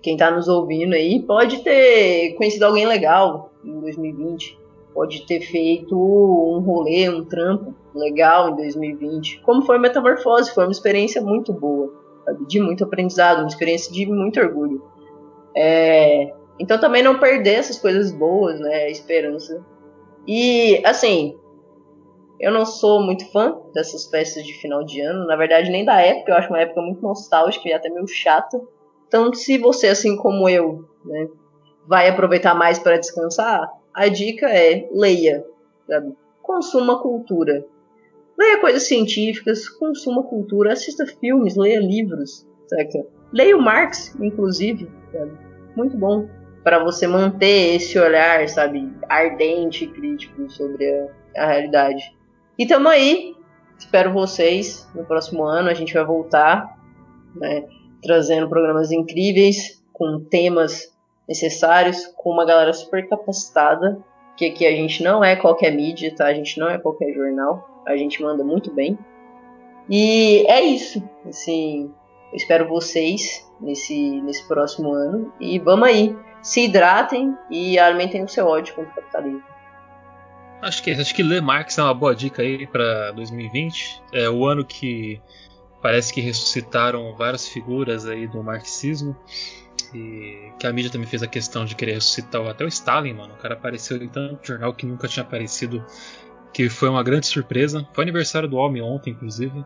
quem 0.01 0.13
está 0.13 0.29
nos 0.29 0.47
ouvindo 0.47 0.93
aí 0.93 1.21
pode 1.21 1.63
ter 1.63 2.33
conhecido 2.35 2.65
alguém 2.65 2.85
legal 2.85 3.51
em 3.63 3.79
2020, 3.79 4.59
pode 4.93 5.25
ter 5.25 5.41
feito 5.41 5.95
um 5.95 6.59
rolê, 6.59 7.09
um 7.09 7.23
trampo 7.23 7.73
legal 7.93 8.49
em 8.49 8.55
2020, 8.55 9.41
como 9.41 9.63
foi 9.63 9.77
a 9.77 9.79
Metamorfose, 9.79 10.53
foi 10.53 10.65
uma 10.65 10.71
experiência 10.71 11.21
muito 11.21 11.53
boa, 11.53 11.93
sabe? 12.25 12.45
de 12.45 12.59
muito 12.59 12.83
aprendizado, 12.83 13.39
uma 13.39 13.47
experiência 13.47 13.91
de 13.91 14.05
muito 14.05 14.39
orgulho. 14.39 14.81
É, 15.55 16.33
então 16.59 16.79
também 16.79 17.03
não 17.03 17.19
perder 17.19 17.55
essas 17.55 17.77
coisas 17.77 18.11
boas, 18.11 18.59
né, 18.59 18.83
a 18.83 18.89
esperança. 18.89 19.63
E 20.27 20.81
assim, 20.85 21.37
eu 22.39 22.51
não 22.51 22.65
sou 22.65 23.01
muito 23.01 23.29
fã 23.31 23.57
dessas 23.73 24.05
festas 24.05 24.43
de 24.45 24.53
final 24.53 24.83
de 24.83 25.01
ano, 25.01 25.25
na 25.25 25.35
verdade 25.35 25.69
nem 25.69 25.83
da 25.83 25.99
época, 25.99 26.31
eu 26.31 26.37
acho 26.37 26.49
uma 26.49 26.61
época 26.61 26.81
muito 26.81 27.01
nostálgica 27.01 27.67
e 27.67 27.73
até 27.73 27.89
meio 27.89 28.07
chata. 28.07 28.61
Então, 29.07 29.33
se 29.33 29.57
você, 29.57 29.87
assim 29.87 30.15
como 30.15 30.47
eu, 30.47 30.85
né, 31.03 31.27
vai 31.85 32.07
aproveitar 32.07 32.55
mais 32.55 32.79
para 32.79 32.97
descansar, 32.97 33.69
a 33.93 34.07
dica 34.07 34.47
é 34.47 34.87
leia, 34.93 35.45
sabe? 35.85 36.15
consuma 36.51 36.99
cultura. 36.99 37.65
Leia 38.41 38.59
coisas 38.59 38.87
científicas, 38.87 39.69
consuma 39.69 40.23
cultura, 40.23 40.73
assista 40.73 41.05
filmes, 41.05 41.55
leia 41.55 41.79
livros? 41.79 42.43
Leia 43.31 43.55
o 43.55 43.61
Marx, 43.61 44.15
inclusive, 44.19 44.89
sabe? 45.11 45.31
Muito 45.75 45.95
bom 45.95 46.27
para 46.63 46.83
você 46.83 47.05
manter 47.05 47.75
esse 47.75 47.99
olhar, 47.99 48.49
sabe, 48.49 48.91
ardente 49.07 49.83
e 49.83 49.87
crítico 49.87 50.49
sobre 50.49 50.91
a, 51.37 51.43
a 51.43 51.47
realidade. 51.51 52.17
E 52.57 52.65
tamo 52.65 52.89
aí, 52.89 53.35
espero 53.77 54.11
vocês 54.11 54.89
no 54.95 55.05
próximo 55.05 55.43
ano, 55.43 55.69
a 55.69 55.75
gente 55.75 55.93
vai 55.93 56.03
voltar, 56.03 56.79
né, 57.35 57.65
trazendo 58.01 58.49
programas 58.49 58.91
incríveis, 58.91 59.83
com 59.93 60.19
temas 60.19 60.91
necessários, 61.29 62.07
com 62.17 62.31
uma 62.31 62.43
galera 62.43 62.73
super 62.73 63.07
capacitada, 63.07 64.03
que 64.35 64.47
aqui 64.47 64.65
a 64.65 64.71
gente 64.71 65.03
não 65.03 65.23
é 65.23 65.35
qualquer 65.35 65.71
mídia, 65.71 66.11
tá? 66.15 66.25
A 66.25 66.33
gente 66.33 66.59
não 66.59 66.67
é 66.67 66.79
qualquer 66.79 67.13
jornal, 67.13 67.70
a 67.85 67.95
gente 67.95 68.21
manda 68.21 68.43
muito 68.43 68.71
bem. 68.73 68.97
E 69.89 70.45
é 70.47 70.61
isso, 70.61 71.03
assim, 71.27 71.91
espero 72.33 72.67
vocês 72.67 73.49
nesse, 73.59 74.21
nesse 74.21 74.47
próximo 74.47 74.93
ano 74.93 75.33
e 75.39 75.59
vamos 75.59 75.87
aí 75.87 76.15
se 76.41 76.65
hidratem 76.65 77.35
e 77.49 77.77
alimentem 77.77 78.23
o 78.23 78.27
seu 78.27 78.47
ódio 78.47 78.73
contra 78.73 78.91
o 78.91 78.95
capitalismo. 78.95 79.43
Acho 80.61 80.83
que 80.83 80.91
acho 80.91 81.15
que 81.15 81.23
ler 81.23 81.41
Marx 81.41 81.77
é 81.77 81.83
uma 81.83 81.93
boa 81.93 82.15
dica 82.15 82.41
aí 82.43 82.67
para 82.67 83.11
2020. 83.11 84.01
É 84.13 84.29
o 84.29 84.45
ano 84.45 84.63
que 84.63 85.19
parece 85.81 86.13
que 86.13 86.21
ressuscitaram 86.21 87.15
várias 87.15 87.47
figuras 87.47 88.05
aí 88.05 88.27
do 88.27 88.43
marxismo 88.43 89.15
e 89.93 90.51
que 90.59 90.67
a 90.67 90.71
mídia 90.71 90.91
também 90.91 91.07
fez 91.07 91.23
a 91.23 91.27
questão 91.27 91.65
de 91.65 91.75
querer 91.75 91.93
ressuscitar 91.93 92.45
até 92.47 92.63
o 92.63 92.67
Stalin, 92.67 93.13
mano. 93.13 93.33
O 93.33 93.37
cara 93.37 93.55
apareceu 93.55 93.97
em 93.97 94.07
tanto 94.07 94.47
jornal 94.47 94.73
que 94.73 94.85
nunca 94.85 95.07
tinha 95.07 95.23
aparecido, 95.23 95.83
que 96.53 96.69
foi 96.69 96.89
uma 96.89 97.03
grande 97.03 97.27
surpresa. 97.27 97.87
Foi 97.93 98.03
aniversário 98.03 98.47
do 98.47 98.57
homem 98.57 98.81
ontem, 98.81 99.11
inclusive. 99.11 99.65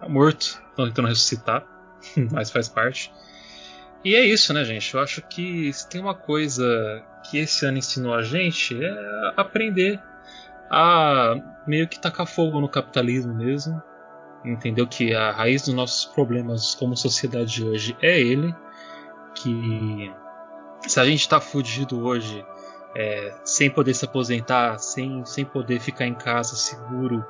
Tá 0.00 0.08
morto, 0.08 0.60
estão 0.70 0.86
tentando 0.86 1.08
ressuscitar, 1.08 1.64
mas 2.30 2.50
faz 2.50 2.68
parte. 2.68 3.12
E 4.04 4.16
é 4.16 4.24
isso, 4.24 4.52
né, 4.52 4.64
gente? 4.64 4.92
Eu 4.92 5.00
acho 5.00 5.22
que 5.22 5.72
se 5.72 5.88
tem 5.88 6.00
uma 6.00 6.14
coisa 6.14 7.04
que 7.30 7.38
esse 7.38 7.64
ano 7.64 7.78
ensinou 7.78 8.12
a 8.12 8.22
gente 8.22 8.76
é 8.82 9.32
aprender 9.36 10.00
a 10.68 11.36
meio 11.66 11.86
que 11.86 12.00
tacar 12.00 12.26
fogo 12.26 12.60
no 12.60 12.68
capitalismo 12.68 13.32
mesmo. 13.32 13.80
Entendeu 14.44 14.88
que 14.88 15.14
a 15.14 15.30
raiz 15.30 15.62
dos 15.62 15.74
nossos 15.74 16.06
problemas 16.06 16.74
como 16.74 16.96
sociedade 16.96 17.64
hoje 17.64 17.96
é 18.02 18.20
ele. 18.20 18.52
Que 19.36 20.12
se 20.88 20.98
a 20.98 21.04
gente 21.04 21.20
está 21.20 21.40
fudido 21.40 22.04
hoje, 22.04 22.44
é, 22.94 23.34
sem 23.44 23.70
poder 23.70 23.94
se 23.94 24.04
aposentar, 24.04 24.78
sem, 24.78 25.24
sem 25.24 25.44
poder 25.44 25.80
ficar 25.80 26.06
em 26.06 26.14
casa 26.14 26.56
seguro, 26.56 27.24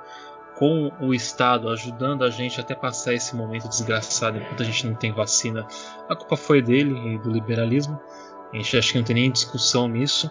com 0.57 0.93
o 1.01 1.15
Estado 1.15 1.69
ajudando 1.71 2.25
a 2.25 2.31
gente 2.31 2.61
até 2.61 2.75
passar 2.75 3.15
esse 3.15 3.35
momento 3.35 3.69
desgraçado 3.69 4.39
enquanto 4.39 4.63
a 4.63 4.67
gente 4.67 4.87
não 4.87 4.95
tem 4.95 5.13
vacina, 5.13 5.67
a 6.09 6.15
culpa 6.15 6.37
foi 6.37 6.61
dele 6.61 7.15
e 7.15 7.19
do 7.19 7.31
liberalismo. 7.31 8.01
A 8.53 8.57
gente 8.57 8.77
acha 8.77 8.93
que 8.93 8.99
não 8.99 9.05
tem 9.05 9.15
nem 9.15 9.31
discussão 9.31 9.89
nisso. 9.89 10.31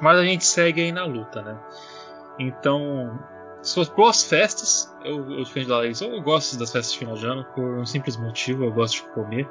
Mas 0.00 0.18
a 0.18 0.24
gente 0.24 0.44
segue 0.44 0.82
aí 0.82 0.92
na 0.92 1.04
luta, 1.04 1.42
né? 1.42 1.58
Então, 2.38 3.18
se 3.62 3.74
for 3.74 3.94
boas 3.94 4.22
festas, 4.24 4.92
eu, 5.04 5.16
eu 5.30 5.44
defendo 5.44 5.68
lá 5.70 5.86
isso. 5.86 6.04
Eu 6.04 6.20
gosto 6.22 6.58
das 6.58 6.72
festas 6.72 6.92
de 6.92 6.98
final 6.98 7.14
de 7.16 7.26
ano 7.26 7.44
por 7.54 7.64
um 7.78 7.86
simples 7.86 8.16
motivo, 8.16 8.64
eu 8.64 8.72
gosto 8.72 8.94
de 8.94 9.02
comer. 9.10 9.48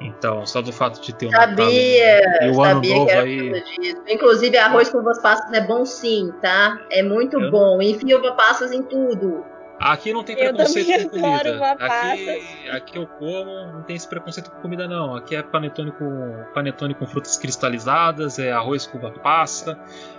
Então, 0.00 0.44
só 0.44 0.60
do 0.60 0.72
fato 0.72 1.00
de 1.00 1.14
ter 1.14 1.28
um 1.28 1.30
sabia, 1.30 2.20
Natal 2.20 2.48
e 2.48 2.50
o 2.50 2.62
ano 2.62 2.74
sabia 2.74 2.94
novo 2.94 3.06
que 3.06 3.12
era 3.12 3.22
aí. 3.22 3.64
Inclusive, 4.08 4.56
arroz 4.58 4.90
com 4.90 4.98
uvas 4.98 5.20
passas 5.22 5.52
é 5.52 5.60
bom 5.60 5.84
sim, 5.84 6.32
tá? 6.42 6.80
É 6.90 7.02
muito 7.02 7.40
Eu- 7.40 7.50
bom. 7.50 7.80
Enfia 7.80 8.18
uva 8.18 8.32
passas 8.32 8.72
em 8.72 8.82
tudo. 8.82 9.44
Aqui 9.78 10.12
não 10.12 10.22
tem 10.22 10.36
Eu 10.38 10.54
preconceito 10.54 10.86
também 10.86 11.08
com 11.08 11.20
comida. 11.20 11.72
Aqui, 11.72 11.78
passas. 11.78 12.74
aqui 12.74 12.98
eu 12.98 13.06
como, 13.06 13.72
não 13.72 13.82
tem 13.82 13.96
esse 13.96 14.08
preconceito 14.08 14.50
com 14.50 14.60
comida 14.60 14.86
não. 14.88 15.14
Aqui 15.16 15.34
é 15.36 15.42
panetone 15.42 15.92
com 15.92 16.44
panetone 16.54 16.94
com 16.94 17.06
frutas 17.06 17.36
cristalizadas, 17.36 18.38
é 18.38 18.52
arroz 18.52 18.86
com 18.86 18.98
uva 18.98 19.10
passa, 19.10 19.78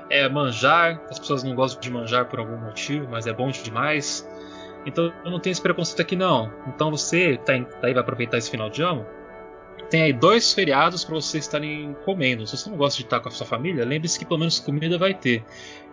é 0.10 0.28
manjar. 0.30 1.02
As 1.10 1.18
pessoas 1.20 1.44
não 1.44 1.56
gostam 1.56 1.80
de 1.82 1.90
manjar 1.90 2.26
por 2.26 2.40
algum 2.40 2.58
motivo, 2.58 3.08
mas 3.10 3.26
é 3.28 3.34
bom 3.34 3.50
demais. 3.50 4.28
Então 4.86 5.12
eu 5.24 5.32
não 5.32 5.40
tenho 5.40 5.52
esse 5.54 5.62
preconceito 5.62 6.02
aqui 6.02 6.16
não. 6.16 6.52
Então 6.68 6.92
você 6.92 7.38
tá, 7.38 7.56
em- 7.56 7.64
tá 7.64 7.82
vai 7.82 7.98
aproveitar 7.98 8.38
esse 8.38 8.52
final 8.52 8.70
de 8.70 8.84
ano. 8.84 9.06
Tem 9.90 10.02
aí 10.04 10.14
dois 10.14 10.52
feriados 10.54 11.04
para 11.04 11.16
vocês 11.16 11.44
estarem 11.44 11.96
comendo. 12.06 12.46
Se 12.48 12.58
você 12.58 12.70
não 12.70 12.78
gosta 12.78 12.98
de 12.98 13.04
estar 13.04 13.20
com 13.20 13.30
a 13.30 13.32
sua 13.32 13.46
família, 13.46 13.86
lembre-se 13.86 14.18
que 14.18 14.26
pelo 14.26 14.40
menos 14.40 14.60
comida 14.60 14.98
vai 14.98 15.14
ter. 15.14 15.44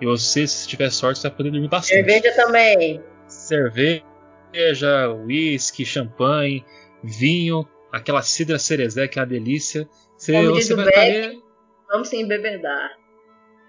E 0.01 0.06
você, 0.06 0.47
se 0.47 0.66
tiver 0.66 0.90
sorte, 0.90 1.20
você 1.20 1.28
vai 1.28 1.36
poder 1.36 1.51
dormir 1.51 1.68
bastante 1.68 1.94
Cerveja 2.05 2.34
também. 2.34 3.02
Cerveja, 3.43 5.10
uísque, 5.10 5.85
champanhe, 5.85 6.64
vinho, 7.02 7.66
aquela 7.93 8.23
cidra 8.23 8.59
cerezé 8.59 9.09
que 9.09 9.19
é 9.19 9.23
uma 9.23 9.28
delícia. 9.28 9.89
Você, 10.16 10.32
Como 10.32 10.51
você 10.51 10.74
diz 10.74 10.77
vai 10.77 10.85
Beck. 10.86 11.43
Vamos 11.90 12.09
se 12.09 12.16
embebedar. 12.16 12.90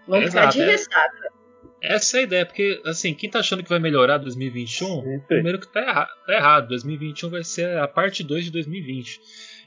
Vamos 0.08 0.28
Exato, 0.28 0.54
ficar 0.54 0.66
de 0.66 0.70
é. 0.70 0.72
ressaca. 0.72 1.34
Essa 1.82 2.18
é 2.18 2.20
a 2.22 2.24
ideia, 2.24 2.46
porque 2.46 2.82
assim, 2.86 3.14
quem 3.14 3.30
tá 3.30 3.40
achando 3.40 3.62
que 3.62 3.70
vai 3.70 3.80
melhorar 3.80 4.18
2021, 4.18 5.02
Sempre. 5.02 5.28
primeiro 5.28 5.60
que 5.60 5.68
tá, 5.68 5.82
erra 5.82 6.08
tá 6.26 6.34
errado. 6.34 6.68
2021 6.70 7.30
vai 7.30 7.44
ser 7.44 7.78
a 7.78 7.88
parte 7.88 8.24
2 8.24 8.46
de 8.46 8.52
2020. 8.52 9.20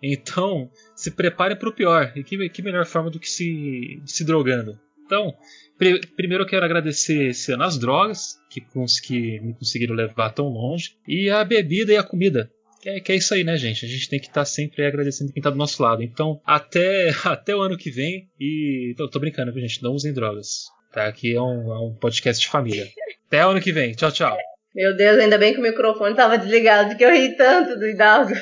Então, 0.02 0.70
se 0.94 1.10
prepare 1.10 1.56
para 1.56 1.68
o 1.68 1.72
pior. 1.72 2.12
E 2.16 2.24
que, 2.24 2.48
que 2.48 2.62
melhor 2.62 2.86
forma 2.86 3.10
do 3.10 3.20
que 3.20 3.28
se, 3.28 4.02
se 4.06 4.24
drogando. 4.24 4.78
Então, 5.04 5.34
primeiro 5.76 6.44
eu 6.44 6.48
quero 6.48 6.64
agradecer 6.64 7.32
ano 7.50 7.64
as 7.64 7.78
drogas, 7.78 8.36
que, 8.50 8.60
cons 8.60 8.98
que 9.00 9.40
me 9.40 9.54
conseguiram 9.54 9.94
levar 9.94 10.30
tão 10.30 10.48
longe, 10.48 10.96
e 11.06 11.30
a 11.30 11.44
bebida 11.44 11.92
e 11.92 11.96
a 11.96 12.02
comida. 12.02 12.50
Que 12.80 12.90
é, 12.90 13.00
que 13.00 13.12
é 13.12 13.16
isso 13.16 13.34
aí, 13.34 13.42
né, 13.42 13.56
gente? 13.56 13.84
A 13.84 13.88
gente 13.88 14.08
tem 14.08 14.20
que 14.20 14.28
estar 14.28 14.44
sempre 14.44 14.82
aí 14.82 14.88
agradecendo 14.88 15.32
quem 15.32 15.42
tá 15.42 15.50
do 15.50 15.56
nosso 15.56 15.82
lado. 15.82 16.02
Então, 16.02 16.40
até, 16.44 17.10
até 17.24 17.54
o 17.54 17.60
ano 17.60 17.76
que 17.76 17.90
vem. 17.90 18.28
E. 18.38 18.94
Tô, 18.96 19.08
tô 19.08 19.18
brincando, 19.18 19.52
viu, 19.52 19.62
gente? 19.62 19.82
Não 19.82 19.92
usem 19.92 20.12
drogas. 20.12 20.66
Tá? 20.92 21.06
Aqui 21.06 21.34
é 21.34 21.40
um, 21.40 21.72
é 21.72 21.78
um 21.80 21.94
podcast 21.94 22.40
de 22.40 22.48
família. 22.48 22.86
Até 23.26 23.44
o 23.44 23.50
ano 23.50 23.60
que 23.60 23.72
vem. 23.72 23.92
Tchau, 23.92 24.12
tchau. 24.12 24.36
Meu 24.74 24.94
Deus, 24.94 25.18
ainda 25.18 25.38
bem 25.38 25.52
que 25.52 25.58
o 25.58 25.62
microfone 25.62 26.14
tava 26.14 26.38
desligado, 26.38 26.90
porque 26.90 27.04
eu 27.04 27.10
ri 27.10 27.34
tanto 27.36 27.78
do 27.78 27.88
Hidalgo. 27.88 28.34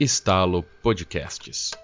Estalo 0.00 0.64
Podcasts. 0.82 1.83